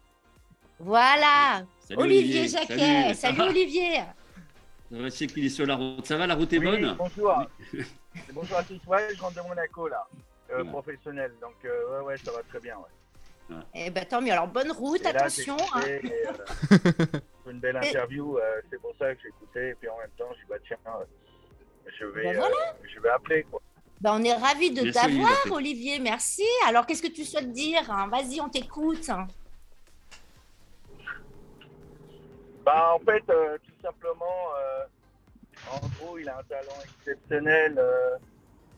Voilà. 0.80 1.64
Salut, 1.80 2.02
Olivier 2.02 2.48
Jacquet. 2.48 3.14
Salut, 3.16 3.38
va 3.38 3.46
Olivier. 4.94 5.10
Je 5.10 5.16
sais 5.16 5.28
qu'il 5.28 5.46
est 5.46 5.50
sur 5.50 5.66
la 5.66 5.76
route. 5.76 6.06
Ça 6.06 6.18
va, 6.18 6.28
la 6.28 6.36
route 6.36 6.52
est 6.54 6.58
Oui, 6.60 6.66
bonne 6.66 6.96
bonjour. 6.98 7.34
bonjour 8.34 8.58
à 8.58 8.64
tous. 8.64 8.80
Ouais, 8.88 9.08
je 9.16 9.22
rentre 9.22 9.36
de 9.42 9.48
Monaco 9.48 9.88
là, 9.88 10.08
euh, 10.52 10.64
Ouais. 10.64 10.70
professionnel. 10.70 11.32
Donc 11.42 11.56
euh, 11.66 12.00
ouais, 12.00 12.06
ouais, 12.06 12.18
ça 12.18 12.32
va 12.32 12.44
très 12.44 12.60
bien. 12.60 12.78
Ouais. 12.78 13.56
Eh 13.76 13.90
ben 13.90 14.06
tant 14.06 14.22
mieux. 14.22 14.32
Alors 14.32 14.48
bonne 14.48 14.72
route, 14.72 15.02
Et 15.02 15.08
attention. 15.08 15.58
hein. 15.76 15.82
et, 15.88 16.02
euh, 16.72 17.20
une 17.52 17.60
belle 17.60 17.78
interview, 17.78 18.38
euh, 18.38 18.62
c'est 18.72 18.80
pour 18.82 18.94
ça 18.98 19.14
que 19.14 19.22
j'ai 19.22 19.30
écouté. 19.30 19.70
Et 19.70 19.76
puis 19.76 19.90
en 19.90 19.98
même 19.98 20.10
temps, 20.18 20.26
j'ai 20.32 20.42
dit 20.42 20.48
bah 20.50 20.56
tiens, 20.66 20.78
euh, 20.88 21.04
je 22.00 22.06
vais, 22.06 22.24
Ben 22.24 22.36
voilà. 22.38 22.56
euh, 22.56 22.88
je 22.94 23.00
vais 23.00 23.10
appeler 23.10 23.44
quoi. 23.50 23.62
Ben, 24.02 24.18
on 24.20 24.24
est 24.24 24.34
ravis 24.34 24.72
de 24.72 24.92
t'avoir. 24.92 25.32
Olivier. 25.52 26.00
Merci. 26.00 26.44
Alors 26.68 26.86
qu'est-ce 26.86 27.02
que 27.02 27.08
tu 27.12 27.24
souhaites 27.26 27.52
dire 27.52 27.90
hein? 27.90 28.08
Vas-y, 28.10 28.40
on 28.42 28.50
t'écoute. 28.50 29.10
Bah, 32.64 32.96
en 32.96 33.00
fait, 33.00 33.24
euh, 33.30 33.58
tout 33.58 33.82
simplement, 33.82 34.48
euh, 34.58 34.86
Andrew, 35.72 36.20
il 36.20 36.30
a 36.30 36.38
un 36.40 36.44
talent 36.44 36.80
exceptionnel 36.84 37.76
euh, 37.78 38.16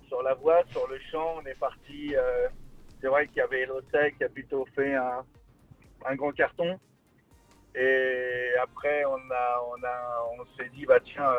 sur 0.08 0.24
la 0.24 0.34
voix, 0.34 0.63
sur 0.71 0.88
le 0.88 0.98
chant. 1.12 1.36
On 1.41 1.45
est 1.45 1.60
parti. 1.60 2.15
euh, 2.15 2.48
c'est 3.00 3.08
vrai 3.08 3.28
qu'il 3.28 3.38
y 3.38 3.41
avait 3.41 3.62
Elosec 3.62 4.17
qui 4.17 4.24
a 4.24 4.30
plutôt 4.30 4.65
fait 4.76 4.95
un, 4.95 5.24
un 6.06 6.15
grand 6.15 6.32
carton. 6.32 6.80
Et 7.76 8.52
après, 8.62 9.06
on, 9.06 9.17
a, 9.32 9.62
on, 9.69 9.84
a, 9.84 10.28
on 10.39 10.45
s'est 10.58 10.69
dit, 10.69 10.86
bah 10.86 11.00
tiens, 11.04 11.30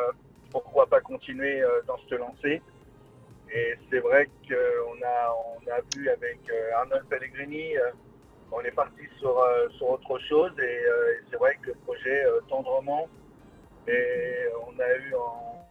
pourquoi 0.51 0.87
pas 0.87 1.01
continuer 1.01 1.63
dans 1.87 1.97
ce 2.07 2.15
lancé 2.15 2.61
Et 3.51 3.73
c'est 3.89 3.99
vrai 3.99 4.29
qu'on 4.47 5.01
a, 5.03 5.35
on 5.57 5.71
a 5.71 5.81
vu 5.95 6.07
avec 6.09 6.39
Arnold 6.75 7.07
Pellegrini. 7.09 7.73
On 8.51 8.61
est 8.61 8.71
parti 8.71 9.01
sur, 9.19 9.37
euh, 9.39 9.67
sur 9.71 9.89
autre 9.89 10.17
chose 10.19 10.51
et, 10.59 10.85
euh, 10.85 11.13
et 11.13 11.23
c'est 11.29 11.37
vrai 11.37 11.55
que 11.61 11.67
le 11.67 11.75
projet 11.85 12.25
euh, 12.25 12.39
tendrement 12.49 13.07
et 13.87 14.47
on 14.67 14.79
a 14.79 14.95
eu 14.95 15.13
en 15.15 15.65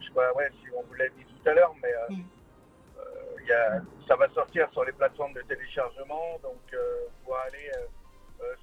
je 0.00 0.06
sais 0.06 0.14
pas 0.14 0.32
ouais 0.34 0.48
si 0.60 0.70
on 0.76 0.82
vous 0.82 0.94
l'a 0.94 1.08
dit 1.08 1.24
tout 1.24 1.48
à 1.48 1.54
l'heure 1.54 1.74
mais 1.82 1.92
Mm. 2.08 2.22
il 3.42 3.46
y 3.48 3.52
a, 3.52 3.80
ça 4.06 4.16
va 4.16 4.28
sortir 4.30 4.68
sur 4.72 4.84
les 4.84 4.92
plateformes 4.92 5.32
de 5.32 5.42
téléchargement 5.42 6.38
donc 6.42 6.60
vous 6.72 7.24
pouvez 7.24 7.38
aller 7.46 7.70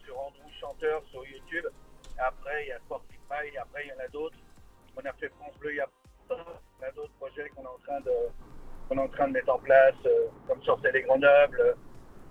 sur 0.06 0.18
Andrew 0.20 0.50
Chanteur 0.60 1.04
sur 1.12 1.26
YouTube 1.26 1.66
après 2.18 2.64
il 2.64 2.70
y 2.70 2.72
a 2.72 2.80
Spotify 2.80 3.58
après 3.62 3.86
il 3.86 3.90
y 3.90 3.94
en 3.94 4.04
a 4.04 4.08
d'autres 4.08 4.38
on 4.96 5.06
a 5.06 5.14
fait 5.14 5.30
France 5.40 5.56
Bleu 5.60 5.72
il 5.74 5.78
y 5.78 5.80
a 5.82 5.88
on 6.30 6.84
a 6.84 6.92
d'autres 6.92 7.14
projets 7.20 7.50
qu'on 7.50 7.64
est 7.64 7.68
en 7.68 7.80
train 7.86 8.00
de 8.02 8.12
qu'on 8.88 8.98
est 8.98 9.02
en 9.02 9.08
train 9.10 9.28
de 9.28 9.34
mettre 9.34 9.54
en 9.54 9.60
place 9.60 9.96
comme 10.48 10.62
sur 10.64 10.80
Télé 10.82 11.02
Grenoble 11.04 11.76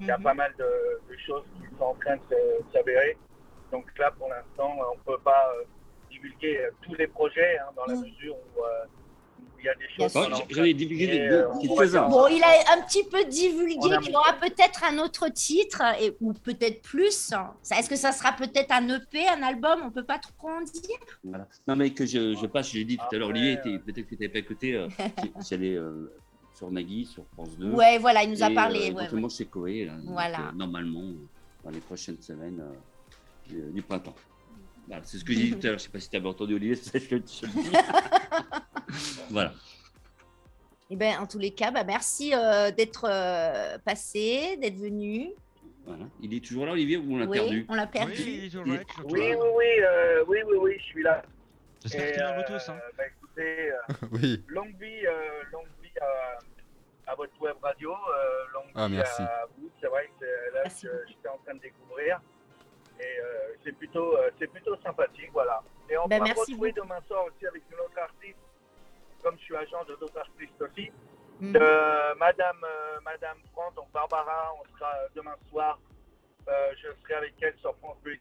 il 0.00 0.06
y 0.06 0.10
a 0.10 0.18
Mhm. 0.18 0.24
pas 0.24 0.34
mal 0.34 0.52
de, 0.58 0.64
de 1.12 1.18
choses 1.26 1.44
qui 1.56 1.62
sont 1.78 1.84
en 1.84 1.94
train 1.94 2.16
de 2.16 2.36
s'avérer. 2.72 3.16
Donc 3.72 3.86
là, 3.98 4.10
pour 4.18 4.28
l'instant, 4.28 4.76
on 4.92 4.96
ne 4.96 5.02
peut 5.16 5.22
pas 5.22 5.52
euh, 5.58 5.64
divulguer 6.10 6.58
euh, 6.58 6.70
tous 6.82 6.94
les 6.94 7.06
projets 7.06 7.58
hein, 7.58 7.66
dans 7.76 7.84
la 7.86 7.94
Mhm. 7.94 8.02
mesure 8.02 8.36
où, 8.36 8.62
euh, 8.62 8.84
il 9.58 9.64
y 9.64 9.68
a 9.68 9.74
des 9.74 9.88
choses. 9.96 10.12
de 10.12 10.44
divulgué 10.46 10.74
divulguer, 10.74 11.28
deux- 11.28 11.34
euh, 11.34 11.48
quelques-uns. 11.60 12.08
Bon, 12.08 12.26
il 12.28 12.42
a 12.44 12.72
un 12.76 12.82
petit 12.82 13.02
peu 13.08 13.24
divulgué 13.24 13.98
qu'il 14.02 14.14
aura 14.14 14.34
peut-être 14.34 14.84
un 14.84 14.98
autre 14.98 15.28
titre 15.30 15.82
et, 16.00 16.14
ou 16.20 16.32
peut-être 16.34 16.82
plus. 16.82 17.32
Est-ce 17.72 17.88
que 17.88 17.96
ça 17.96 18.12
sera 18.12 18.32
peut-être 18.32 18.70
un 18.70 18.86
EP, 18.88 19.26
un 19.26 19.42
album? 19.42 19.80
On 19.84 19.90
peut 19.90 20.04
pas 20.04 20.18
trop 20.18 20.50
en 20.50 20.60
dire. 20.60 20.98
Voilà. 21.24 21.48
Non, 21.66 21.74
mais 21.74 21.90
que 21.90 22.04
je, 22.06 22.34
je 22.34 22.46
passe, 22.46 22.70
je 22.70 22.78
l'ai 22.78 22.84
dit 22.84 22.98
tout 22.98 23.04
à 23.14 23.18
l'heure, 23.18 23.28
Olivier, 23.30 23.58
euh, 23.66 23.78
peut-être 23.78 24.06
que 24.08 24.14
tu 24.14 24.20
n'avais 24.20 24.28
pas 24.28 24.38
écouté, 24.40 24.74
euh, 24.74 24.88
j'ai- 24.98 25.32
j'allais 25.50 25.74
euh, 25.74 26.12
sur 26.56 26.70
Nagui, 26.70 27.04
sur 27.04 27.24
France 27.34 27.56
2. 27.58 27.70
Ouais, 27.72 27.98
voilà, 27.98 28.22
il 28.24 28.30
nous 28.30 28.42
a 28.42 28.50
et, 28.50 28.54
parlé. 28.54 28.90
euh, 28.90 28.94
ouais, 28.94 29.12
ouais. 29.22 29.30
chez 29.30 29.44
Koé, 29.44 29.84
là, 29.84 29.92
donc, 29.96 30.12
Voilà. 30.14 30.40
euh, 30.48 30.52
normalement, 30.54 31.02
euh, 31.02 31.14
dans 31.64 31.70
les 31.70 31.80
prochaines 31.80 32.20
semaines 32.22 32.60
euh, 32.60 32.72
du, 33.48 33.72
du 33.72 33.82
printemps. 33.82 34.14
Voilà, 34.88 35.02
c'est 35.04 35.18
ce 35.18 35.24
que 35.24 35.32
j'ai 35.34 35.42
dit 35.44 35.50
tout 35.50 35.58
à 35.66 35.70
l'heure, 35.70 35.78
je 35.78 35.84
ne 35.84 35.86
sais 35.86 35.90
pas 35.90 36.00
si 36.00 36.08
tu 36.08 36.16
avais 36.16 36.28
entendu 36.28 36.54
Olivier, 36.54 36.76
c'est 36.76 37.00
que 37.00 37.16
je 37.16 37.22
te 37.22 37.46
je 37.46 37.46
dis. 37.46 37.70
voilà. 39.30 39.52
Eh 40.88 40.96
ben, 40.96 41.18
en 41.18 41.26
tous 41.26 41.38
les 41.40 41.50
cas, 41.50 41.70
bah, 41.72 41.84
merci 41.84 42.32
euh, 42.32 42.70
d'être 42.70 43.06
euh, 43.10 43.76
passé, 43.84 44.56
d'être 44.62 44.76
venu. 44.76 45.30
voilà. 45.84 46.04
Il 46.20 46.32
est 46.32 46.42
toujours 46.44 46.64
là, 46.64 46.72
Olivier, 46.72 46.96
ou 46.96 47.14
on 47.14 47.18
l'a 47.18 47.26
Oui, 47.26 47.36
perdu? 47.38 47.66
on 47.68 47.74
l'a 47.74 47.86
perdu. 47.88 48.12
Oui, 48.16 48.24
il 48.38 48.44
est 48.44 48.48
toujours 48.50 48.66
Il- 48.66 48.72
là, 48.74 48.78
il 48.78 48.80
est 48.80 48.94
toujours 48.94 49.12
Oui, 49.12 49.20
là. 49.20 49.36
oui, 49.36 49.48
oui, 49.56 49.64
euh, 49.82 50.24
oui, 50.28 50.38
oui, 50.46 50.56
oui, 50.62 50.72
je 50.78 50.84
suis 50.84 51.02
là. 51.02 51.22
J'espère 51.82 52.12
qu'il 52.12 52.22
est 52.22 52.24
en 52.24 52.34
Bluetooth. 52.34 52.68
Hein. 52.70 52.78
bah, 52.96 53.04
écoutez, 53.06 53.70
euh, 53.72 53.76
Oui. 54.12 54.44
longue 54.48 54.74
vie, 54.80 55.06
euh, 55.06 55.42
longue 55.52 55.66
vie 55.66 55.75
à, 56.00 56.38
à 57.12 57.14
votre 57.14 57.40
web 57.40 57.56
radio, 57.62 57.92
euh, 57.92 58.46
longue 58.54 58.70
Ah, 58.74 58.88
merci. 58.88 59.22
à 59.22 59.44
vous. 59.56 59.70
C'est 59.80 59.88
vrai 59.88 60.06
que 60.06 60.12
c'est 60.20 60.54
là 60.54 60.62
que 60.64 61.06
j'étais 61.08 61.28
en 61.28 61.38
train 61.38 61.54
de 61.54 61.60
découvrir. 61.60 62.20
Et 62.98 63.20
euh, 63.20 63.54
c'est 63.64 63.72
plutôt, 63.72 64.16
euh, 64.16 64.30
c'est 64.38 64.46
plutôt 64.46 64.76
sympathique, 64.80 65.30
voilà. 65.32 65.62
Et 65.90 65.96
on 65.98 66.06
Ben, 66.08 66.18
va 66.24 66.32
retrouver 66.32 66.72
demain 66.72 67.00
soir 67.06 67.24
aussi 67.26 67.46
avec 67.46 67.62
une 67.70 67.78
autre 67.80 67.98
artiste, 67.98 68.38
comme 69.22 69.36
je 69.38 69.42
suis 69.44 69.56
agent 69.56 69.84
de 69.84 69.94
d'autres 69.96 70.18
artistes 70.18 70.60
aussi. 70.62 70.90
Mhm. 71.40 71.56
Euh, 71.60 72.14
Madame, 72.14 72.64
euh, 72.64 72.98
Madame 73.04 73.36
France, 73.52 73.74
donc 73.74 73.90
Barbara, 73.92 74.52
on 74.58 74.76
sera 74.78 74.90
euh, 74.94 75.08
demain 75.14 75.34
soir. 75.50 75.78
Euh, 76.48 76.72
je 76.82 76.88
serai 77.02 77.14
avec 77.14 77.34
elle 77.42 77.54
sur 77.58 77.76
France 77.76 77.98
Bleu. 78.02 78.16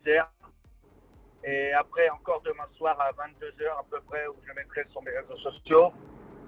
Et 1.43 1.71
après, 1.73 2.09
encore 2.09 2.41
demain 2.41 2.67
soir 2.75 2.99
à 2.99 3.11
22h 3.11 3.69
à 3.79 3.83
peu 3.89 4.01
près, 4.01 4.27
où 4.27 4.35
je 4.45 4.51
mettrai 4.53 4.83
sur 4.91 5.01
mes 5.03 5.11
réseaux 5.11 5.37
sociaux, 5.37 5.93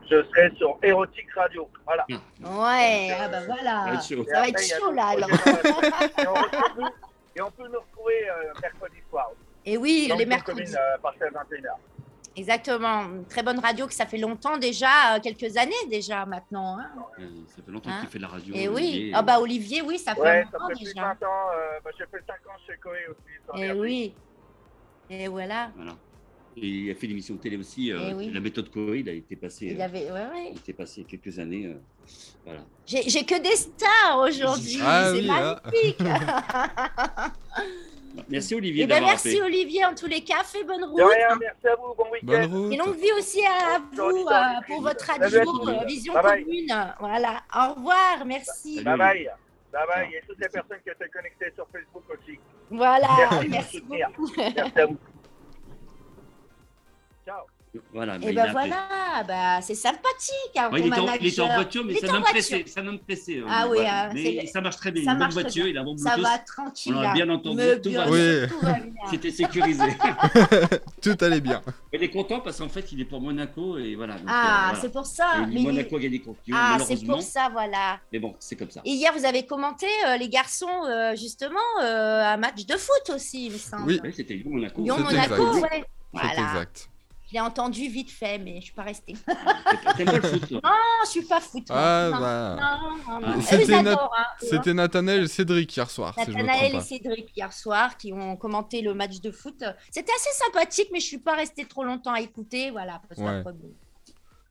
je 0.10 0.24
serai 0.30 0.52
sur 0.58 0.78
Érotique 0.84 1.32
Radio. 1.36 1.70
Voilà. 1.86 2.06
Ouais, 2.10 3.16
ah 3.20 3.28
bah 3.30 3.40
voilà. 3.46 4.00
Ça 4.02 4.16
va 4.42 4.48
être 4.48 4.62
chaud. 4.62 4.86
Ça 4.90 4.92
là 4.94 5.06
alors. 5.08 5.30
projets. 5.30 6.92
et, 7.36 7.42
on 7.42 7.52
peut 7.52 7.68
nous 7.68 7.80
retrouver 7.80 8.30
euh, 8.30 8.54
mercredi 8.62 8.98
soir. 9.10 9.30
Et 9.66 9.78
oui, 9.78 10.08
Dans 10.10 10.16
les 10.16 10.26
mercredis. 10.26 10.62
communes, 10.64 10.76
euh, 10.78 10.96
à 10.96 10.98
partir 11.00 11.28
de 11.28 11.34
21h. 11.34 11.70
Exactement. 12.36 13.02
Une 13.06 13.26
très 13.26 13.42
bonne 13.44 13.60
radio 13.60 13.88
que 13.88 13.94
ça 13.94 14.06
fait 14.06 14.18
longtemps 14.20 14.58
déjà, 14.58 15.16
euh, 15.16 15.20
quelques 15.20 15.58
années 15.58 15.74
déjà 15.90 16.26
maintenant. 16.26 16.78
hein. 16.80 16.90
Euh, 17.20 17.28
Ça 17.48 17.64
fait 17.64 17.72
longtemps 17.72 17.90
Hein 17.90 18.00
qu'il 18.02 18.10
fait 18.10 18.18
de 18.20 18.24
la 18.24 18.30
radio. 18.30 18.54
Et 18.56 18.68
oui. 18.68 18.76
Olivier. 18.76 19.12
Ah 19.16 19.22
bah 19.24 19.40
Olivier, 19.40 19.82
oui, 19.82 19.98
ça 19.98 20.14
fait 20.14 20.22
Ouais, 20.22 20.46
ça 20.52 20.58
longtemps 20.58 20.68
fait 20.68 20.74
plus 20.76 20.84
de 20.86 20.90
déjà. 20.94 21.02
20 21.02 21.10
ans. 21.28 21.48
euh, 21.56 21.80
bah, 21.84 21.90
j'ai 21.98 22.06
fait 22.06 22.24
5 22.28 22.34
ans 22.48 22.58
chez 22.68 22.78
Coé 22.78 23.08
aussi. 23.10 23.62
Et 23.64 23.72
oui. 23.72 24.14
Et 25.10 25.28
voilà. 25.28 25.72
Voilà. 25.76 25.94
Et 26.60 26.68
il 26.68 26.92
a 26.92 26.96
fait 26.96 27.06
l'émission 27.08 27.36
de 27.36 27.40
télé 27.40 27.56
aussi. 27.58 27.92
euh, 27.92 28.10
Eh 28.10 28.14
oui. 28.16 28.32
La 28.34 28.40
méthode 28.40 28.70
Corée, 28.72 29.00
il 29.00 29.10
a 29.10 29.14
été 29.14 29.36
passé. 29.36 29.68
Il 29.68 29.80
euh, 29.80 29.86
avait, 29.86 30.06
ouais, 30.06 30.12
ouais. 30.12 30.50
il 30.54 30.58
était 30.58 30.74
passé 30.74 31.04
quelques 31.04 31.38
années. 31.38 31.68
euh, 31.68 31.76
voilà. 32.44 32.62
J'ai 32.86 33.04
j'ai 33.04 33.24
que 33.24 33.40
des 33.42 33.56
stars 33.56 34.20
aujourd'hui. 34.20 34.80
Ah 34.82 35.12
c'est 35.14 35.20
oui, 35.20 35.30
hein. 35.30 35.60
magnifique. 35.64 36.00
Merci 38.30 38.56
Olivier 38.56 38.84
Eh 38.84 38.88
ben, 38.88 39.04
merci 39.04 39.28
appelé. 39.38 39.42
Olivier 39.44 39.86
en 39.86 39.94
tous 39.94 40.08
les 40.08 40.22
cas. 40.22 40.44
Fais 40.44 40.64
bonne 40.64 40.84
route. 40.86 41.00
Rien, 41.00 41.36
merci 41.40 41.68
à 41.68 41.76
vous. 41.76 41.94
Bon 41.96 42.06
week-end. 42.12 42.48
Bonne 42.48 42.74
Et 42.74 42.78
longue 42.78 42.96
vie 42.98 43.12
aussi 43.16 43.42
à 43.46 43.80
vous 43.94 44.26
euh, 44.28 44.62
pour 44.66 44.82
votre 44.82 45.12
euh, 45.12 45.86
Vision 45.86 46.14
Bye 46.14 46.24
bye. 46.24 46.44
Commune. 46.44 46.94
Voilà. 47.00 47.44
Au 47.56 47.74
revoir. 47.76 48.26
Merci. 48.26 48.82
Bye 48.84 48.98
bye. 48.98 49.30
Bye 49.72 49.82
bye. 49.88 50.10
Et 50.16 50.22
toutes 50.28 50.40
les 50.40 50.50
personnes 50.50 50.80
qui 50.84 50.90
étaient 50.90 51.10
connectées 51.10 51.52
sur 51.54 51.68
Facebook 51.72 52.04
aussi. 52.10 52.40
Voilà. 52.72 53.08
Merci 53.30 53.46
de 53.46 53.52
Merci 53.52 53.76
nous 53.78 53.82
soutenir. 53.82 54.10
beaucoup. 54.18 54.32
Merci 54.36 54.80
à 54.80 54.86
vous. 54.88 54.98
Voilà. 57.94 58.18
bah, 58.18 58.26
Et 58.26 58.30
il 58.30 58.36
ben 58.36 58.52
voilà, 58.52 58.88
bah, 59.28 59.62
c'est 59.62 59.76
sympathique. 59.76 60.56
hein, 60.56 60.70
Ouais, 60.72 60.82
il, 60.82 60.88
était 60.88 61.00
en, 61.00 61.14
il 61.48 61.54
voiture, 61.56 61.84
mais 61.86 61.94
Il 61.94 62.06
est 62.06 62.22
pressé. 62.22 62.64
C'est 62.68 62.80
un 62.80 62.88
homme 62.88 63.00
pressé. 63.00 63.44
Ah 63.48 63.68
oui, 63.70 63.78
voilà. 63.78 64.06
hein, 64.06 64.10
mais 64.14 64.46
ça 64.48 64.62
marche 64.62 64.78
très 64.78 64.92
bien. 64.92 65.04
ça 65.04 65.12
une 65.12 65.18
bonne 65.18 65.20
marche 65.20 65.34
voiture, 65.34 65.64
bien. 65.64 65.72
il 65.74 65.78
a 65.78 65.84
bon 65.84 65.98
Ça 65.98 66.16
Bluetooth. 66.16 66.32
va 66.32 66.38
tranquille. 66.40 66.96
On 66.96 67.02
l'a 67.02 67.14
bien 67.14 67.30
entendu, 67.30 67.62
tout 67.84 67.90
bien 67.90 68.06
va 68.06 68.08
sûr, 68.08 68.16
bien. 68.16 68.48
tout 68.48 68.66
va 68.66 68.74
bien. 68.74 68.92
C'était 69.12 69.32
sécurisé. 69.32 69.84
Tout 71.02 71.16
allait 71.22 71.40
bien. 71.42 71.62
il 71.94 72.04
est 72.04 72.10
content 72.10 72.40
parce 72.42 72.58
qu'en 72.58 72.70
fait, 72.70 72.92
il 72.92 73.02
est 73.02 73.06
pour 73.06 73.22
Monaco 73.22 73.78
et 73.78 73.96
voilà. 73.96 74.16
donc, 74.16 74.24
euh, 74.24 74.32
Ah, 74.32 74.66
voilà. 74.70 74.80
c'est 74.82 74.92
pour 74.92 75.06
ça. 75.06 75.46
Mais 75.48 75.56
il- 75.56 75.64
Monaco 75.64 75.96
a 75.96 76.00
gagné 76.00 76.20
contre 76.20 76.40
Ah, 76.54 76.78
c'est 76.86 77.06
pour 77.06 77.22
ça, 77.22 77.50
voilà. 77.52 78.00
Mais 78.12 78.20
bon, 78.20 78.36
c'est 78.40 78.56
comme 78.56 78.70
ça. 78.72 78.82
Et 78.84 78.92
hier, 78.92 79.14
vous 79.16 79.26
avez 79.26 79.46
commenté, 79.46 79.86
euh, 80.08 80.18
les 80.18 80.28
garçons, 80.30 80.68
euh, 80.86 81.16
justement, 81.16 81.60
euh, 81.84 82.24
un 82.34 82.38
match 82.38 82.66
de 82.66 82.76
foot 82.78 83.16
aussi, 83.16 83.46
il 83.48 83.54
me 83.54 83.58
semble. 83.58 83.84
Oui. 83.88 84.00
C'était 84.16 84.34
Lyon-Monaco. 84.34 84.82
Lyon-Monaco, 84.82 85.60
ouais. 85.60 85.70
C'est 85.72 85.84
Voilà. 86.14 86.30
exact. 86.34 86.90
Je 87.28 87.34
l'ai 87.34 87.40
entendu 87.42 87.90
vite 87.90 88.10
fait, 88.10 88.38
mais 88.38 88.58
je 88.60 88.66
suis 88.66 88.74
pas 88.74 88.84
restée. 88.84 89.14
T'aimes 89.98 90.06
pas 90.06 90.14
le 90.14 90.22
foot, 90.22 90.52
Non, 90.52 90.62
je 91.06 91.10
suis 91.10 91.22
pas 91.24 91.42
foot. 91.42 91.66
Ah 91.70 92.10
non, 92.14 92.20
bah. 92.20 92.56
non, 92.58 92.90
non, 92.90 93.20
non. 93.20 93.28
Ah. 93.28 93.38
Eux, 93.38 93.42
C'était 93.42 93.82
Nat- 93.82 94.10
hein, 94.70 94.74
Nathanaël 94.74 95.24
et 95.24 95.28
Cédric 95.28 95.76
hier 95.76 95.90
soir, 95.90 96.14
si 96.14 96.20
Nathanaël 96.32 96.76
et. 96.76 96.80
Cédric 96.80 97.36
hier 97.36 97.52
soir 97.52 97.98
qui 97.98 98.14
ont 98.14 98.38
commenté 98.38 98.82
le 98.82 98.94
match 98.94 99.20
de 99.20 99.32
foot. 99.32 99.62
C'était 99.92 100.14
assez 100.14 100.30
sympathique, 100.46 100.88
mais 100.94 101.02
je 101.02 101.06
suis 101.06 101.18
pas 101.18 101.36
restée 101.36 101.66
trop 101.66 101.84
longtemps 101.84 102.14
à 102.14 102.22
écouter. 102.22 102.72
Voilà, 102.72 103.02
parce 103.10 103.20
Ouais. 103.20 103.44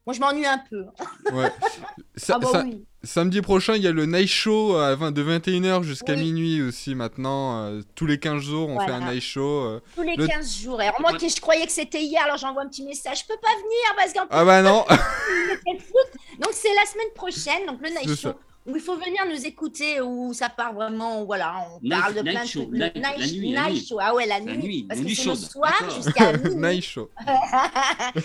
Moi, 0.06 0.14
je 0.14 0.20
m'ennuie 0.20 0.46
un 0.46 0.58
peu. 0.70 0.84
Ouais. 1.32 1.50
Sa- 2.16 2.36
ah 2.36 2.38
bah 2.38 2.48
sa- 2.52 2.62
oui. 2.62 2.84
Samedi 3.02 3.40
prochain, 3.42 3.74
il 3.76 3.82
y 3.82 3.86
a 3.86 3.92
le 3.92 4.06
Night 4.06 4.28
Show 4.28 4.76
à 4.76 4.94
20 4.96 5.12
de 5.12 5.22
21h 5.22 5.82
jusqu'à 5.82 6.14
Oui. 6.14 6.20
minuit 6.24 6.62
aussi 6.62 6.94
maintenant. 6.94 7.64
euh, 7.64 7.82
tous 7.94 8.06
les 8.06 8.18
15 8.18 8.40
jours, 8.42 8.68
on 8.68 8.78
fait 8.80 8.90
un 8.92 9.00
Night 9.12 9.22
Show. 9.22 9.42
euh. 9.64 9.80
Tous 9.94 10.02
les 10.02 10.16
Le- 10.16 10.26
15 10.26 10.58
jours. 10.62 10.80
Et 10.80 10.86
alors, 10.86 11.00
moi, 11.00 11.12
qui 11.14 11.28
je 11.28 11.40
croyais 11.40 11.66
que 11.66 11.72
c'était 11.72 12.02
hier, 12.02 12.22
alors 12.24 12.36
j'envoie 12.36 12.62
un 12.62 12.68
petit 12.68 12.84
message. 12.84 13.20
Je 13.20 13.26
peux 13.26 13.40
pas 13.40 13.48
venir 13.48 13.96
parce 13.96 14.12
qu'en 14.12 14.20
plus, 14.26 14.28
Ah 14.30 14.44
bah 14.44 14.62
non. 14.62 14.84
Donc, 16.40 16.52
c'est 16.52 16.74
la 16.74 16.86
semaine 16.86 17.12
prochaine, 17.14 17.66
donc 17.66 17.80
le 17.82 17.88
night 17.90 18.08
show. 18.08 18.28
ça. 18.30 18.36
Où 18.66 18.74
il 18.74 18.82
faut 18.82 18.96
venir 18.96 19.22
nous 19.30 19.46
écouter, 19.46 20.00
où 20.00 20.32
ça 20.32 20.48
part 20.48 20.72
vraiment, 20.74 21.24
voilà, 21.24 21.54
on 21.72 21.78
Night- 21.82 22.00
parle 22.00 22.14
de 22.14 22.22
plein 22.22 22.44
de 22.44 22.76
la- 22.78 22.90
la 22.96 23.26
nuit, 23.26 23.52
la 23.52 23.62
night 23.68 23.74
nuit. 23.74 23.86
show, 23.88 23.98
ah 24.00 24.12
ouais, 24.14 24.26
la 24.26 24.40
La 24.40 24.44
nuit. 24.44 24.58
nuit, 24.58 24.82
parce 24.88 25.00
la 25.00 25.06
que 25.08 25.14
c'est 25.14 25.28
le 25.28 25.34
soir 25.36 25.72
jusqu'à 25.94 26.32
minuit. 26.32 26.56
Night 26.56 26.82
Show. 26.84 27.08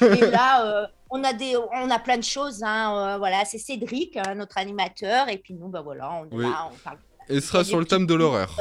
et 0.01 0.21
là, 0.32 0.65
euh, 0.65 0.88
on, 1.12 1.24
a 1.24 1.34
des, 1.34 1.55
on 1.57 1.89
a 1.89 1.99
plein 1.99 2.18
de 2.18 2.24
choses. 2.24 2.64
Hein, 2.64 2.95
euh, 2.95 3.18
voilà, 3.18 3.45
c'est 3.45 3.57
Cédric, 3.57 4.18
euh, 4.18 4.34
notre 4.34 4.57
animateur. 4.57 5.30
Et 5.30 5.38
puis 5.38 5.53
nous, 5.53 5.68
bah 5.68 5.82
voilà, 5.82 6.12
on 6.14 6.36
Oui. 6.36 6.43
là, 6.45 6.70
on 6.72 6.78
parle. 6.84 6.97
Et 7.30 7.39
ce 7.39 7.47
sera 7.47 7.64
sur 7.64 7.80
le 7.80 7.86
thème 7.86 8.05
de 8.07 8.14
l'horreur. 8.16 8.55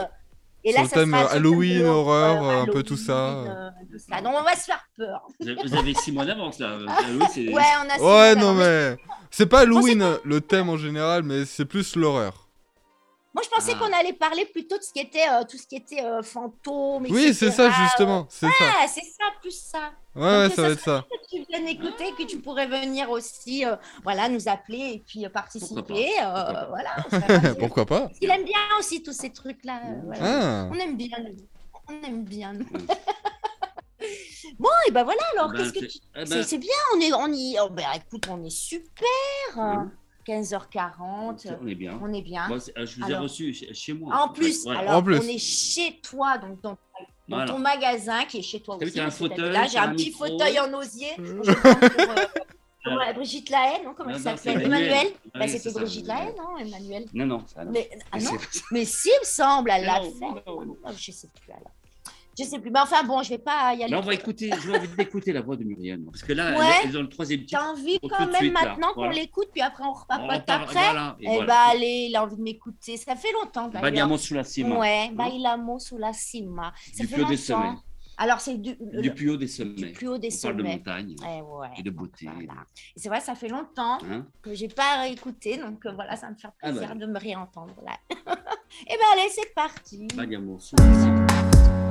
Et 0.62 0.72
Sur 0.72 0.80
là, 0.80 0.84
le 0.84 0.90
thème, 0.90 1.10
sera 1.12 1.22
euh, 1.24 1.36
Halloween, 1.36 1.86
horreur, 1.86 2.42
un 2.44 2.66
peu 2.66 2.82
tout 2.82 2.96
ça. 2.98 3.12
Euh, 3.30 3.70
tout 3.90 3.98
ça. 3.98 4.20
Donc 4.20 4.34
on 4.38 4.42
va 4.42 4.54
se 4.54 4.64
faire 4.66 4.84
peur. 4.96 5.22
Vous 5.40 5.74
avez- 5.74 5.94
six 5.94 6.12
mois 6.12 6.26
d'avance 6.26 6.58
là. 6.58 6.76
Ah 6.88 7.00
Ouais, 7.08 7.16
on 7.16 7.88
a 7.88 7.94
six 7.94 8.02
Ouais, 8.02 8.34
mois 8.34 8.34
non 8.34 8.54
mais. 8.54 8.96
C'est 9.30 9.46
pas 9.46 9.60
Halloween 9.60 10.18
le 10.24 10.40
thème 10.42 10.68
en 10.68 10.76
général, 10.76 11.22
mais 11.22 11.46
c'est 11.46 11.64
plus 11.64 11.96
l'horreur. 11.96 12.49
Moi, 13.40 13.44
je 13.44 13.48
pensais 13.56 13.72
Ah. 13.74 13.78
qu'on 13.78 13.98
allait 13.98 14.12
parler 14.12 14.44
plutôt 14.44 14.76
de 14.76 14.82
ce 14.82 14.92
qui 14.92 14.98
était 15.00 15.26
euh, 15.30 15.44
tout 15.48 15.56
ce 15.56 15.66
qui 15.66 15.76
était 15.76 16.04
euh, 16.04 16.22
fantôme. 16.22 17.06
Oui, 17.08 17.32
c'est 17.32 17.50
ça 17.50 17.70
justement. 17.70 18.26
C'est 18.28 18.46
ça. 18.46 18.64
C'est 18.86 19.00
ça, 19.00 19.24
plus 19.40 19.58
ça. 19.58 19.92
Ouais, 20.14 20.22
ouais, 20.22 20.46
Donc, 20.48 20.56
ça 20.56 20.62
va 20.62 20.68
être 20.70 20.80
ça. 20.80 21.06
Que 21.10 21.16
tu 21.36 21.44
viennes 21.48 21.68
écouter, 21.68 22.12
que 22.18 22.24
tu 22.24 22.38
pourrais 22.40 22.66
venir 22.66 23.08
aussi, 23.10 23.64
euh, 23.64 23.76
voilà, 24.02 24.28
nous 24.28 24.46
appeler 24.46 24.92
et 24.96 25.02
puis 25.06 25.24
euh, 25.24 25.30
participer. 25.30 26.10
euh, 26.22 27.54
Pourquoi 27.58 27.86
pas. 27.86 27.98
voilà. 28.00 28.08
qu'il 28.20 28.28
aime 28.30 28.44
bien 28.44 28.58
aussi 28.78 29.02
tous 29.02 29.14
ces 29.14 29.30
trucs-là. 29.32 29.80
voilà. 30.04 30.20
Ah. 30.22 30.68
On 30.70 30.74
aime 30.78 30.96
bien. 30.98 31.16
nous. 31.18 31.36
On 31.88 32.06
aime 32.06 32.24
bien. 32.24 32.52
nous. 32.52 32.66
bon, 34.58 34.68
et 34.86 34.90
ben 34.90 35.04
voilà, 35.04 35.22
alors, 35.34 35.50
Bah, 35.50 35.58
qu'est-ce 35.58 35.72
que 35.72 35.80
c'est- 35.80 35.86
tu. 35.88 35.98
eh 36.16 36.24
ben, 36.24 36.42
C'est 36.42 36.58
bien, 36.58 36.70
on 36.94 37.00
est, 37.00 37.12
on 37.14 37.28
y. 37.32 37.56
oh, 37.62 37.68
ben, 37.70 37.86
écoute, 37.96 38.26
on 38.30 38.44
est 38.44 38.50
super. 38.50 39.86
15h40. 40.30 41.56
on 41.62 41.66
est 41.66 41.74
bien. 41.74 41.98
On 42.02 42.12
est 42.12 42.22
bien. 42.22 42.48
Moi, 42.48 42.60
c'est- 42.60 42.74
je 42.86 43.00
vous 43.00 43.10
ai 43.10 43.16
reçu 43.16 43.52
chez, 43.54 43.72
chez 43.74 43.92
moi. 43.92 44.14
En 44.16 44.28
plus, 44.28 44.64
Ouais, 44.64 44.72
ouais. 44.72 44.76
alors, 44.78 44.96
En 44.96 45.02
plus. 45.02 45.18
on 45.18 45.22
est 45.28 45.38
chez 45.38 46.00
toi, 46.02 46.38
donc 46.38 46.60
dans, 46.60 46.70
dans 46.70 46.76
Voilà. 47.28 47.52
ton 47.52 47.58
magasin 47.58 48.24
qui 48.24 48.38
est 48.38 48.42
chez 48.42 48.60
toi 48.60 48.76
aussi. 48.80 48.98
un 49.00 49.10
fauteuil, 49.10 49.52
Là, 49.52 49.66
j'ai 49.66 49.78
un, 49.78 49.90
un 49.90 49.94
petit 49.94 50.06
micro. 50.06 50.26
fauteuil 50.26 50.58
en 50.60 50.72
osier. 50.74 51.08
Pour, 51.16 51.24
euh, 51.24 51.54
comment, 52.84 53.00
Ah. 53.06 53.12
Brigitte 53.12 53.50
Lahaye, 53.50 53.84
non 53.84 53.94
Comment 53.94 54.10
Non, 54.10 54.16
elle 54.16 54.22
s'appelle 54.22 54.62
Emmanuel 54.62 54.82
Emmanuel. 54.92 55.12
Bah, 55.34 55.46
C'était 55.46 55.58
c'est 55.58 55.70
ça, 55.70 55.80
Brigitte 55.80 56.06
Lahaye, 56.06 56.34
non 56.36 56.56
Emmanuel 56.58 57.04
Non, 57.14 57.26
non, 57.26 57.44
ça 57.46 57.64
non. 57.64 57.70
mais, 57.74 57.90
ah 58.12 58.16
Mais 58.16 58.22
non 58.24 58.30
c'est- 58.50 58.62
mais 58.72 58.84
si, 58.84 59.08
il 59.08 59.20
me 59.20 59.24
semble, 59.26 59.70
elle 59.70 59.84
l'a 59.84 60.00
fait. 60.00 60.20
non, 60.46 60.64
non. 60.64 60.76
Je 60.96 61.12
sais 61.12 61.28
plus 61.28 61.52
alors. 61.52 61.70
Je 62.38 62.44
sais 62.44 62.58
plus. 62.58 62.70
Mais 62.70 62.80
enfin, 62.80 63.02
bon, 63.04 63.22
je 63.22 63.30
vais 63.30 63.38
pas 63.38 63.74
y 63.74 63.82
aller. 63.84 63.94
On 63.94 64.00
va 64.00 64.14
écouter, 64.14 64.50
je 64.62 64.70
vais 64.70 64.78
envie 64.78 64.88
d'écouter 64.88 65.32
la 65.32 65.40
voix 65.42 65.56
de 65.56 65.64
Muriel. 65.64 66.00
Parce 66.06 66.22
que 66.22 66.32
là, 66.32 66.58
Ouais. 66.58 66.64
elle 66.84 66.90
est 66.90 66.92
dans 66.92 67.02
le 67.02 67.08
troisième 67.08 67.40
titre. 67.40 67.58
T'as 67.60 67.70
envie 67.70 67.98
quand 68.00 68.18
même 68.26 68.34
suite, 68.34 68.52
maintenant 68.52 68.88
qu'on 68.94 69.00
Voilà. 69.06 69.14
l'écoute, 69.14 69.48
puis 69.52 69.60
après 69.60 69.84
on 69.84 69.92
repart 69.92 70.26
pas 70.26 70.54
après 70.54 70.72
voilà, 70.72 71.16
et 71.20 71.24
Eh 71.24 71.28
voilà. 71.28 71.46
bah 71.46 71.60
allez, 71.70 72.06
il 72.10 72.16
a 72.16 72.22
envie 72.24 72.36
de 72.36 72.42
m'écouter. 72.42 72.96
Ça 72.96 73.14
fait 73.16 73.32
longtemps 73.32 73.68
d'ailleurs. 73.68 73.82
Vadiamo 73.82 74.16
sulla 74.16 74.44
cima. 74.44 74.78
Ouais, 74.78 75.08
Hein 75.10 75.14
bailamo 75.14 75.78
sulla 75.78 76.12
cima. 76.12 76.72
Ça 76.94 77.02
Du 77.02 77.08
fait 77.08 77.14
plus 77.14 77.22
haut 77.24 77.26
des 77.28 77.36
longtemps. 77.36 77.42
sommets. 77.62 77.76
Alors 78.22 78.40
c'est 78.40 78.58
du, 78.58 78.74
Du 78.74 79.08
le- 79.08 79.14
plus 79.14 79.30
haut 79.30 79.36
des 79.38 79.46
sommets. 79.48 79.72
du 79.74 79.92
plus 79.92 80.06
haut 80.08 80.18
des 80.18 80.28
On 80.28 80.42
parle 80.42 80.56
de 80.56 80.62
sommets. 80.62 80.76
montagne 80.76 81.16
Eh 81.22 81.40
ouais. 81.40 81.68
et 81.78 81.82
de 81.82 81.90
beauté. 81.90 82.26
Voilà. 82.34 82.60
C'est 82.94 83.08
vrai, 83.08 83.20
ça 83.20 83.34
fait 83.34 83.48
longtemps 83.48 83.96
Hein 84.10 84.26
que 84.42 84.54
j'ai 84.54 84.68
pas 84.68 85.08
écouté, 85.08 85.56
donc 85.56 85.84
euh, 85.86 85.92
voilà, 85.94 86.16
ça 86.16 86.28
me 86.30 86.34
fait 86.36 86.48
Ah 86.62 86.70
bah. 86.70 86.78
plaisir 86.78 86.96
de 86.96 87.06
me 87.06 87.18
réentendre 87.18 87.74
là. 87.84 87.92
Et 88.86 88.94
ben 88.94 89.06
allez, 89.14 89.28
c'est 89.30 89.54
parti. 89.54 90.06
Vadiamo 90.14 90.58
sulla 90.58 90.82
cima. 90.94 91.89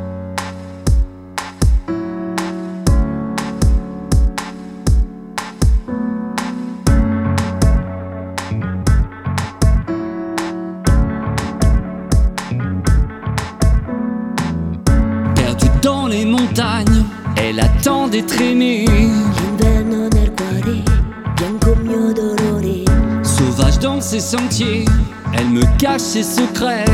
Ses 24.20 24.38
sentiers, 24.38 24.86
elle 25.34 25.50
me 25.50 25.64
cache 25.78 26.02
ses 26.02 26.24
secrets. 26.24 26.86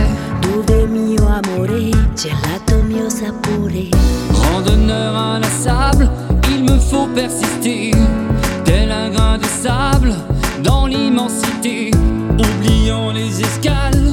dove 0.42 0.88
mio 0.88 1.24
amore, 1.26 1.92
gelato 2.16 2.84
mio 2.88 3.10
sapore. 3.10 3.90
Randonneur 4.32 5.16
inlassable, 5.16 6.10
il 6.52 6.64
me 6.64 6.74
me 6.76 6.80
faut 6.80 7.08
persister, 7.16 7.92
tel 8.64 8.92
un 8.92 9.10
grain 9.10 9.38
de 9.38 9.46
sable 9.46 10.14
dans 10.64 10.86
l'immensité. 10.86 11.92
Oubliant 12.38 13.12
les 13.12 13.42
escales, 13.42 14.05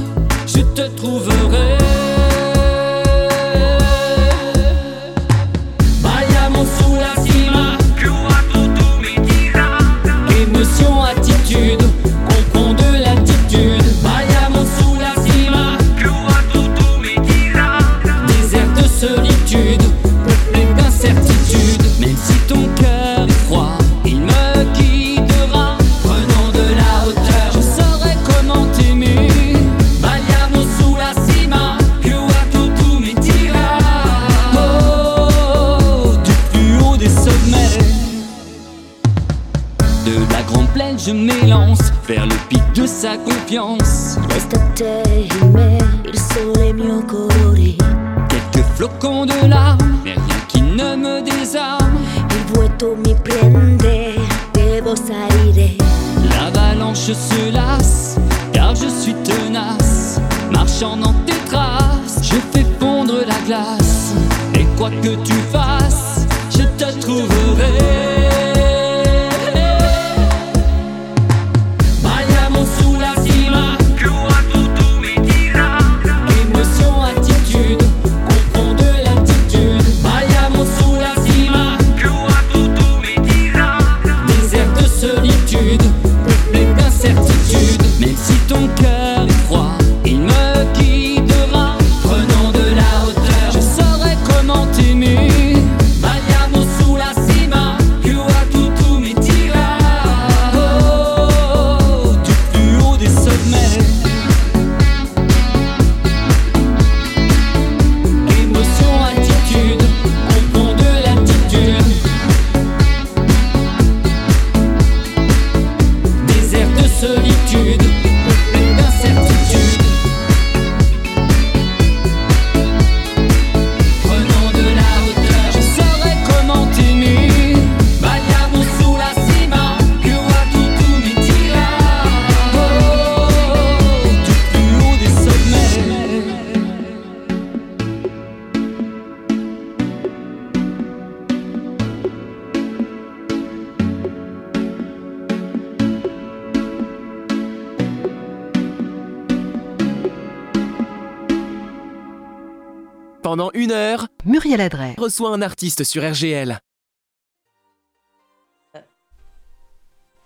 Muriel 154.53 154.61
Adret. 154.67 154.95
reçoit 154.99 155.31
un 155.31 155.41
artiste 155.43 155.83
sur 155.85 156.03
RGL. 156.09 156.59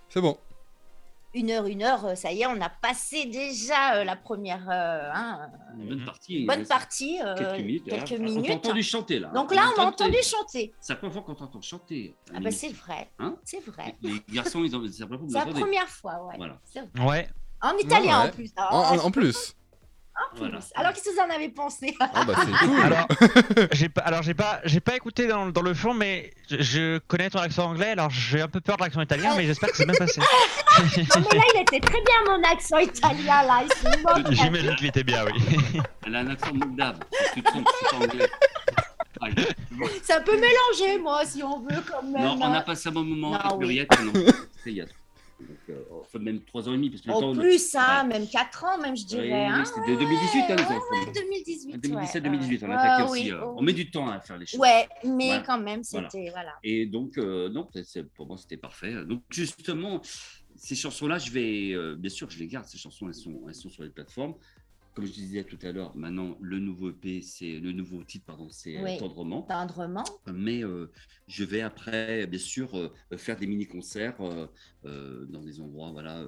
C'est 0.08 0.20
bon. 0.20 0.36
Une 1.34 1.50
heure, 1.50 1.66
une 1.66 1.82
heure, 1.82 2.04
euh, 2.06 2.14
ça 2.14 2.32
y 2.32 2.40
est, 2.40 2.46
on 2.46 2.58
a 2.62 2.70
passé 2.70 3.26
déjà 3.26 3.96
euh, 3.96 4.04
la 4.04 4.16
première 4.16 4.66
euh, 4.70 5.10
hein, 5.12 5.50
Une 5.78 5.88
bonne 5.90 6.04
partie. 6.06 6.46
bonne 6.46 6.62
hein, 6.62 6.64
partie. 6.66 7.20
euh, 7.22 7.34
Quelques 7.36 7.60
minutes. 7.60 7.84
quelques 7.84 8.12
hein. 8.12 8.34
On 8.38 8.42
t'a 8.42 8.52
entendu 8.54 8.82
chanter 8.82 9.18
là. 9.18 9.28
Donc 9.28 9.54
là, 9.54 9.68
on 9.76 9.82
a 9.82 9.84
entendu 9.84 10.16
chanter. 10.22 10.72
C'est 10.80 10.94
la 10.94 10.96
première 10.96 11.12
fois 11.12 11.22
qu'on 11.22 11.34
t'entend 11.34 11.60
chanter. 11.60 12.16
Ah 12.34 12.40
bah 12.40 12.50
c'est 12.50 12.72
vrai, 12.72 13.10
Hein 13.18 13.36
c'est 13.44 13.62
vrai. 13.62 13.94
Les 14.00 14.22
garçons, 14.32 14.64
ils 14.64 14.74
ont. 14.74 14.82
C'est 14.90 15.00
la 15.00 15.06
première 15.08 15.20
fois 15.30 15.40
C'est 15.44 15.46
la 15.46 15.60
première 15.60 15.88
fois, 15.88 16.24
ouais. 16.24 16.34
Voilà. 16.38 16.58
C'est 16.64 16.80
vrai. 16.94 17.06
Ouais. 17.06 17.28
En 17.60 17.76
italien 17.76 18.22
Ouais. 18.22 18.28
en 18.28 18.32
plus. 18.32 18.50
En, 18.56 18.62
Alors, 18.62 18.74
en- 18.74 18.86
en 18.86 18.88
plus. 18.88 19.04
en 19.04 19.10
plus. 19.10 19.56
Voilà. 20.36 20.58
Alors 20.74 20.92
qu'est-ce 20.92 21.10
que 21.10 21.14
vous 21.14 21.20
en 21.20 21.34
avez 21.34 21.48
pensé? 21.48 21.94
Ah 22.00 22.24
bah 22.26 22.34
cool. 22.60 22.80
Alors, 22.80 23.06
j'ai 23.72 23.88
pas, 23.88 24.00
alors 24.02 24.22
j'ai 24.22 24.34
pas, 24.34 24.60
j'ai 24.64 24.80
pas 24.80 24.94
écouté 24.96 25.26
dans, 25.26 25.46
dans 25.46 25.62
le 25.62 25.72
fond, 25.72 25.94
mais 25.94 26.30
je, 26.50 26.60
je 26.60 26.98
connais 26.98 27.30
ton 27.30 27.38
accent 27.38 27.70
anglais, 27.70 27.90
alors 27.90 28.10
j'ai 28.10 28.40
un 28.42 28.48
peu 28.48 28.60
peur 28.60 28.76
de 28.76 28.82
l'accent 28.82 29.00
italien, 29.00 29.34
mais 29.36 29.44
j'espère 29.46 29.70
que 29.70 29.76
c'est 29.76 29.86
bien 29.86 29.94
passé. 29.94 30.20
Non 30.78 31.22
mais 31.32 31.38
là, 31.38 31.44
il 31.54 31.60
était 31.62 31.80
très 31.80 32.02
bien 32.02 32.14
mon 32.36 32.42
accent 32.52 32.76
italien 32.78 33.42
là. 33.44 33.62
Il 33.64 33.72
se 33.72 34.02
moque. 34.02 34.30
J'imagine 34.32 34.74
qu'il 34.76 34.86
était 34.88 35.04
bien, 35.04 35.24
oui. 35.24 35.80
Elle 36.06 36.16
a 36.16 36.18
un 36.20 36.30
accent 36.30 36.52
moldave. 36.52 36.98
Tu 37.32 37.42
te 37.42 37.48
trompes, 37.48 37.68
c'est 37.80 37.90
pas 37.90 38.04
anglais. 38.04 38.28
Ouais. 39.22 39.90
C'est 40.02 40.12
un 40.12 40.20
peu 40.20 40.34
mélangé, 40.34 40.98
moi, 41.00 41.24
si 41.24 41.42
on 41.42 41.60
veut 41.60 41.82
quand 41.90 42.02
même. 42.02 42.22
Non, 42.22 42.38
on 42.42 42.52
a 42.52 42.60
passé 42.60 42.90
un 42.90 42.92
bon 42.92 43.04
moment 43.04 43.30
Non, 43.30 43.36
avec 43.38 43.52
oui. 43.52 43.66
Muriette. 43.66 44.00
Non. 44.02 44.12
Donc, 45.38 45.58
euh, 45.68 45.82
enfin, 46.00 46.18
même 46.18 46.40
3 46.44 46.68
ans 46.68 46.72
et 46.72 46.76
demi. 46.76 46.88
Parce 46.90 47.02
que 47.02 47.08
le 47.08 47.14
En 47.14 47.20
temps, 47.20 47.34
plus, 47.34 47.74
hein, 47.74 48.02
Ouais. 48.02 48.08
même 48.18 48.26
4 48.28 48.64
ans, 48.64 48.78
même 48.80 48.96
je 48.96 49.04
dirais. 49.04 49.28
oui, 49.28 49.34
hein. 49.34 49.64
c'était 49.66 49.92
de 49.92 49.98
2018, 49.98 50.40
hein, 50.48 50.56
les 50.56 50.62
enfants. 50.62 51.06
Ouais, 51.06 51.12
2018. 51.14 51.76
2017-2018, 51.76 52.64
on 52.64 52.66
a 52.66 52.68
ouais. 52.68 52.74
attaqué 52.76 53.02
Ouais, 53.02 53.08
aussi. 53.10 53.22
oui, 53.24 53.30
euh, 53.32 53.40
oh, 53.44 53.54
on 53.58 53.62
met 53.62 53.72
du 53.74 53.90
temps 53.90 54.08
à 54.08 54.18
faire 54.20 54.38
les 54.38 54.46
choses. 54.46 54.58
Ouais, 54.60 54.88
mais 55.04 55.26
Voilà. 55.26 55.42
quand 55.42 55.58
même, 55.58 55.84
c'était. 55.84 56.30
Voilà. 56.30 56.54
Et 56.64 56.86
donc, 56.86 57.18
euh, 57.18 57.48
non, 57.50 57.68
pour 58.14 58.26
moi, 58.26 58.36
c'était 58.38 58.56
parfait. 58.56 58.94
Donc, 59.04 59.22
justement, 59.30 60.00
ces 60.54 60.74
chansons-là, 60.74 61.18
je 61.18 61.30
vais, 61.30 61.72
euh, 61.72 61.96
bien 61.96 62.10
sûr, 62.10 62.30
je 62.30 62.38
les 62.38 62.46
garde. 62.46 62.66
Ces 62.66 62.78
chansons, 62.78 63.06
elles 63.08 63.14
sont, 63.14 63.42
elles 63.46 63.54
sont 63.54 63.68
sur 63.68 63.82
les 63.82 63.90
plateformes. 63.90 64.34
Comme 64.96 65.04
je 65.04 65.12
disais 65.12 65.44
tout 65.44 65.58
à 65.62 65.72
l'heure, 65.72 65.94
maintenant, 65.94 66.38
le 66.40 66.58
nouveau 66.58 66.88
EP, 66.88 67.20
c'est 67.20 67.60
le 67.60 67.70
nouveau 67.72 68.02
titre, 68.02 68.24
pardon, 68.24 68.48
c'est 68.48 68.78
euh, 68.78 68.82
Oui. 68.82 68.96
Tendrement. 68.96 69.42
Tendrement. 69.42 70.04
Mais 70.32 70.64
euh, 70.64 70.90
je 71.28 71.44
vais 71.44 71.60
après, 71.60 72.26
bien 72.26 72.38
sûr, 72.38 72.74
euh, 72.78 72.88
faire 73.18 73.36
des 73.36 73.46
mini-concerts 73.46 74.14
euh, 74.22 74.46
euh, 74.86 75.26
dans 75.28 75.42
des 75.42 75.60
endroits. 75.60 75.90
Voilà, 75.92 76.24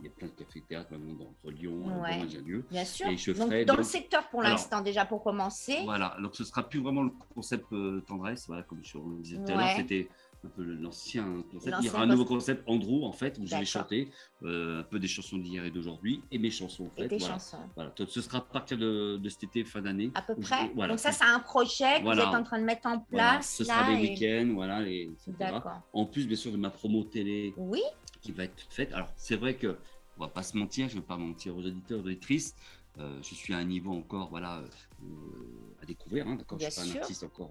il 0.00 0.04
y 0.04 0.08
a 0.08 0.10
plein 0.10 0.26
de 0.26 0.32
cafés-théâtres 0.32 0.90
maintenant 0.90 1.24
entre 1.30 1.52
Lyon 1.52 2.02
Ouais. 2.02 2.16
et 2.16 2.36
Bordeaux, 2.36 2.64
Bien 2.68 2.84
sûr. 2.84 3.06
Et 3.06 3.16
je 3.16 3.30
Donc, 3.30 3.46
ferai 3.46 3.64
dans 3.64 3.74
donc- 3.74 3.84
le 3.84 3.88
secteur 3.88 4.28
pour 4.28 4.42
l'instant, 4.42 4.80
déjà 4.80 5.04
pour 5.04 5.22
commencer. 5.22 5.78
Voilà, 5.84 6.16
donc 6.20 6.34
ce 6.34 6.42
sera 6.42 6.68
plus 6.68 6.80
vraiment 6.80 7.04
le 7.04 7.12
concept 7.32 7.66
tendresse, 8.08 8.48
voilà, 8.48 8.64
comme 8.64 8.80
je 8.82 8.98
le 8.98 9.22
disais 9.22 9.36
tout 9.36 9.52
à 9.52 9.54
l'heure, 9.54 9.76
c'était 9.76 10.08
un 10.44 10.48
peu 10.48 10.62
l'ancien 10.62 11.42
concept. 11.50 11.76
Il 11.80 11.86
y 11.86 11.90
aura 11.90 12.02
un 12.02 12.06
nouveau 12.06 12.24
concept. 12.24 12.62
Andrew, 12.66 13.04
en 13.04 13.12
fait, 13.12 13.38
où 13.38 13.46
je 13.46 13.54
vais 13.54 13.64
chanter 13.64 14.10
euh, 14.42 14.80
un 14.80 14.82
peu 14.84 14.98
des 14.98 15.06
chansons 15.08 15.36
d'hier 15.38 15.64
et 15.64 15.70
d'aujourd'hui, 15.70 16.22
et 16.30 16.38
mes 16.38 16.50
chansons, 16.50 16.86
en 16.86 16.90
fait. 16.90 17.04
Et 17.04 17.08
tes 17.08 17.18
voilà. 17.18 17.34
chansons. 17.34 17.58
Voilà, 17.74 17.92
ce 18.08 18.20
sera 18.22 18.38
à 18.38 18.40
partir 18.40 18.78
de, 18.78 19.18
de 19.18 19.28
cet 19.28 19.44
été, 19.44 19.64
fin 19.64 19.82
d'année. 19.82 20.10
À 20.14 20.22
peu 20.22 20.34
je- 20.38 20.42
près. 20.42 20.70
voilà. 20.74 20.92
Donc, 20.94 20.98
ça, 21.00 21.12
c'est 21.12 21.24
un 21.24 21.40
projet 21.40 21.98
que 21.98 22.02
Voilà. 22.04 22.24
vous 22.24 22.30
êtes 22.30 22.36
en 22.40 22.42
train 22.44 22.58
de 22.58 22.64
mettre 22.64 22.86
en 22.86 23.00
place. 23.00 23.56
ce 23.56 23.64
sera 23.64 23.92
et- 23.92 24.00
week-ends, 24.00 24.52
voilà, 24.54 24.82
et. 24.88 25.10
D'accord. 25.38 25.80
En 25.92 26.06
plus, 26.06 26.26
bien 26.26 26.36
sûr, 26.36 26.52
de 26.52 26.56
ma 26.56 26.70
promo 26.70 27.04
télé 27.04 27.52
Oui. 27.56 27.82
qui 28.22 28.32
va 28.32 28.44
être 28.44 28.60
faite. 28.70 28.92
Alors, 28.94 29.08
c'est 29.16 29.36
vrai 29.36 29.54
que, 29.56 29.76
on 30.16 30.22
va 30.22 30.28
pas 30.28 30.42
se 30.42 30.56
mentir, 30.56 30.88
je 30.88 30.96
ne 30.96 31.00
vais 31.00 31.06
pas 31.06 31.16
mentir 31.16 31.56
aux 31.56 31.60
auditeurs, 31.64 32.00
aux 32.00 32.06
auditrices, 32.06 32.54
euh, 32.98 33.18
je 33.22 33.34
suis 33.34 33.52
à 33.54 33.58
un 33.58 33.64
niveau 33.64 33.92
encore, 33.92 34.28
voilà, 34.30 34.58
euh, 35.02 35.06
à 35.82 35.86
découvrir, 35.86 36.26
hein, 36.28 36.36
d'accord 36.36 36.58
Je 36.58 36.64
Bien 36.64 36.70
suis 36.70 36.80
pas 36.80 36.86
un 36.86 36.90
sûr. 36.92 37.00
artiste 37.02 37.24
encore 37.24 37.50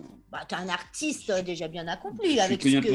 euh, 0.00 0.08
bah, 0.30 0.44
t'es 0.48 0.56
un 0.56 0.68
artiste 0.68 1.30
euh, 1.30 1.42
déjà 1.42 1.68
bien 1.68 1.86
accompli. 1.88 2.26
Je 2.26 2.30
suis 2.32 2.40
avec 2.40 2.60
connu 2.60 2.72
ce 2.74 2.78
un 2.78 2.82
peu 2.82 2.88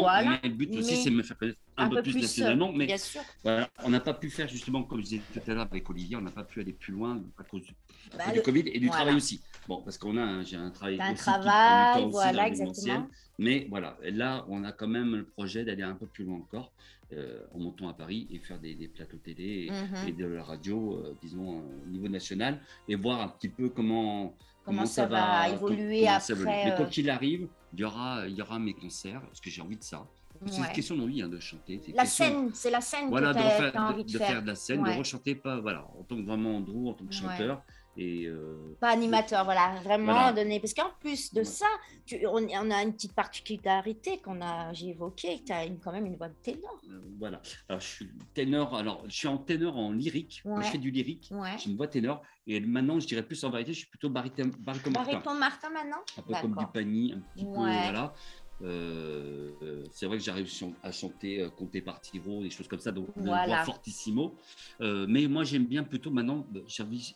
Voilà. 0.00 0.40
mais 0.42 0.48
le 0.48 0.54
but 0.54 0.74
aussi, 0.76 0.96
c'est 0.96 1.10
de 1.10 1.16
me 1.16 1.22
faire 1.22 1.36
connaître 1.38 1.58
un, 1.76 1.88
peu, 1.88 2.02
plus, 2.02 2.20
nationalement. 2.20 2.72
Mais 2.72 2.86
Bien 2.86 2.98
sûr. 2.98 3.20
voilà, 3.42 3.68
on 3.84 3.90
n'a 3.90 4.00
pas 4.00 4.14
pu 4.14 4.30
faire 4.30 4.48
justement, 4.48 4.82
comme 4.84 4.98
je 5.00 5.04
disais 5.04 5.22
tout 5.32 5.40
à 5.50 5.54
l'heure 5.54 5.68
avec 5.70 5.88
Olivier, 5.90 6.16
on 6.16 6.20
n'a 6.20 6.30
pas 6.30 6.44
pu 6.44 6.60
aller 6.60 6.72
plus 6.72 6.92
loin 6.92 7.20
à 7.38 7.44
cause 7.44 7.62
du, 7.62 7.74
Bah, 8.16 8.30
du 8.30 8.36
le- 8.36 8.42
Covid 8.42 8.64
et 8.66 8.78
du 8.78 8.86
voilà. 8.86 8.90
travail 9.02 9.16
aussi. 9.16 9.40
Bon, 9.68 9.80
parce 9.82 9.98
qu'on 9.98 10.16
a, 10.16 10.22
un- 10.22 10.42
j'ai 10.44 10.56
un 10.56 10.70
travail. 10.70 10.98
Un 11.00 11.06
aussi 11.06 11.14
qui 11.14 11.20
travail, 11.20 12.02
temps 12.02 12.08
voilà, 12.10 12.48
exactement. 12.48 13.08
Mais 13.38 13.66
voilà, 13.70 13.96
là, 14.02 14.44
on 14.48 14.62
a 14.64 14.72
quand 14.72 14.88
même 14.88 15.16
le 15.16 15.24
projet 15.24 15.64
d'aller 15.64 15.82
un 15.82 15.94
peu 15.94 16.06
plus 16.06 16.24
loin 16.24 16.36
encore, 16.36 16.72
euh, 17.14 17.40
en 17.54 17.58
montant 17.58 17.88
à 17.88 17.94
Paris 17.94 18.26
et 18.30 18.38
faire 18.38 18.58
des, 18.58 18.74
des 18.74 18.88
plateaux 18.88 19.16
télé 19.16 19.66
et, 19.68 19.70
Mhm. 19.70 20.08
et 20.08 20.12
de 20.12 20.26
la 20.26 20.42
radio, 20.42 20.96
euh, 20.98 21.14
disons, 21.22 21.58
euh, 21.60 21.84
au 21.86 21.88
niveau 21.90 22.08
national, 22.08 22.60
et 22.88 22.94
voir 22.94 23.20
un 23.20 23.28
petit 23.28 23.48
peu 23.48 23.68
comment. 23.70 24.36
Comment 24.64 24.86
ça 24.86 25.06
va 25.06 25.48
évoluer 25.48 26.06
après, 26.06 26.32
évolue. 26.32 26.46
Mais 26.46 26.72
euh, 26.72 26.76
quoi 26.76 26.86
qu'il 26.86 27.10
arrive, 27.10 27.48
il 27.74 27.80
y 27.80 27.84
aura, 27.84 28.26
il 28.28 28.34
y 28.34 28.42
aura 28.42 28.58
mes 28.58 28.74
concerts, 28.74 29.20
parce 29.22 29.40
que 29.40 29.50
j'ai 29.50 29.60
envie 29.62 29.76
de 29.76 29.82
ça. 29.82 30.06
C'est 30.46 30.60
Ouais. 30.60 30.66
une 30.66 30.72
question 30.72 30.96
d'envie 30.96 31.22
hein, 31.22 31.28
de 31.28 31.38
chanter. 31.38 31.80
La 31.94 32.02
question- 32.02 32.24
scène, 32.24 32.50
c'est 32.54 32.70
la 32.70 32.80
scène 32.80 33.08
voilà, 33.10 33.32
que 33.32 33.38
de, 33.38 33.70
t'as 33.70 33.92
de- 34.02 34.18
faire 34.18 34.42
de 34.42 34.46
la 34.48 34.54
scène, 34.56 34.80
Ouais. 34.80 34.92
de 34.92 34.98
rechanter 34.98 35.34
pas, 35.36 35.60
voilà, 35.60 35.84
en 35.98 36.02
tant 36.02 36.16
que 36.16 36.22
vraiment 36.22 36.56
Andrew, 36.56 36.88
en 36.88 36.94
tant 36.94 37.04
que 37.04 37.14
chanteur. 37.14 37.62
Et 37.96 38.24
euh, 38.26 38.74
Pas 38.80 38.88
animateur, 38.90 39.44
voilà, 39.44 39.74
vraiment 39.84 40.12
Voilà. 40.12 40.32
donner. 40.32 40.60
Parce 40.60 40.72
qu'en 40.72 40.90
plus 41.00 41.34
de 41.34 41.42
ça, 41.42 41.66
tu- 42.06 42.26
on, 42.26 42.36
on 42.48 42.70
a 42.70 42.82
une 42.82 42.94
petite 42.94 43.12
particularité 43.14 44.18
qu'on 44.18 44.40
a, 44.40 44.72
j'ai 44.72 44.88
évoquée, 44.88 45.42
tu 45.44 45.52
as 45.52 45.66
quand 45.82 45.92
même 45.92 46.06
une 46.06 46.16
voix 46.16 46.28
de 46.28 46.34
ténor. 46.42 46.80
euh, 46.90 47.00
voilà. 47.18 47.42
Alors, 47.68 47.80
je 47.80 47.86
suis 47.86 48.10
ténor, 48.32 48.74
alors, 48.74 49.04
je 49.08 49.14
suis 49.14 49.28
en 49.28 49.36
ténor 49.38 49.76
en 49.76 49.92
lyrique. 49.92 50.40
Ouais. 50.46 50.62
je 50.64 50.70
fais 50.70 50.78
du 50.78 50.90
lyrique, 50.90 51.28
Ouais. 51.32 51.50
j'ai 51.58 51.70
une 51.70 51.76
voix 51.76 51.86
ténor. 51.86 52.22
Et 52.46 52.58
maintenant, 52.60 52.98
je 52.98 53.06
dirais 53.06 53.22
plus 53.22 53.44
en 53.44 53.50
vérité, 53.50 53.72
je 53.72 53.78
suis 53.80 53.88
plutôt 53.88 54.08
baryton, 54.10 54.50
baryton 54.58 54.90
Martin. 54.90 55.10
Bariton 55.12 55.34
Martin 55.34 55.70
maintenant? 55.70 56.00
Un 56.18 56.22
peu 56.22 56.32
comme 56.40 56.50
du 56.50 56.56
D'accord. 56.56 56.72
panier, 56.72 57.12
un 57.14 57.20
petit 57.34 57.44
peu, 57.44 57.50
Ouais. 57.50 57.82
voilà. 57.84 58.14
Euh, 58.62 59.50
euh, 59.62 59.84
c'est 59.92 60.06
vrai 60.06 60.18
que 60.18 60.24
j'arrive 60.24 60.48
à 60.82 60.92
chanter 60.92 61.40
euh, 61.42 61.50
Comté 61.50 61.80
par 61.82 62.00
Tiro, 62.00 62.42
des 62.42 62.50
choses 62.50 62.68
comme 62.68 62.78
ça, 62.80 62.92
donc 62.92 63.08
voix 63.16 63.56
fortissimo. 63.64 64.36
Euh, 64.80 65.06
mais 65.08 65.26
moi, 65.26 65.44
j'aime 65.44 65.66
bien 65.66 65.82
plutôt 65.84 66.10
maintenant, 66.10 66.46
euh, 66.54 66.60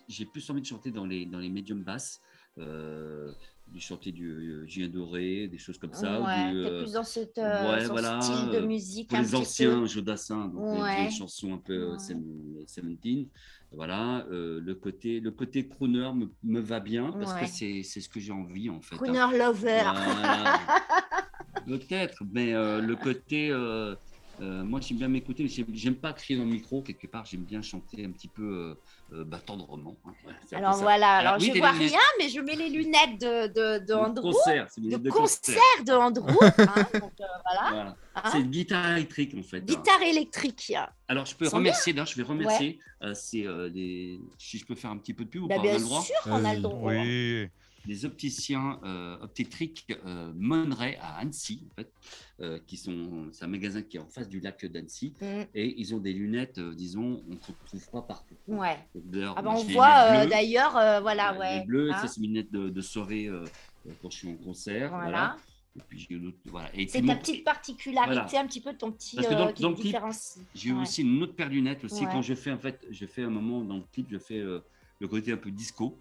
j'ai 0.08 0.24
plus 0.24 0.50
envie 0.50 0.60
de 0.60 0.66
chanter 0.66 0.90
dans 0.90 1.06
les, 1.06 1.24
dans 1.26 1.38
les 1.38 1.48
médiums 1.50 1.82
basses, 1.84 2.20
euh, 2.58 3.32
de 3.68 3.80
chanter 3.80 4.12
du 4.12 4.62
Julien 4.66 4.88
Doré, 4.88 5.48
des 5.48 5.58
choses 5.58 5.78
comme 5.78 5.92
ça. 5.92 6.20
ou 6.20 6.24
Ouais, 6.24 6.50
du, 6.50 6.58
euh, 6.64 6.82
plus 6.82 6.92
dans 6.92 7.02
cette, 7.04 7.38
ouais, 7.38 7.84
son 7.84 7.92
voilà, 7.92 8.20
style 8.20 8.60
de 8.60 8.66
musique 8.66 9.08
pour 9.08 9.18
un 9.18 9.22
les 9.22 9.34
anciens, 9.34 9.80
peu. 9.80 9.86
Jodassin, 9.86 10.46
donc 10.48 10.64
chansons 11.10 11.54
un 11.54 11.58
peu 11.58 11.92
Ouais. 11.92 11.98
sem- 11.98 12.22
17. 12.66 13.28
Voilà, 13.72 14.24
euh, 14.30 14.60
le 14.60 14.74
côté 14.76 15.18
le 15.20 15.32
côté 15.32 15.68
crooner 15.68 16.10
me, 16.14 16.32
me 16.44 16.60
va 16.60 16.78
bien 16.80 17.10
parce 17.12 17.32
que 17.34 17.46
c'est 17.46 17.82
c'est 17.82 18.00
ce 18.00 18.08
que 18.08 18.20
j'ai 18.20 18.32
envie 18.32 18.70
en 18.70 18.80
fait. 18.80 18.94
hein. 18.94 18.98
Crooner 18.98 19.38
Lover. 19.38 19.82
Voilà. 19.82 20.60
Peut-être, 21.66 22.22
mais 22.32 22.54
euh, 22.54 22.80
le 22.80 22.96
côté. 22.96 23.50
euh, 23.50 23.94
euh, 24.40 24.62
moi, 24.64 24.80
j'aime 24.82 24.98
bien 24.98 25.08
m'écouter, 25.08 25.42
mais 25.42 25.48
j'aime- 25.48 25.66
j'aime 25.72 25.96
pas 25.96 26.12
crier 26.12 26.38
dans 26.38 26.44
le 26.44 26.50
micro. 26.50 26.82
Quelque 26.82 27.06
part, 27.06 27.24
j'aime 27.24 27.44
bien 27.44 27.62
chanter 27.62 28.04
un 28.04 28.12
petit 28.12 28.28
peu 28.28 28.76
bah, 29.10 29.38
tendrement. 29.44 29.96
hein. 30.04 30.32
Alors 30.52 30.74
voilà, 30.76 31.16
alors, 31.18 31.36
oui, 31.38 31.46
je 31.46 31.52
des 31.52 31.58
vois 31.60 31.72
lunettes 31.72 31.90
rien, 31.92 32.00
mais 32.18 32.28
je 32.28 32.40
mets 32.40 32.56
les 32.56 32.68
lunettes 32.68 33.20
de, 33.20 33.46
de, 33.46 33.78
de 33.78 33.86
de 33.86 33.94
Andrew, 33.94 34.22
concert, 34.32 34.66
c'est 34.70 34.80
de 34.80 34.86
lunettes 34.86 35.02
de 35.02 35.10
concert 35.10 35.62
de 35.86 35.92
Andrew. 35.92 36.28
hein, 36.42 36.86
donc, 37.00 37.12
euh, 37.20 37.24
voilà. 37.44 37.70
Voilà. 37.70 37.96
Hein 38.14 38.22
C'est 38.30 38.40
une 38.40 38.50
guitare 38.50 38.90
électrique 38.96 39.34
en 39.38 39.42
fait. 39.42 39.58
hein. 39.58 39.64
Guitare 39.64 40.02
électrique. 40.02 40.72
Alors, 41.08 41.24
je 41.24 41.34
peux 41.34 41.48
remercier, 41.48 41.92
d'ailleurs, 41.92 42.06
je 42.06 42.16
vais 42.16 42.22
remercier. 42.22 42.78
euh, 43.02 43.14
c'est 43.14 43.46
euh, 43.46 43.68
les... 43.72 44.20
Si 44.38 44.58
je 44.58 44.66
peux 44.66 44.74
faire 44.74 44.90
un 44.90 44.98
petit 44.98 45.14
peu 45.14 45.24
de 45.24 45.30
pub 45.30 45.44
ou 45.44 45.48
Bah, 45.48 45.54
pas, 45.56 45.60
on 45.60 45.64
bien 45.64 45.74
a 45.74 45.78
le 45.78 45.84
droit 45.84 46.02
sûr 46.02 46.16
qu'on 46.22 46.44
a 46.44 46.54
le 46.54 46.60
droit. 46.60 46.92
Oui. 46.92 47.48
Les 47.86 48.04
opticiens 48.04 48.80
euh, 48.84 49.16
obstétriques 49.20 49.86
euh, 50.06 50.32
à 51.00 51.18
Annecy, 51.18 51.62
en 51.70 51.74
fait, 51.76 51.92
euh, 52.40 52.58
qui 52.66 52.76
sont, 52.76 53.28
c'est 53.32 53.44
un 53.44 53.48
magasin 53.48 53.82
qui 53.82 53.96
est 53.96 54.00
en 54.00 54.08
face 54.08 54.28
du 54.28 54.40
lac 54.40 54.64
d'Annecy, 54.66 55.12
Mm, 55.20 55.42
et 55.54 55.74
ils 55.80 55.94
ont 55.94 55.98
des 55.98 56.12
lunettes, 56.12 56.58
euh, 56.58 56.74
disons, 56.74 57.22
on 57.28 57.30
ne 57.32 57.36
trouve 57.66 57.90
pas 57.90 58.02
partout. 58.02 58.34
ouais. 58.48 58.78
Donc, 58.94 59.04
d'ailleurs, 59.10 59.34
Ah 59.36 59.42
bah, 59.42 59.50
on 59.54 59.62
voit 59.64 60.00
euh, 60.10 60.26
d'ailleurs, 60.26 60.72
voilà, 61.02 61.38
ouais. 61.38 61.60
Les 61.60 61.64
bleus, 61.64 61.92
hein, 61.92 61.98
ça 62.00 62.08
c'est 62.08 62.20
mes 62.20 62.26
lunettes 62.26 62.52
de, 62.52 62.68
de 62.68 62.80
soirée 62.80 63.30
quand 64.02 64.10
je 64.10 64.16
suis 64.16 64.28
en 64.28 64.34
concert. 64.36 64.90
Voilà. 64.90 65.36
Et 65.76 65.82
puis 65.88 66.08
C'est 66.88 67.02
ta 67.02 67.14
petite 67.16 67.44
particularité, 67.44 68.14
Voilà. 68.14 68.40
un 68.40 68.46
petit 68.46 68.62
peu 68.62 68.72
ton 68.74 68.90
petit 68.92 69.16
Parce 69.16 69.28
que 69.28 69.34
dans- 69.34 69.52
dans 69.52 69.70
différencie. 69.72 70.42
J'ai 70.54 70.72
Ouais. 70.72 70.80
aussi 70.82 71.02
une 71.02 71.22
autre 71.22 71.34
paire 71.34 71.48
de 71.50 71.54
lunettes 71.54 71.84
aussi 71.84 72.04
Ouais. 72.06 72.10
quand 72.10 72.22
je 72.22 72.34
fais 72.34 72.50
en 72.50 72.58
fait, 72.58 72.84
je 72.90 73.04
fais 73.04 73.22
un 73.24 73.30
moment 73.30 73.60
dans 73.62 73.76
le 73.76 73.82
clip, 73.92 74.06
je 74.10 74.16
fais 74.18 74.40
le 74.40 75.08
côté 75.08 75.32
un 75.32 75.36
peu 75.36 75.50
disco 75.50 75.98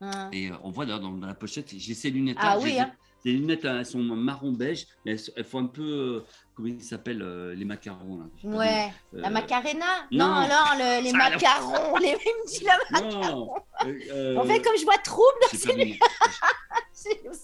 Hein. 0.00 0.28
et 0.32 0.50
euh, 0.50 0.54
on 0.62 0.70
voit 0.70 0.84
d'ailleurs 0.84 1.00
dans, 1.00 1.16
la 1.26 1.34
pochette, 1.34 1.74
j'ai 1.76 1.94
ces 1.94 2.10
lunettes 2.10 2.36
Ah 2.40 2.56
là. 2.56 2.62
oui, 2.62 2.78
hein. 2.78 2.92
Les 3.24 3.32
lunettes 3.32 3.64
elles 3.64 3.86
sont 3.86 3.98
marron 3.98 4.52
beige, 4.52 4.86
mais 5.04 5.12
elles, 5.12 5.20
elles 5.36 5.44
font 5.44 5.60
un 5.60 5.66
peu 5.66 5.82
euh, 5.82 6.24
comment 6.56 6.68
ils 6.68 6.82
s'appellent 6.82 7.22
euh, 7.22 7.54
les 7.54 7.64
macarons 7.64 8.18
là. 8.18 8.24
Ouais, 8.44 8.88
comment, 9.10 9.22
la 9.22 9.28
euh, 9.28 9.30
Macarena 9.30 9.84
non. 10.10 10.26
Non, 10.26 10.40
non, 10.48 10.64
le- 10.78 11.04
les 11.04 11.12
la- 11.12 11.18
macarons, 11.18 11.96
les 11.98 12.08
il 12.08 12.12
me 12.14 12.48
dit 12.48 12.64
la 12.64 13.00
Non. 13.00 13.50
euh, 13.84 13.92
euh, 14.10 14.36
En 14.38 14.44
fait, 14.44 14.60
comme 14.62 14.76
je 14.76 14.84
vois 14.84 14.96
trouble 14.98 15.36
dans 15.52 15.58
ces 15.58 15.98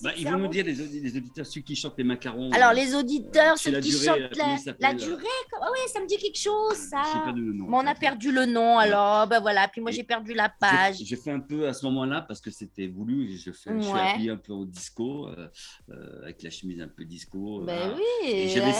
Bah, 0.02 0.10
ils 0.18 0.26
vont 0.28 0.38
nous 0.38 0.48
dire 0.48 0.64
les, 0.64 0.72
les 0.74 1.16
auditeurs 1.16 1.46
ceux 1.46 1.60
qui 1.60 1.76
chantent 1.76 1.96
les 1.96 2.02
macarons. 2.02 2.50
Alors, 2.50 2.70
euh, 2.70 2.72
les 2.72 2.94
auditeurs, 2.96 3.56
ceux 3.58 3.70
qui 3.80 3.90
durée, 3.90 4.04
chantent 4.06 4.18
euh, 4.18 4.28
la, 4.36 4.52
il 4.54 4.58
s'appelle, 4.58 4.76
la 4.80 4.94
durée, 4.94 5.22
comme- 5.50 5.60
ah 5.62 5.70
ouais, 5.70 5.86
ça 5.86 6.00
me 6.00 6.06
dit 6.06 6.16
quelque 6.16 6.38
chose, 6.38 6.74
ça. 6.76 7.02
Perdu 7.24 7.42
le 7.44 7.52
nom. 7.52 7.66
Mais 7.68 7.76
on 7.76 7.86
a 7.86 7.94
perdu 7.94 8.32
le 8.32 8.46
nom, 8.46 8.78
alors, 8.78 9.28
ben 9.28 9.38
voilà, 9.40 9.68
puis 9.68 9.80
moi 9.80 9.92
j'ai 9.92 10.02
perdu 10.02 10.34
la 10.34 10.48
page. 10.48 10.96
J'ai 11.04 11.14
fait 11.16 11.30
un 11.30 11.38
peu 11.38 11.68
à 11.68 11.74
ce 11.74 11.84
moment-là 11.86 12.22
parce 12.22 12.40
que 12.40 12.50
c'était 12.50 12.88
voulu. 12.88 13.36
Je, 13.38 13.52
fais, 13.52 13.70
je 13.76 13.82
suis 13.82 13.92
Ouais. 13.92 14.00
habillé 14.14 14.30
un 14.30 14.36
peu 14.36 14.52
au 14.52 14.64
disco, 14.64 15.28
euh, 15.28 15.48
euh, 15.90 16.22
avec 16.24 16.42
la 16.42 16.50
chemise 16.50 16.80
un 16.80 16.88
peu 16.88 17.04
disco. 17.04 17.60
Ben 17.60 17.76
voilà. 17.78 17.94
oui. 18.24 18.32
Euh, 18.32 18.48
j'avais 18.48 18.72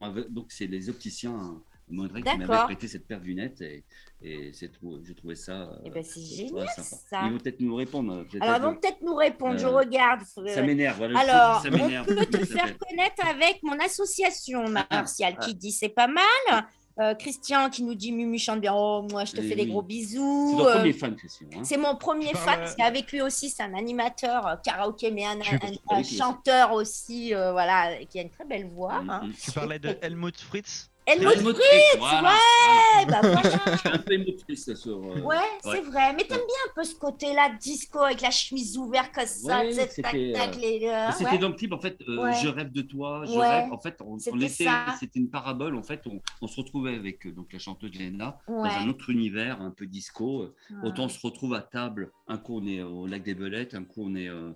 m'avait- 0.00 0.28
Donc, 0.28 0.46
c'est 0.50 0.66
les 0.66 0.88
opticiens 0.88 1.34
hein, 1.34 1.62
Mondré 1.88 2.20
qui 2.20 2.26
m'avaient 2.28 2.46
D'accord. 2.48 2.64
prêté 2.64 2.88
cette 2.88 3.06
paire 3.06 3.20
de 3.20 3.26
lunettes. 3.26 3.60
Et, 3.60 3.84
et 4.20 4.52
je 4.52 5.12
trouvais 5.12 5.36
ça. 5.36 5.52
euh, 5.70 5.76
Eh 5.84 5.90
ben, 5.90 6.02
c'est 6.02 6.20
génial, 6.20 6.66
ça. 6.76 7.22
Ils 7.26 7.30
vont 7.32 7.38
peut-être 7.38 7.60
nous 7.60 7.76
répondre. 7.76 8.12
euh, 8.12 8.38
Alors, 8.40 8.56
ils 8.56 8.62
vont 8.62 8.74
peu. 8.74 8.80
peut-être 8.80 9.02
nous 9.02 9.14
répondre, 9.14 9.56
je 9.58 9.66
Euh, 9.66 9.70
regarde. 9.70 10.22
Ça 10.24 10.62
m'énerve. 10.62 10.96
Voilà, 10.98 11.20
Alors, 11.20 11.62
ça 11.62 11.68
on 11.70 12.04
peut 12.04 12.26
te 12.26 12.44
faire 12.44 12.76
connaître 12.78 13.24
avec 13.24 13.62
mon 13.62 13.78
association, 13.78 14.68
Martial, 14.68 15.36
ah. 15.38 15.44
qui 15.46 15.54
dit 15.54 15.70
c'est 15.70 15.88
pas 15.90 16.08
mal. 16.08 16.64
Euh, 16.98 17.14
Christian 17.14 17.68
qui 17.68 17.82
nous 17.82 17.94
dit 17.94 18.10
Mumu 18.10 18.38
chante 18.38 18.60
bien. 18.60 18.72
Oh, 18.74 19.06
moi, 19.10 19.26
je 19.26 19.32
te 19.32 19.40
Oui, 19.42 19.48
fais 19.48 19.54
des 19.54 19.66
gros 19.66 19.82
C'est 19.82 19.86
bisous. 19.86 20.54
ton 20.58 20.66
Euh, 20.66 20.76
premier 20.76 20.92
fan, 20.94 21.14
Christian. 21.14 21.46
hein. 21.54 21.60
C'est 21.62 21.76
mon 21.76 21.94
premier 21.96 22.28
Tu 22.28 22.36
fan, 22.36 22.44
parles- 22.46 22.60
parce 22.60 22.74
qu'avec 22.74 23.12
lui 23.12 23.20
aussi, 23.20 23.50
c'est 23.50 23.62
un 23.62 23.74
animateur 23.74 24.46
euh, 24.46 24.56
karaoké, 24.64 25.10
mais 25.10 25.24
un, 25.26 26.02
chanteur 26.02 26.72
aussi, 26.72 27.34
euh, 27.34 27.52
voilà, 27.52 28.02
qui 28.06 28.18
a 28.18 28.22
une 28.22 28.30
très 28.30 28.46
belle 28.46 28.68
voix. 28.70 29.02
Mm, 29.02 29.10
hein. 29.10 29.20
mm. 29.26 29.32
Tu 29.44 29.52
parlais 29.52 29.78
de 29.78 29.98
Helmut 30.00 30.40
Fritz? 30.40 30.90
Helmut 31.06 31.54
Fritz, 31.56 31.98
voilà. 31.98 32.30
ouais, 32.32 33.06
bah 33.06 33.20
voilà. 33.22 33.42
Je 33.72 33.76
suis 33.78 33.88
un 33.88 33.98
peu 33.98 34.12
émotif 34.14 34.66
là, 34.66 34.74
sur. 34.76 34.96
euh, 34.96 35.20
Ouais, 35.20 35.36
c'est 35.62 35.80
vrai. 35.82 36.12
Mais 36.14 36.24
t'aimes 36.24 36.38
bien 36.38 36.62
un 36.68 36.74
peu 36.74 36.84
ce 36.84 36.94
côté-là, 36.96 37.50
disco, 37.60 38.00
avec 38.00 38.20
la 38.22 38.30
chemise 38.30 38.76
ouverte 38.76 39.12
comme 39.14 39.26
ça, 39.26 39.60
Ouais, 39.60 39.74
tac, 39.74 39.94
tac, 40.02 40.14
euh, 40.14 40.60
les... 40.60 40.80
Mais 40.80 41.12
C'était 41.12 41.30
ouais. 41.32 41.38
dans 41.38 41.48
le 41.48 41.54
clip, 41.54 41.72
en 41.72 41.78
fait, 41.78 41.98
euh, 42.08 42.32
je 42.42 42.48
rêve 42.48 42.72
de 42.72 42.82
toi, 42.82 43.22
je 43.24 43.38
rêve. 43.38 43.72
En 43.72 43.78
fait, 43.78 43.96
on, 44.04 44.18
C'était 44.18 45.18
une 45.20 45.30
parabole. 45.30 45.76
En 45.76 45.82
fait, 45.82 46.02
on, 46.06 46.20
on 46.42 46.46
se 46.48 46.56
retrouvait 46.60 46.94
avec 46.94 47.26
euh, 47.26 47.30
donc 47.32 47.52
la 47.52 47.58
chanteuse 47.58 47.86
Ouais. 47.96 48.10
dans 48.10 48.64
un 48.64 48.88
autre 48.88 49.10
univers, 49.10 49.60
un 49.62 49.70
peu 49.70 49.86
disco. 49.86 50.50
Autant 50.82 51.04
on 51.04 51.08
se 51.08 51.24
retrouve 51.24 51.54
à 51.54 51.60
table. 51.60 52.10
Un 52.28 52.38
coup 52.38 52.58
on 52.60 52.66
est 52.66 52.82
au 52.82 53.06
lac 53.06 53.22
des 53.22 53.34
Belettes, 53.34 53.74
un 53.74 53.84
coup 53.84 54.02
on 54.04 54.14
est 54.16 54.28
euh, 54.28 54.52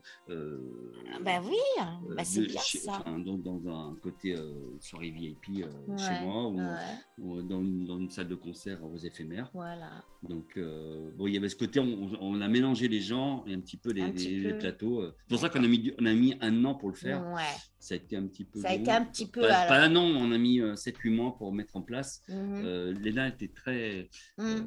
Bah 1.25 1.41
oui, 1.45 1.55
euh, 1.81 2.15
bah 2.17 2.25
c'est 2.25 2.43
bien 2.47 2.61
chez- 2.61 2.79
ça. 2.79 2.99
enfin, 3.01 3.19
dans, 3.19 3.37
dans 3.39 3.61
un 3.71 3.95
côté 4.03 4.35
soirée 4.81 5.11
VIP 5.11 5.65
chez 5.97 6.21
moi 6.25 6.40
ou, 6.49 6.59
ouais, 6.59 6.97
ou 7.19 7.43
dans, 7.43 7.61
une, 7.61 7.85
dans 7.87 7.99
une 7.99 8.11
salle 8.11 8.29
de 8.29 8.35
concert 8.35 8.83
aux 8.85 8.97
éphémères. 8.99 9.51
voilà. 9.55 9.91
Donc, 10.23 10.57
euh, 10.57 11.11
bon, 11.17 11.27
il 11.27 11.35
y 11.35 11.37
avait 11.37 11.49
ce 11.49 11.57
côté, 11.57 11.81
on, 11.81 12.11
on 12.21 12.41
a 12.41 12.49
mélangé 12.49 12.89
les 12.89 13.01
genres 13.01 13.45
et 13.47 13.55
un 13.55 13.61
petit 13.61 13.77
peu 13.77 13.91
les, 13.93 14.03
Un 14.03 14.11
petit 14.11 14.29
les- 14.29 14.41
les 14.41 14.53
peu. 14.53 14.59
plateaux. 14.59 15.01
euh. 15.03 15.15
C'est 15.21 15.29
pour 15.29 15.39
ça 15.41 15.49
qu'on 15.49 15.65
a 15.65 15.69
mis, 15.69 15.79
du- 15.79 15.95
on 16.01 16.07
a 16.07 16.13
mis 16.15 16.35
un 16.41 16.65
an 16.65 16.75
pour 16.75 16.89
le 16.91 16.95
faire. 16.95 17.27
Ouais. 17.33 17.43
Ça 17.83 17.95
a 17.95 17.97
été 17.97 18.15
un 18.15 18.27
petit 18.27 18.45
peu. 18.45 18.61
Ça 18.61 18.69
a 18.69 18.75
long. 18.75 18.81
été 18.83 18.91
un 18.91 19.05
petit 19.07 19.27
peu, 19.27 19.41
Pas, 19.41 19.55
alors. 19.55 19.69
pas 19.69 19.79
un 19.81 19.97
an, 19.97 20.03
on 20.05 20.31
a 20.33 20.37
mis 20.39 20.61
7-8 20.61 21.11
mois 21.11 21.35
pour 21.39 21.51
mettre 21.51 21.77
en 21.77 21.81
place. 21.81 22.23
Euh, 22.29 22.93
Léna 23.01 23.29
était 23.29 23.49
très, 23.49 24.11
Mhm. 24.37 24.47
euh, 24.47 24.61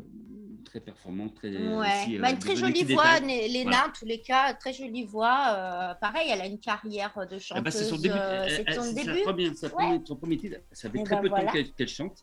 très 0.65 0.79
performante, 0.79 1.35
très. 1.35 1.49
Ouais, 1.55 1.87
aussi, 2.01 2.17
euh, 2.17 2.21
bah, 2.21 2.31
une 2.31 2.39
très 2.39 2.55
jolie 2.55 2.83
voix, 2.85 3.19
détails. 3.19 3.49
Léna, 3.51 3.69
Voilà. 3.69 3.87
en 3.87 3.91
tous 3.91 4.05
les 4.05 4.19
cas, 4.19 4.55
très 4.55 4.73
jolie 4.73 5.05
voix. 5.05 5.45
euh, 5.53 5.93
pareil, 6.01 6.27
elle 6.31 6.41
a 6.41 6.47
une 6.47 6.59
carrière 6.59 7.13
de 7.29 7.37
chanteuse. 7.37 7.51
Ah 7.55 7.61
bah, 7.61 7.69
c'est 7.71 7.83
son 7.83 7.97
début. 7.97 8.15
euh, 8.15 8.47
c'est 8.49 8.73
son 8.73 8.91
début. 8.93 9.55
sa 9.55 9.67
Ouais. 9.67 9.73
première- 9.73 10.01
son 10.07 10.15
premier 10.15 10.37
titre. 10.37 10.57
Ça 10.71 10.89
fait 10.89 10.97
Eh 10.99 11.03
très 11.03 11.15
ben 11.15 11.21
peu 11.21 11.27
de 11.29 11.33
voilà. 11.35 11.51
temps 11.51 11.59
qu'elle 11.77 11.87
chante. 11.87 12.17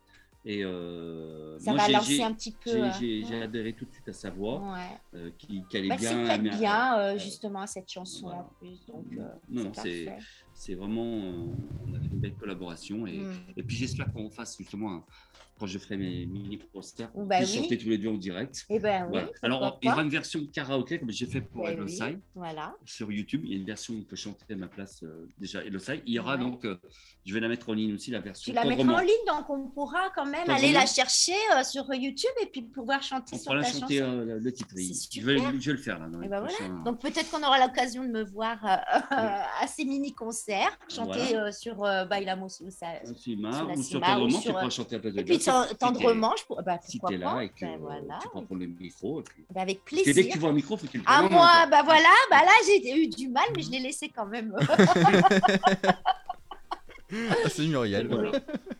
Et 0.47 0.65
euh, 0.65 1.59
Ça 1.59 1.73
moi, 1.75 1.83
va 1.83 1.89
lancer 1.93 2.23
un 2.23 2.33
petit 2.33 2.53
peu. 2.53 2.71
j'ai- 2.99 3.23
euh, 3.25 3.29
ouais. 3.29 3.43
adhéré 3.43 3.75
tout 3.75 3.85
de 3.85 3.93
suite 3.93 4.09
à 4.09 4.13
sa 4.15 4.31
voix, 4.31 4.59
Ouais. 4.73 4.79
euh, 5.19 5.31
qui, 5.37 5.63
qui 5.69 5.77
allait 5.77 5.89
Bah, 5.89 5.97
bien. 5.99 6.39
bien, 6.39 6.99
euh, 6.99 7.19
justement, 7.19 7.61
à 7.61 7.67
cette 7.67 7.91
chanson 7.91 8.23
Voilà. 8.29 8.41
en 8.41 8.51
plus. 8.59 8.87
Donc, 8.87 9.05
euh, 9.19 9.29
Non, 9.51 9.71
c'est 9.75 10.07
c'est- 10.61 10.75
vraiment, 10.75 11.07
euh, 11.07 11.47
on 11.87 11.95
a 11.95 11.99
fait 12.01 12.09
une 12.13 12.19
belle 12.21 12.35
collaboration 12.35 13.07
et, 13.07 13.19
Mm. 13.21 13.33
et 13.57 13.63
puis 13.63 13.77
j'espère 13.77 14.13
qu'on 14.13 14.29
fasse 14.29 14.59
justement 14.59 14.93
un- 14.93 15.05
quand 15.61 15.67
je 15.67 15.79
ferai 15.79 15.99
mes 15.99 16.25
mini 16.25 16.59
concerts, 16.73 17.11
on 17.15 17.27
Bah 17.27 17.37
puisse 17.39 17.53
oui. 17.55 17.59
chanter 17.63 17.77
tous 17.79 17.89
les 17.91 17.99
deux 17.99 18.09
en 18.09 18.15
direct. 18.17 18.65
Eh 18.71 18.79
ben. 18.79 19.07
Voilà. 19.11 19.29
Alors 19.43 19.79
il 19.83 19.89
y 19.89 19.93
aura 19.93 20.03
une 20.03 20.09
version 20.09 20.41
karaoké 20.53 20.99
comme 20.99 21.11
j'ai 21.11 21.27
fait 21.27 21.43
pour 21.43 21.65
oui, 21.65 21.89
Side 21.89 22.19
Voilà. 22.35 22.75
sur 22.87 23.13
YouTube. 23.13 23.43
Il 23.45 23.51
y 23.51 23.55
a 23.55 23.57
une 23.59 23.67
version 23.67 23.93
où 23.95 23.99
on 23.99 24.03
peut 24.05 24.17
chanter 24.17 24.45
à 24.53 24.57
ma 24.57 24.69
place 24.69 25.03
euh, 25.03 25.29
déjà 25.39 25.61
Side. 25.79 26.03
Il 26.07 26.15
y 26.15 26.19
aura 26.19 26.37
Ouais. 26.37 26.41
donc, 26.41 26.65
euh, 26.65 26.77
je 27.27 27.35
vais 27.35 27.41
la 27.41 27.49
mettre 27.49 27.69
en 27.69 27.75
ligne 27.75 27.93
aussi 27.95 28.11
la 28.11 28.21
version. 28.21 28.51
Tu 28.51 28.55
la 28.57 28.65
mettras 28.65 28.91
en 28.95 29.01
ligne, 29.01 29.11
donc 29.27 29.51
on 29.51 29.69
pourra 29.69 30.11
quand 30.15 30.25
même 30.27 30.49
aller 30.49 30.73
la 30.73 30.87
chercher 30.87 31.35
euh, 31.55 31.63
sur 31.63 31.93
YouTube 31.93 32.31
et 32.43 32.47
puis 32.47 32.63
pouvoir 32.63 33.03
chanter 33.03 33.35
On 33.35 33.37
sur 33.39 33.45
pourra 33.45 33.61
ta 33.61 33.67
la 33.67 33.73
chanter 33.81 33.99
chanson. 33.99 34.11
euh, 34.19 34.39
le- 34.41 34.53
titre. 34.53 34.71
Je 34.75 35.21
vais, 35.27 35.37
je 35.39 35.67
vais 35.71 35.73
le 35.73 35.77
faire 35.79 35.99
là. 35.99 36.09
Dans 36.09 36.21
Et 36.21 36.25
les 36.25 36.29
ben 36.31 36.41
voilà. 36.41 36.83
Donc 36.85 37.01
peut-être 37.01 37.31
qu'on 37.31 37.43
aura 37.43 37.59
l'occasion 37.67 38.03
de 38.05 38.09
me 38.09 38.23
voir 38.25 38.59
à 39.11 39.67
ces 39.67 39.85
mini-concerts, 39.85 40.79
chanter 40.89 41.19
Voilà. 41.31 41.53
sur 41.53 41.77
Bailamos 42.09 42.49
ou 42.63 42.71
Cima, 43.17 43.53
sur 43.53 43.67
la 43.69 43.75
ou 43.75 43.83
sur 43.83 44.01
Cima, 44.05 44.19
ou 44.21 44.27
tu 44.29 44.33
sur, 44.35 44.53
pourras 44.53 44.67
euh, 44.67 44.71
chanter 44.71 44.95
à 44.95 44.99
la 44.99 45.03
place 45.03 45.15
de 45.15 45.21
Et 45.51 45.53
puis 45.53 45.61
Gaëtan, 45.61 45.61
ten- 45.63 45.69
si 45.69 45.75
t'es- 45.75 45.77
tendrement, 45.79 46.35
je 46.39 46.45
pourrais. 46.45 46.63
Bah, 46.63 46.79
Si 46.83 46.99
pourquoi 46.99 47.17
tu 47.17 47.23
es 47.23 47.25
là 47.25 47.41
et 47.43 47.49
que 47.49 47.61
Ben 47.61 47.75
euh, 47.75 47.77
voilà. 47.81 48.19
tu 48.23 48.29
prends 48.29 48.45
le 48.51 48.67
micro. 48.67 49.21
Et 49.21 49.23
puis... 49.25 49.45
Ben, 49.51 49.61
avec 49.63 49.79
Parce 49.85 49.91
que 49.91 50.03
plaisir. 50.05 50.15
dès 50.15 50.29
que 50.29 50.33
tu 50.33 50.39
vois 50.39 50.51
un 50.51 50.53
micro, 50.53 50.77
faut 50.77 50.87
que 50.87 50.93
tu 50.93 50.99
le 50.99 51.05
Ah 51.07 51.23
moi, 51.23 51.67
bah 51.71 51.83
voilà, 51.85 52.09
bah 52.31 52.41
là 52.45 52.53
j'ai 52.67 52.97
eu 52.97 53.09
du 53.09 53.29
mal, 53.29 53.45
mais 53.57 53.63
je 53.63 53.71
l'ai 53.71 53.81
laissé 53.81 54.09
quand 54.09 54.27
même. 54.27 54.55
Ah, 57.13 57.49
c'est 57.49 57.67
Muriel. 57.67 58.07
Voilà. 58.09 58.33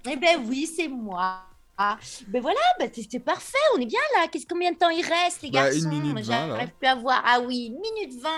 eh 0.09 0.17
ben 0.17 0.45
oui, 0.47 0.67
c'est 0.67 0.89
moi. 0.89 1.43
Ah, 1.83 1.99
ben 2.29 2.43
voilà, 2.43 2.61
ben 2.79 2.91
c'est 2.93 3.19
parfait, 3.21 3.57
on 3.75 3.81
est 3.81 3.87
bien 3.87 3.99
là. 4.17 4.29
Qu'est-ce 4.29 4.47
combien 4.47 4.71
de 4.71 4.77
temps 4.77 4.91
il 4.91 5.03
reste, 5.05 5.41
les 5.43 5.51
Bah, 5.51 5.73
une 5.75 5.83
garçons? 5.85 5.89
minute 5.89 6.27
vingt, 6.27 6.47
là. 6.47 6.55
J'arrive 6.57 6.73
plus 6.79 6.87
à 6.89 6.95
voir. 6.95 7.23
Ah 7.27 7.41
oui, 7.41 7.73
une 7.75 7.81
minute 7.81 8.21
20. 8.21 8.29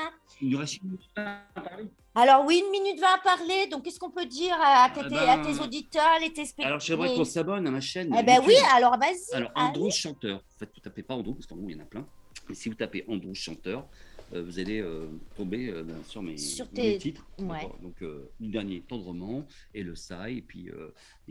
Il 0.40 0.50
nous 0.50 0.58
reste 0.58 0.76
une 0.82 0.90
minute 0.90 1.00
à 1.16 1.40
parler. 1.54 1.86
Alors 2.14 2.44
oui, 2.46 2.62
une 2.64 2.70
minute 2.70 3.00
20 3.00 3.06
à 3.06 3.18
parler. 3.18 3.66
Donc 3.70 3.84
qu'est-ce 3.84 3.98
qu'on 3.98 4.10
peut 4.10 4.26
dire 4.26 4.54
à, 4.60 4.90
tes, 4.90 5.00
Ah 5.04 5.08
ben, 5.08 5.28
à 5.28 5.38
tes 5.44 5.58
auditeurs, 5.60 6.18
les 6.20 6.30
téléspectateurs 6.32 6.66
Alors, 6.66 6.80
j'aimerais 6.80 7.14
qu'on 7.14 7.24
s'abonne 7.24 7.66
à 7.66 7.70
ma 7.70 7.80
chaîne. 7.80 8.14
Eh 8.18 8.22
ben 8.22 8.34
YouTube. 8.34 8.48
oui, 8.48 8.54
alors 8.74 8.98
vas-y. 8.98 9.34
Alors. 9.34 9.50
Andrew 9.54 9.90
Chanteur. 9.90 10.36
En 10.36 10.58
fait, 10.58 10.70
vous 10.74 10.80
tapez 10.80 11.02
pas 11.02 11.14
Andrew, 11.14 11.34
parce 11.34 11.46
qu'en 11.46 11.56
gros, 11.56 11.68
il 11.68 11.76
y 11.76 11.80
en 11.80 11.82
a 11.82 11.86
plein. 11.86 12.06
Mais 12.48 12.54
si 12.54 12.68
vous 12.68 12.74
tapez 12.74 13.04
Andrew 13.08 13.32
Chanteur, 13.34 13.86
euh, 14.34 14.42
vous 14.42 14.58
allez 14.58 14.80
euh, 14.80 15.06
tomber 15.36 15.68
euh, 15.68 15.82
ben, 15.84 15.96
sur 16.06 16.22
mes, 16.22 16.36
Sur 16.36 16.66
mes 16.66 16.72
tes- 16.72 16.98
titres. 16.98 17.26
ouais. 17.38 17.68
Donc, 17.82 17.94
le 18.00 18.30
dernier, 18.40 18.82
Tendrement, 18.82 19.46
et 19.74 19.82
le 19.82 19.94
Sai. 19.94 20.36
Et 20.36 20.42
puis, 20.42 20.70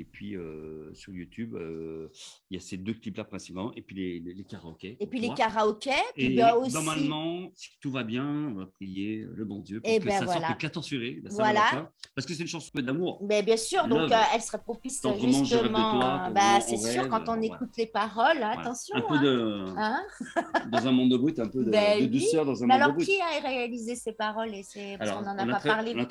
et 0.01 0.03
puis 0.03 0.35
euh, 0.35 0.91
sur 0.95 1.13
YouTube, 1.13 1.53
euh, 1.55 2.09
il 2.49 2.55
y 2.55 2.57
a 2.57 2.59
ces 2.59 2.77
deux 2.77 2.93
clips-là 2.93 3.23
principalement. 3.23 3.71
Et 3.75 3.83
puis 3.83 3.95
les, 3.95 4.19
les, 4.19 4.33
les 4.33 4.43
karaokés. 4.43 4.97
Et 4.99 5.05
puis 5.05 5.19
les 5.19 5.31
karaokés, 5.33 5.91
puis 6.15 6.25
Et 6.25 6.35
ben 6.35 6.55
aussi. 6.55 6.73
normalement, 6.73 7.51
si 7.53 7.69
tout 7.79 7.91
va 7.91 8.03
bien, 8.03 8.25
on 8.25 8.53
va 8.55 8.65
prier 8.65 9.25
le 9.31 9.45
bon 9.45 9.59
Dieu 9.59 9.79
pour 9.79 9.91
Eh 9.91 9.99
que 9.99 10.05
ben 10.05 10.19
ça 10.19 10.25
voilà. 10.25 10.47
sorte 10.47 10.53
le 10.53 10.57
14 10.61 10.89
février, 10.89 11.21
Voilà. 11.29 11.91
Parce 12.15 12.25
que 12.25 12.33
c'est 12.33 12.41
une 12.41 12.47
chanson 12.47 12.71
d'amour. 12.75 13.23
Mais 13.29 13.43
bien 13.43 13.57
sûr, 13.57 13.87
donc 13.87 14.11
euh, 14.11 14.15
elle 14.33 14.41
serait 14.41 14.61
propice 14.61 15.01
justement. 15.43 15.99
toi, 15.99 16.29
bah, 16.33 16.59
c'est 16.61 16.77
sûr, 16.77 17.07
quand 17.07 17.21
on 17.29 17.37
voilà. 17.37 17.43
écoute 17.45 17.69
les 17.77 17.85
paroles, 17.87 18.41
attention. 18.41 18.95
Un 18.97 19.01
peu 19.01 19.15
hein. 19.15 19.21
de. 19.21 19.65
Hein 19.77 20.01
dans 20.71 20.87
un 20.87 20.91
monde 20.91 21.11
de 21.11 21.17
brut, 21.17 21.39
un 21.39 21.47
peu 21.47 21.63
de, 21.63 21.69
Ben 21.69 22.01
de 22.01 22.07
douceur 22.07 22.43
dans 22.45 22.63
un 22.63 22.65
Mais 22.65 22.73
monde 22.73 22.79
de 22.79 22.83
alors, 22.85 22.97
qui 22.97 23.19
a 23.21 23.47
réalisé 23.47 23.95
ces 23.95 24.13
paroles 24.13 24.55
et 24.55 24.63
ces... 24.63 24.97
Parce 24.97 25.11
Alors, 25.11 25.23
qu'on 25.23 25.29
n'en 25.29 25.37
a 25.37 25.45
on 25.45 25.51
pas 25.51 25.59
parlé. 25.59 25.93
on 25.95 25.99
a 25.99 26.05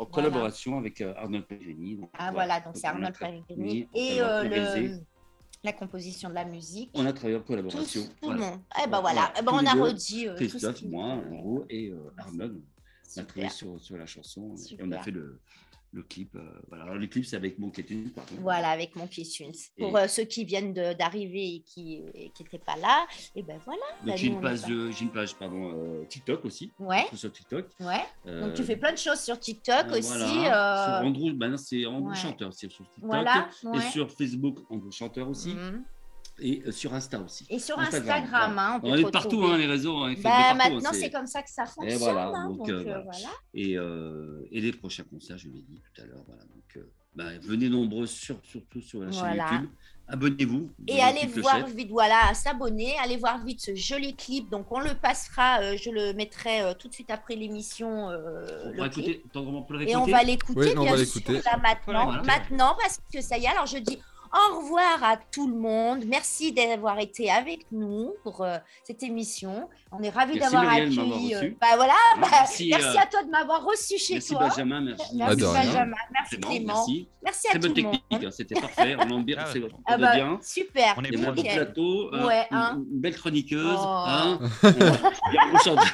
en, 0.00 0.04
Voilà. 0.04 0.28
collaboration 0.30 0.78
avec 0.78 1.00
euh, 1.00 1.14
Arnold 1.16 1.46
Pellegrini. 1.46 2.00
Ah 2.14 2.32
voilà. 2.32 2.60
donc 2.60 2.76
c'est 2.76 2.86
Arnold 2.86 3.16
Pellegrini. 3.18 3.88
Et 3.94 4.20
euh, 4.20 4.44
le... 4.44 5.00
la 5.62 5.72
composition 5.72 6.28
de 6.30 6.34
la 6.34 6.44
musique. 6.44 6.90
On 6.94 7.04
a 7.06 7.12
travaillé 7.12 7.36
en 7.38 7.42
collaboration. 7.42 8.02
tout 8.02 8.08
voilà. 8.22 8.40
le 8.40 8.46
monde. 8.46 8.60
Eh 8.82 8.88
ben 8.88 9.00
voilà, 9.00 9.32
Eh 9.38 9.42
ben, 9.42 9.52
on 9.52 9.66
a 9.66 9.72
redit 9.74 10.26
euh, 10.28 10.36
tout 10.36 10.44
ce 10.44 10.48
Christophe, 10.48 10.82
moi, 10.84 11.04
en 11.04 11.20
gros, 11.20 11.64
et 11.68 11.90
euh, 11.90 12.12
Arnold. 12.16 12.62
On 13.16 13.20
a 13.20 13.24
travaillé 13.24 13.50
sur, 13.50 13.80
sur 13.80 13.96
la 13.96 14.06
chanson 14.06 14.54
et 14.70 14.78
on 14.82 14.92
a 14.92 15.02
fait 15.02 15.10
le, 15.10 15.40
le 15.92 16.02
clip. 16.04 16.34
euh, 16.36 16.40
voilà. 16.68 16.84
Alors, 16.84 16.96
le 16.96 17.06
clip, 17.06 17.24
c'est 17.24 17.36
avec 17.36 17.58
Monkey 17.58 17.82
Tunes, 17.82 18.10
par 18.10 18.24
contre. 18.26 18.40
Voilà, 18.40 18.70
avec 18.70 18.94
Monkey 18.96 19.22
Tunes. 19.22 19.52
Pour 19.78 19.96
euh, 19.96 20.06
ceux 20.06 20.22
qui 20.24 20.44
viennent 20.44 20.72
d'arriver 20.72 21.56
et 21.56 21.60
qui 21.66 22.02
n'étaient 22.14 22.58
pas 22.58 22.76
là, 22.76 23.06
et 23.34 23.42
ben 23.42 23.58
voilà. 23.64 23.80
bah, 24.02 24.10
Donc, 24.12 24.16
j'ai 24.16 24.26
une 24.28 24.40
page, 24.40 24.62
pas- 24.62 24.68
de- 24.68 24.90
j'ai 24.92 25.02
une 25.04 25.10
page 25.10 25.34
pardon, 25.34 25.72
euh, 25.74 26.04
TikTok 26.06 26.44
aussi. 26.44 26.70
Ouais. 26.78 27.06
Sur 27.14 27.32
TikTok. 27.32 27.66
Ouais. 27.80 28.04
Donc 28.24 28.54
tu 28.54 28.62
fais 28.62 28.76
plein 28.76 28.92
de 28.92 28.98
choses 28.98 29.20
sur 29.20 29.38
TikTok 29.38 29.86
aussi. 29.92 30.08
Sur 30.12 30.52
Andrew, 30.52 31.32
maintenant 31.34 31.56
c'est 31.56 31.84
Andrew 31.86 32.10
ouais. 32.10 32.14
Chanteur, 32.16 32.52
c'est 32.52 32.70
sur 32.70 32.84
TikTok. 32.84 33.04
Voilà, 33.04 33.48
Et 33.74 33.80
sur 33.90 34.10
Facebook, 34.10 34.58
Andrew 34.70 34.90
Chanteur 34.92 35.28
aussi. 35.28 35.54
mhm. 35.54 35.84
Et 36.38 36.62
euh, 36.66 36.72
sur 36.72 36.94
Insta 36.94 37.20
aussi. 37.20 37.46
Et 37.50 37.58
sur 37.58 37.78
Instagram, 37.78 38.22
Instagram, 38.24 38.52
voilà. 38.52 38.68
hein, 38.68 38.74
on 38.76 38.80
peut 38.80 38.88
On 38.88 38.94
te 39.02 39.08
est 39.08 39.10
partout, 39.10 39.44
hein, 39.44 39.58
les 39.58 39.66
réseaux. 39.66 39.96
hein, 39.98 40.14
Bah, 40.22 40.30
partout, 40.30 40.48
hein, 40.50 40.54
maintenant, 40.70 40.90
c'est 40.94 41.10
comme 41.10 41.26
ça 41.26 41.42
que 41.42 41.50
ça 41.50 41.66
fonctionne. 41.66 41.98
voilà, 41.98 42.28
hein, 42.28 42.48
donc, 42.48 42.58
donc, 42.58 42.68
euh, 42.70 42.78
euh, 42.78 42.82
voilà. 42.84 43.02
voilà. 43.04 43.28
Et, 43.54 43.76
euh, 43.76 44.48
et 44.50 44.60
les 44.60 44.72
prochains 44.72 45.04
concerts, 45.04 45.36
je 45.38 45.48
l'ai 45.48 45.60
dit 45.60 45.82
tout 45.94 46.00
à 46.02 46.06
l'heure. 46.06 46.22
Voilà, 46.26 46.42
donc, 46.44 46.76
euh, 46.76 46.90
bah, 47.14 47.24
venez 47.42 47.68
nombreux, 47.68 48.06
sur- 48.06 48.40
surtout 48.42 48.80
sur 48.80 49.00
la 49.00 49.12
chaîne. 49.12 49.36
YouTube. 49.36 49.70
Abonnez-vous. 50.12 50.70
Et 50.88 51.00
allez 51.00 51.26
voir 51.26 51.64
vite, 51.68 51.90
voilà, 51.90 52.34
s'abonner, 52.34 52.94
allez 53.00 53.16
voir 53.16 53.44
vite 53.44 53.60
ce 53.60 53.74
joli 53.76 54.16
clip. 54.16 54.50
Donc 54.50 54.72
on 54.72 54.80
le 54.80 54.94
passera, 54.94 55.60
euh, 55.60 55.76
je 55.76 55.90
le 55.90 56.14
mettrai 56.14 56.62
euh, 56.62 56.74
tout 56.74 56.88
de 56.88 56.92
suite 56.94 57.10
après 57.12 57.36
l'émission. 57.36 58.10
euh, 58.10 58.62
On 58.64 58.68
le 58.70 58.74
pourra 58.74 58.88
clip. 58.88 59.06
écouter, 59.06 59.24
tendrement 59.32 59.62
pour 59.62 59.76
le 59.76 59.88
Et 59.88 59.94
on 59.94 60.06
va 60.06 60.24
l'écouter, 60.24 60.58
Oui, 60.60 60.72
bien 60.74 60.82
va 60.96 61.04
sûr, 61.04 61.20
l'écouter. 61.20 61.32
là 61.44 61.58
maintenant, 61.58 62.06
Voilà. 62.06 62.22
maintenant, 62.24 62.76
parce 62.80 62.98
que 63.12 63.20
ça 63.20 63.38
y 63.38 63.44
est. 63.44 63.48
Alors 63.48 63.66
je 63.66 63.78
dis 63.78 63.98
au 64.32 64.58
revoir 64.60 65.02
à 65.02 65.16
tout 65.16 65.48
le 65.48 65.54
monde. 65.56 66.04
Merci 66.06 66.52
d'avoir 66.52 66.98
été 66.98 67.30
avec 67.30 67.66
nous 67.72 68.14
pour 68.22 68.42
euh, 68.42 68.58
cette 68.84 69.02
émission. 69.02 69.68
On 69.92 70.02
est 70.02 70.10
ravis 70.10 70.34
Merci, 70.38 70.52
d'avoir 70.54 70.70
Muriel, 70.70 70.90
de 70.90 70.94
m'avoir 70.96 71.16
accueilli. 71.16 71.34
reçu. 71.34 71.56
bah 71.60 71.66
voilà, 71.76 71.92
Ah, 72.14 72.18
bah, 72.20 72.28
merci, 72.30 72.68
merci, 72.70 72.96
euh, 72.96 73.00
à 73.00 73.06
toi 73.06 73.22
de 73.24 73.30
m'avoir 73.30 73.64
reçu 73.64 73.98
chez 73.98 74.14
Merci 74.14 74.32
toi. 74.34 74.48
Benjamin, 74.48 74.80
merci. 74.80 75.16
Benjamin, 75.18 75.96
merci 76.12 76.36
bon, 76.38 76.48
Clément. 76.48 76.74
merci. 76.74 77.08
Merci 77.22 77.48
à 77.48 77.52
tout 77.52 77.58
bonne 77.60 77.74
le 77.74 77.82
monde. 77.82 77.92
technique, 77.92 78.24
hein, 78.24 78.30
c'était 78.30 78.60
parfait. 78.60 78.96
On 78.98 79.10
en 79.10 79.20
bien, 79.20 79.38
Ah 79.40 79.52
ouais. 79.52 79.68
Ah 79.86 79.98
bah, 79.98 80.14
bien. 80.14 80.38
super. 80.42 80.94
On 80.96 81.02
est 81.02 81.16
beau 81.16 81.32
plateau, 81.42 82.14
euh, 82.14 82.26
Ouais, 82.26 82.46
hein. 82.50 82.76
une 82.90 83.00
belle 83.00 83.16
chroniqueuse. 83.16 83.78
Oh. 83.78 83.84
hein. 84.06 84.38
Aujourd'hui. 85.54 85.88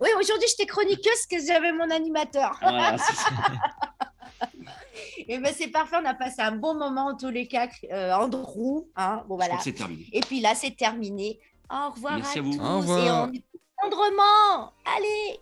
Oui, 0.00 0.08
aujourd'hui, 0.20 0.48
j'étais 0.48 0.66
chroniqueuse 0.66 1.04
parce 1.04 1.26
que 1.26 1.46
j'avais 1.46 1.72
mon 1.72 1.88
animateur. 1.90 2.58
Voilà. 2.60 2.96
Et 5.28 5.38
ben 5.38 5.52
c'est 5.56 5.68
parfait, 5.68 5.96
on 6.02 6.04
a 6.04 6.14
passé 6.14 6.42
un 6.42 6.52
bon 6.52 6.74
moment 6.74 7.06
en 7.08 7.16
tous 7.16 7.30
les 7.30 7.46
cas, 7.48 7.68
euh, 7.92 8.12
Andrew. 8.14 8.86
Hein, 8.96 9.24
bon, 9.28 9.36
voilà. 9.36 9.58
c'est 9.60 9.72
terminé. 9.72 10.06
Et 10.12 10.20
puis 10.20 10.40
là, 10.40 10.54
c'est 10.54 10.76
terminé. 10.76 11.38
Au 11.70 11.90
revoir 11.90 12.16
Merci 12.16 12.38
à, 12.38 12.40
à 12.40 12.44
vous. 12.44 12.52
tous. 12.52 12.62
Au 12.62 12.78
revoir. 12.78 12.98
Et 12.98 13.10
on 13.10 13.32
est 13.32 13.44
tendrement. 13.82 14.72
Allez. 14.96 15.40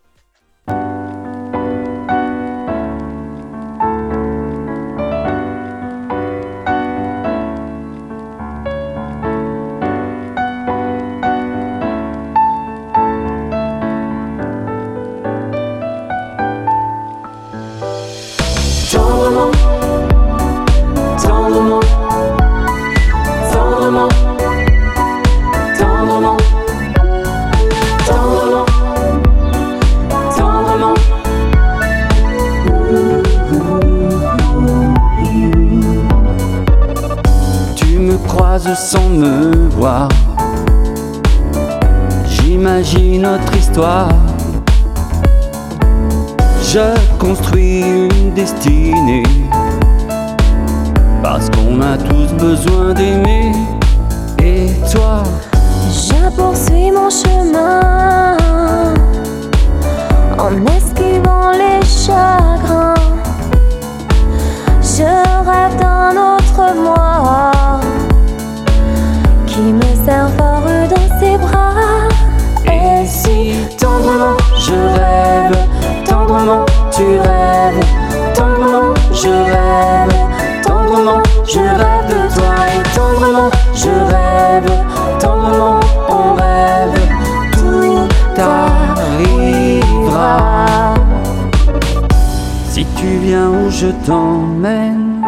Sans 38.74 39.08
me 39.08 39.68
voir. 39.70 40.08
J'imagine 42.26 43.22
notre 43.22 43.56
histoire. 43.56 44.08
Je 46.62 46.94
construis 47.18 47.82
une 47.82 48.32
destinée. 48.34 49.22
Parce 51.22 51.48
qu'on 51.50 51.80
a 51.80 51.96
tous 51.96 52.32
besoin 52.34 52.94
d'aimer. 52.94 53.52
Et 54.42 54.70
toi, 54.92 55.22
Je 55.90 56.28
poursuis 56.36 56.90
mon 56.90 57.08
chemin 57.10 57.93
je 93.84 93.90
t'emmène, 94.06 95.22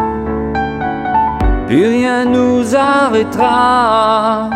plus 1.67 1.87
rien 1.87 2.25
nous 2.25 2.75
arrêtera. 2.75 4.49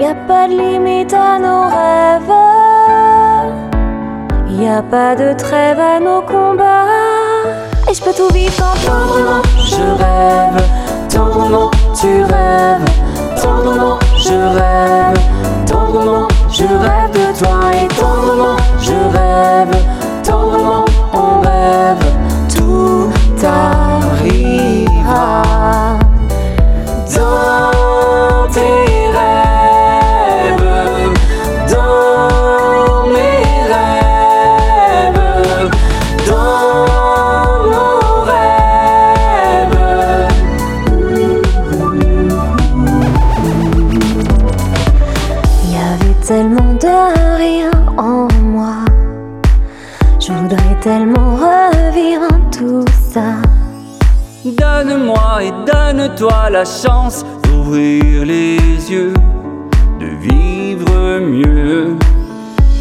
Y 0.00 0.06
a 0.06 0.14
pas 0.26 0.48
de 0.48 0.54
limite 0.54 1.12
à 1.12 1.38
nos 1.38 1.64
rêves. 1.76 2.36
Y 4.48 4.66
a 4.66 4.82
pas 4.82 5.14
de 5.14 5.34
trêve 5.34 5.78
à 5.78 6.00
nos 6.00 6.22
combats. 6.22 6.86
Et 7.88 7.94
je 7.94 8.02
peux 8.02 8.14
tout 8.14 8.32
vivre 8.32 8.52
quand 8.58 8.76
Tendrement, 8.86 9.42
je 9.58 9.84
rêve, 10.02 10.60
tendrement, 11.14 11.70
tu 12.00 12.12
rêves, 12.32 12.88
tendrement, 13.42 13.98
je 14.16 14.38
rêve, 14.58 15.18
tendrement, 15.66 16.28
je 16.50 16.64
rêve 16.64 17.12
de 17.20 17.26
toi. 17.38 17.58
Et 17.80 17.88
tendrement, 17.88 18.56
je 18.80 18.98
rêve, 19.16 19.74
tendrement, 20.24 20.84
on 21.12 21.40
rêve, 21.40 22.11
chance 56.64 57.24
d'ouvrir 57.42 58.24
les 58.24 58.56
yeux, 58.90 59.12
de 59.98 60.06
vivre 60.06 61.18
mieux 61.20 61.96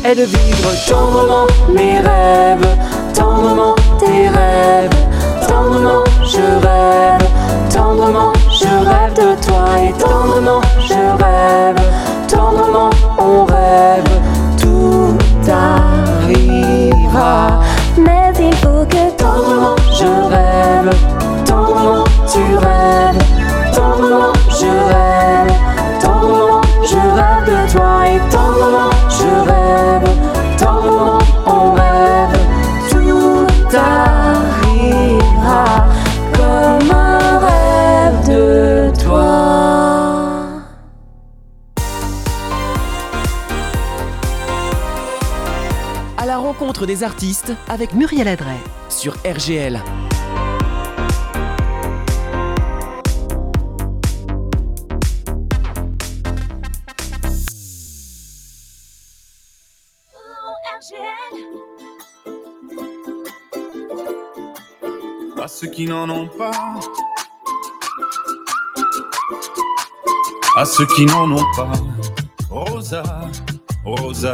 et 0.05 0.15
de 0.15 0.23
vivre 0.23 0.69
tendrement 0.87 1.47
mes 1.73 1.99
rêves, 1.99 2.77
tendrement 3.13 3.75
tes 3.99 4.29
rêves, 4.29 4.89
tendrement 5.47 6.03
je 6.23 6.41
rêve, 6.65 7.27
tendrement 7.73 8.33
je 8.49 8.67
rêve 8.87 9.13
de 9.13 9.45
toi 9.45 9.65
et 9.83 9.93
tendrement 9.93 10.61
je 10.79 11.23
rêve, 11.23 11.81
des 46.85 47.03
artistes 47.03 47.53
avec 47.67 47.93
Muriel 47.93 48.27
Adret. 48.27 48.59
sur 48.89 49.15
RGL. 49.25 49.81
à 65.41 65.47
ceux 65.47 65.67
qui 65.67 65.85
n'en 65.85 66.07
ont 66.09 66.27
pas. 66.27 66.51
À 70.55 70.65
ceux 70.65 70.85
qui 70.85 71.05
n'en 71.05 71.31
ont 71.31 71.45
pas. 71.55 71.71
Rosa, 72.49 73.03
Rosa, 73.83 74.33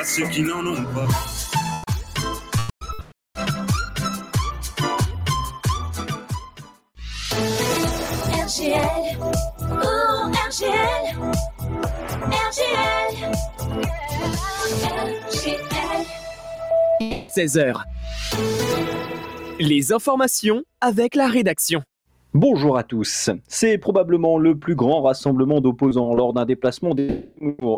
À 0.00 0.02
ceux 0.02 0.26
qui 0.28 0.40
n'en 0.40 0.66
ont 0.66 0.82
pas. 0.94 1.06
RGL, 8.32 9.18
oh 9.60 10.32
RGL, 10.48 11.04
RGL, 12.48 13.12
RGL. 15.28 15.60
16h. 17.36 17.82
Les 19.58 19.92
informations 19.92 20.62
avec 20.80 21.14
la 21.14 21.28
rédaction. 21.28 21.82
Bonjour 22.34 22.78
à 22.78 22.84
tous. 22.84 23.28
C'est 23.48 23.76
probablement 23.76 24.38
le 24.38 24.56
plus 24.56 24.76
grand 24.76 25.02
rassemblement 25.02 25.60
d'opposants 25.60 26.14
lors 26.14 26.32
d'un 26.32 26.44
déplacement 26.44 26.94
des 26.94 27.24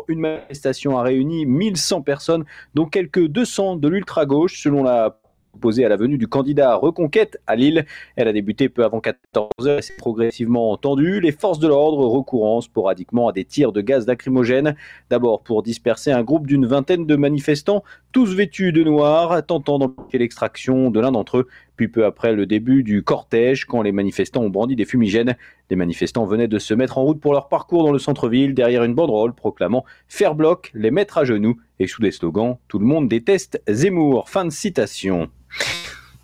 Une 0.07 0.19
manifestation 0.19 0.95
a 0.99 1.01
réuni 1.01 1.47
1100 1.47 2.03
personnes, 2.03 2.45
dont 2.75 2.85
quelques 2.85 3.25
200 3.25 3.77
de 3.77 3.87
l'ultra-gauche, 3.87 4.61
selon 4.61 4.83
la 4.83 5.17
opposée 5.55 5.85
à 5.85 5.89
la 5.89 5.97
venue 5.97 6.17
du 6.17 6.27
candidat 6.27 6.75
Reconquête 6.75 7.39
à 7.47 7.55
Lille. 7.55 7.85
Elle 8.15 8.27
a 8.27 8.33
débuté 8.33 8.69
peu 8.69 8.83
avant 8.83 8.99
14h 8.99 9.77
et 9.77 9.81
s'est 9.81 9.93
progressivement 9.97 10.75
tendue. 10.77 11.19
Les 11.19 11.31
forces 11.31 11.59
de 11.59 11.67
l'ordre 11.67 12.05
recourant 12.07 12.61
sporadiquement 12.61 13.27
à 13.27 13.31
des 13.31 13.45
tirs 13.45 13.71
de 13.71 13.81
gaz 13.81 14.07
lacrymogène. 14.07 14.75
D'abord 15.09 15.41
pour 15.43 15.63
disperser 15.63 16.11
un 16.11 16.23
groupe 16.23 16.47
d'une 16.47 16.65
vingtaine 16.65 17.05
de 17.05 17.15
manifestants, 17.15 17.83
tous 18.13 18.35
vêtus 18.35 18.71
de 18.71 18.83
noir, 18.83 19.45
tentant 19.45 19.79
d'empêcher 19.79 20.19
l'extraction 20.19 20.91
de 20.91 20.99
l'un 20.99 21.11
d'entre 21.11 21.39
eux. 21.39 21.47
Puis 21.75 21.87
peu 21.87 22.05
après 22.05 22.33
le 22.33 22.45
début 22.45 22.83
du 22.83 23.03
cortège, 23.03 23.65
quand 23.65 23.81
les 23.81 23.91
manifestants 23.91 24.43
ont 24.43 24.49
brandi 24.49 24.75
des 24.75 24.85
fumigènes, 24.85 25.35
les 25.69 25.75
manifestants 25.75 26.25
venaient 26.25 26.47
de 26.47 26.59
se 26.59 26.75
mettre 26.75 26.99
en 26.99 27.03
route 27.03 27.19
pour 27.19 27.33
leur 27.33 27.49
parcours 27.49 27.83
dans 27.83 27.91
le 27.91 27.99
centre-ville 27.99 28.53
derrière 28.53 28.83
une 28.83 28.93
banderole 28.93 29.33
proclamant 29.33 29.83
Faire 30.07 30.35
bloc, 30.35 30.71
les 30.75 30.91
mettre 30.91 31.17
à 31.17 31.25
genoux 31.25 31.59
et 31.79 31.87
sous 31.87 32.01
des 32.01 32.11
slogans 32.11 32.57
Tout 32.67 32.79
le 32.79 32.85
monde 32.85 33.09
déteste 33.09 33.61
Zemmour. 33.67 34.29
Fin 34.29 34.45
de 34.45 34.51
citation. 34.51 35.29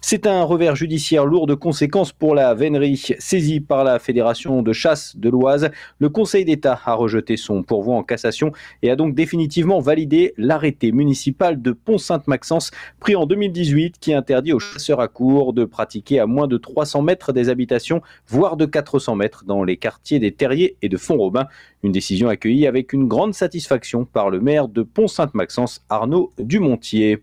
C'est 0.01 0.27
un 0.27 0.43
revers 0.43 0.77
judiciaire 0.77 1.25
lourd 1.25 1.45
de 1.45 1.53
conséquences 1.53 2.13
pour 2.13 2.33
la 2.33 2.53
vénerie. 2.53 3.15
Saisie 3.19 3.59
par 3.59 3.83
la 3.83 3.99
Fédération 3.99 4.61
de 4.61 4.71
chasse 4.71 5.17
de 5.17 5.29
l'Oise, 5.29 5.71
le 5.99 6.07
Conseil 6.07 6.45
d'État 6.45 6.79
a 6.85 6.93
rejeté 6.93 7.35
son 7.35 7.63
pourvoi 7.63 7.95
en 7.95 8.03
cassation 8.03 8.53
et 8.81 8.89
a 8.89 8.95
donc 8.95 9.13
définitivement 9.13 9.81
validé 9.81 10.33
l'arrêté 10.37 10.93
municipal 10.93 11.61
de 11.61 11.73
Pont-Sainte-Maxence 11.73 12.71
pris 13.01 13.17
en 13.17 13.25
2018 13.25 13.99
qui 13.99 14.13
interdit 14.13 14.53
aux 14.53 14.59
chasseurs 14.59 15.01
à 15.01 15.09
cours 15.09 15.51
de 15.51 15.65
pratiquer 15.65 16.19
à 16.19 16.27
moins 16.27 16.47
de 16.47 16.57
300 16.57 17.01
mètres 17.01 17.33
des 17.33 17.49
habitations, 17.49 18.01
voire 18.25 18.55
de 18.55 18.65
400 18.65 19.15
mètres 19.15 19.43
dans 19.45 19.65
les 19.65 19.75
quartiers 19.75 20.19
des 20.19 20.31
Terriers 20.31 20.77
et 20.81 20.87
de 20.87 20.95
Font-Robin. 20.95 21.45
Une 21.83 21.91
décision 21.91 22.29
accueillie 22.29 22.67
avec 22.67 22.93
une 22.93 23.09
grande 23.09 23.33
satisfaction 23.33 24.05
par 24.05 24.29
le 24.29 24.39
maire 24.39 24.69
de 24.69 24.81
Pont-Sainte-Maxence, 24.81 25.83
Arnaud 25.89 26.31
Dumontier. 26.39 27.21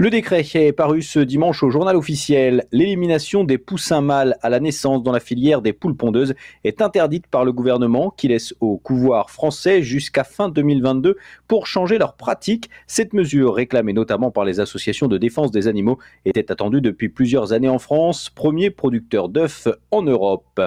Le 0.00 0.10
décret 0.10 0.46
est 0.54 0.70
paru 0.70 1.02
ce 1.02 1.18
dimanche 1.18 1.64
au 1.64 1.70
journal 1.70 1.96
officiel. 1.96 2.68
L'élimination 2.70 3.42
des 3.42 3.58
poussins 3.58 4.00
mâles 4.00 4.36
à 4.42 4.48
la 4.48 4.60
naissance 4.60 5.02
dans 5.02 5.10
la 5.10 5.18
filière 5.18 5.60
des 5.60 5.72
poules 5.72 5.96
pondeuses 5.96 6.36
est 6.62 6.80
interdite 6.82 7.26
par 7.26 7.44
le 7.44 7.52
gouvernement 7.52 8.14
qui 8.16 8.28
laisse 8.28 8.54
au 8.60 8.78
couvoir 8.78 9.28
français 9.28 9.82
jusqu'à 9.82 10.22
fin 10.22 10.50
2022 10.50 11.16
pour 11.48 11.66
changer 11.66 11.98
leurs 11.98 12.14
pratiques. 12.14 12.70
Cette 12.86 13.12
mesure, 13.12 13.56
réclamée 13.56 13.92
notamment 13.92 14.30
par 14.30 14.44
les 14.44 14.60
associations 14.60 15.08
de 15.08 15.18
défense 15.18 15.50
des 15.50 15.66
animaux, 15.66 15.98
était 16.24 16.52
attendue 16.52 16.80
depuis 16.80 17.08
plusieurs 17.08 17.52
années 17.52 17.68
en 17.68 17.80
France, 17.80 18.30
premier 18.30 18.70
producteur 18.70 19.28
d'œufs 19.28 19.66
en 19.90 20.02
Europe. 20.02 20.60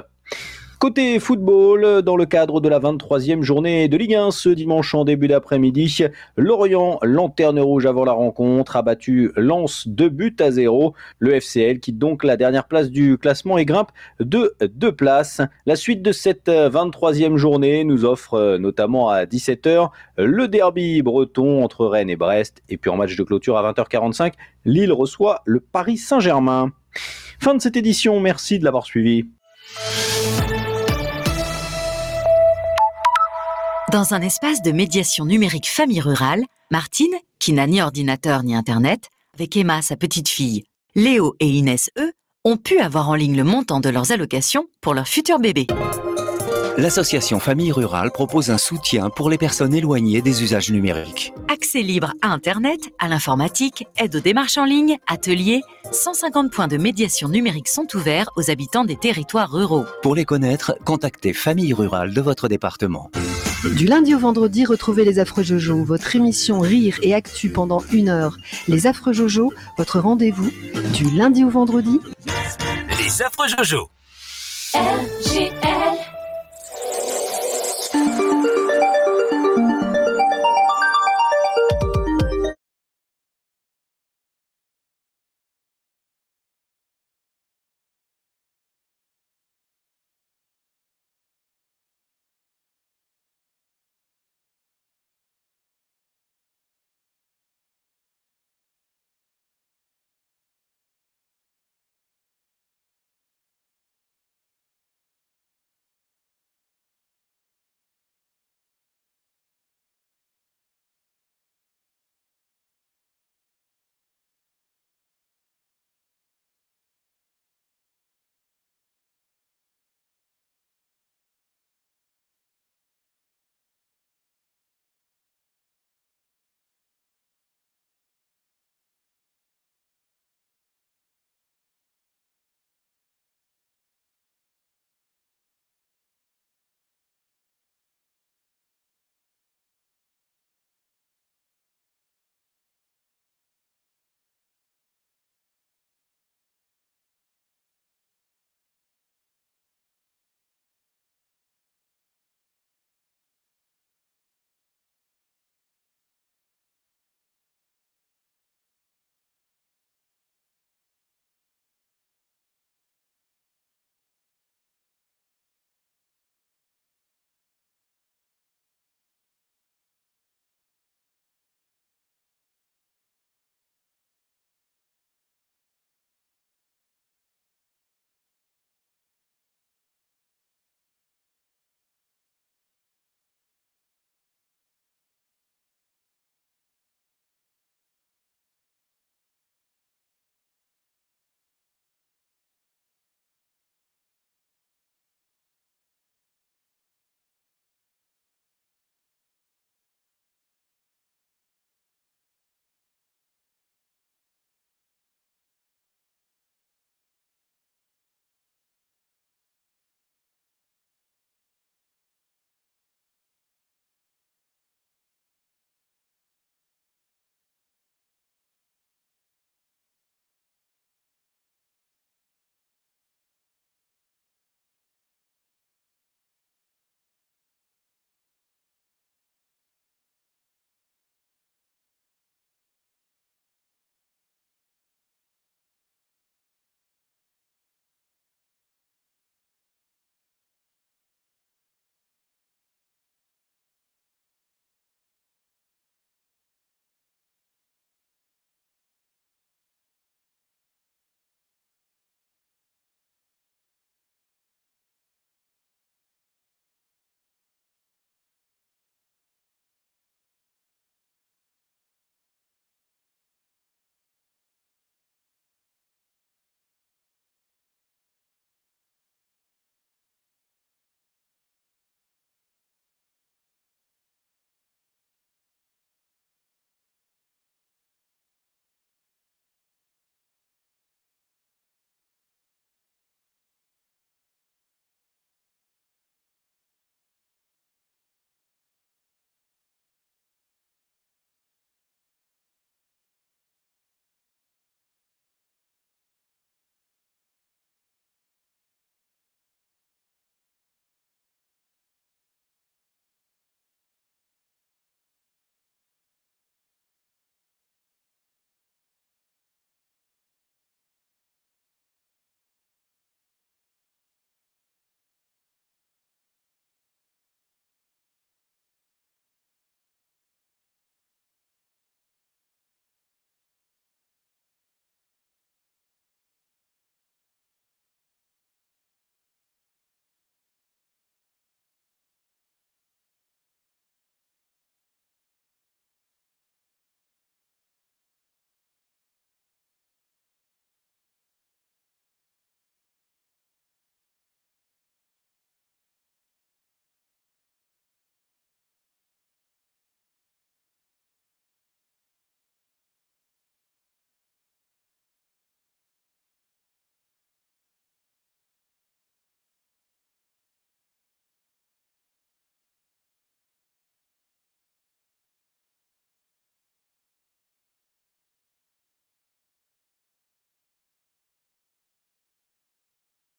Côté 0.82 1.20
football, 1.20 2.02
dans 2.02 2.18
le 2.18 2.26
cadre 2.26 2.60
de 2.60 2.68
la 2.68 2.80
23e 2.80 3.44
journée 3.44 3.88
de 3.88 3.96
Ligue 3.98 4.16
1 4.16 4.32
ce 4.32 4.50
dimanche 4.50 4.96
en 4.96 5.06
début 5.06 5.28
d'après-midi, 5.28 6.06
Lorient, 6.38 6.98
lanterne 7.04 7.60
rouge 7.60 7.86
avant 7.86 8.04
la 8.04 8.14
rencontre, 8.14 8.76
a 8.76 8.82
battu 8.82 9.32
Lens 9.36 9.88
2 9.88 10.10
buts 10.10 10.36
à 10.40 10.50
0. 10.50 10.96
Le 11.20 11.36
FCL 11.36 11.82
quitte 11.82 12.00
donc 12.00 12.24
la 12.24 12.36
dernière 12.36 12.68
place 12.68 12.90
du 12.90 13.20
classement 13.20 13.60
et 13.60 13.66
grimpe 13.66 13.92
de 14.20 14.56
deux 14.74 14.92
places. 14.92 15.40
La 15.68 15.76
suite 15.76 16.02
de 16.02 16.12
cette 16.12 16.48
23e 16.48 17.36
journée 17.38 17.84
nous 17.84 18.04
offre 18.04 18.58
notamment 18.58 19.10
à 19.10 19.26
17h 19.26 19.92
le 20.18 20.48
derby 20.48 21.04
breton 21.04 21.64
entre 21.64 21.86
Rennes 21.86 22.10
et 22.10 22.16
Brest. 22.16 22.64
Et 22.70 22.78
puis 22.78 22.90
en 22.90 22.98
match 22.98 23.16
de 23.16 23.24
clôture 23.24 23.56
à 23.56 23.72
20h45, 23.72 24.34
Lille 24.66 24.94
reçoit 24.94 25.44
le 25.46 25.60
Paris 25.60 25.98
Saint-Germain. 25.98 26.72
Fin 27.40 27.54
de 27.54 27.62
cette 27.62 27.78
édition, 27.78 28.20
merci 28.20 28.58
de 28.58 28.66
l'avoir 28.66 28.84
suivi. 28.84 29.28
Dans 33.92 34.14
un 34.14 34.22
espace 34.22 34.62
de 34.62 34.72
médiation 34.72 35.26
numérique 35.26 35.68
famille 35.68 36.00
rurale, 36.00 36.46
Martine, 36.72 37.14
qui 37.40 37.52
n'a 37.52 37.68
ni 37.68 37.82
ordinateur 37.82 38.42
ni 38.42 38.56
Internet, 38.56 39.10
avec 39.34 39.58
Emma, 39.58 39.82
sa 39.82 39.98
petite 39.98 40.30
fille, 40.30 40.64
Léo 40.96 41.36
et 41.42 41.50
Inès, 41.50 41.90
eux, 42.00 42.14
ont 42.46 42.56
pu 42.56 42.80
avoir 42.80 43.10
en 43.10 43.16
ligne 43.16 43.36
le 43.36 43.44
montant 43.44 43.82
de 43.82 43.90
leurs 43.90 44.14
allocations 44.14 44.68
pour 44.80 44.94
leur 44.94 45.10
futur 45.10 45.40
bébé. 45.40 45.68
L'association 46.78 47.40
Famille 47.40 47.72
Rurale 47.72 48.12
propose 48.12 48.50
un 48.50 48.58
soutien 48.58 49.10
pour 49.10 49.30
les 49.30 49.38
personnes 49.38 49.74
éloignées 49.74 50.22
des 50.22 50.42
usages 50.42 50.72
numériques. 50.72 51.34
Accès 51.50 51.82
libre 51.82 52.14
à 52.22 52.30
Internet, 52.30 52.92
à 52.98 53.10
l'informatique, 53.10 53.86
aide 53.98 54.16
aux 54.16 54.22
démarches 54.22 54.58
en 54.58 54.64
ligne, 54.64 54.98
ateliers, 55.06 55.62
150 55.92 56.50
points 56.50 56.70
de 56.70 56.78
médiation 56.78 57.28
numérique 57.28 57.68
sont 57.68 57.88
ouverts 57.94 58.30
aux 58.38 58.50
habitants 58.50 58.86
des 58.86 58.96
territoires 58.96 59.52
ruraux. 59.52 59.86
Pour 60.02 60.16
les 60.16 60.24
connaître, 60.24 60.78
contactez 60.86 61.34
Famille 61.34 61.74
Rurale 61.74 62.14
de 62.14 62.22
votre 62.22 62.48
département. 62.48 63.12
Du 63.76 63.86
lundi 63.86 64.16
au 64.16 64.20
vendredi, 64.20 64.66
retrouvez 64.66 65.04
les 65.04 65.20
Affreux 65.20 65.44
Jojo, 65.44 65.84
votre 65.84 66.16
émission 66.16 66.62
Rire 66.62 66.98
et 67.04 67.14
Actu 67.14 67.50
pendant 67.50 67.84
une 67.92 68.10
heure. 68.10 68.38
Les 68.68 68.88
Affreux 68.88 69.14
Jojo, 69.14 69.54
votre 69.78 70.00
rendez-vous 70.00 70.50
du 70.94 71.10
lundi 71.12 71.44
au 71.44 71.50
vendredi. 71.50 72.00
Les 72.98 73.22
Affreux 73.22 73.48
Jojo. 73.50 73.90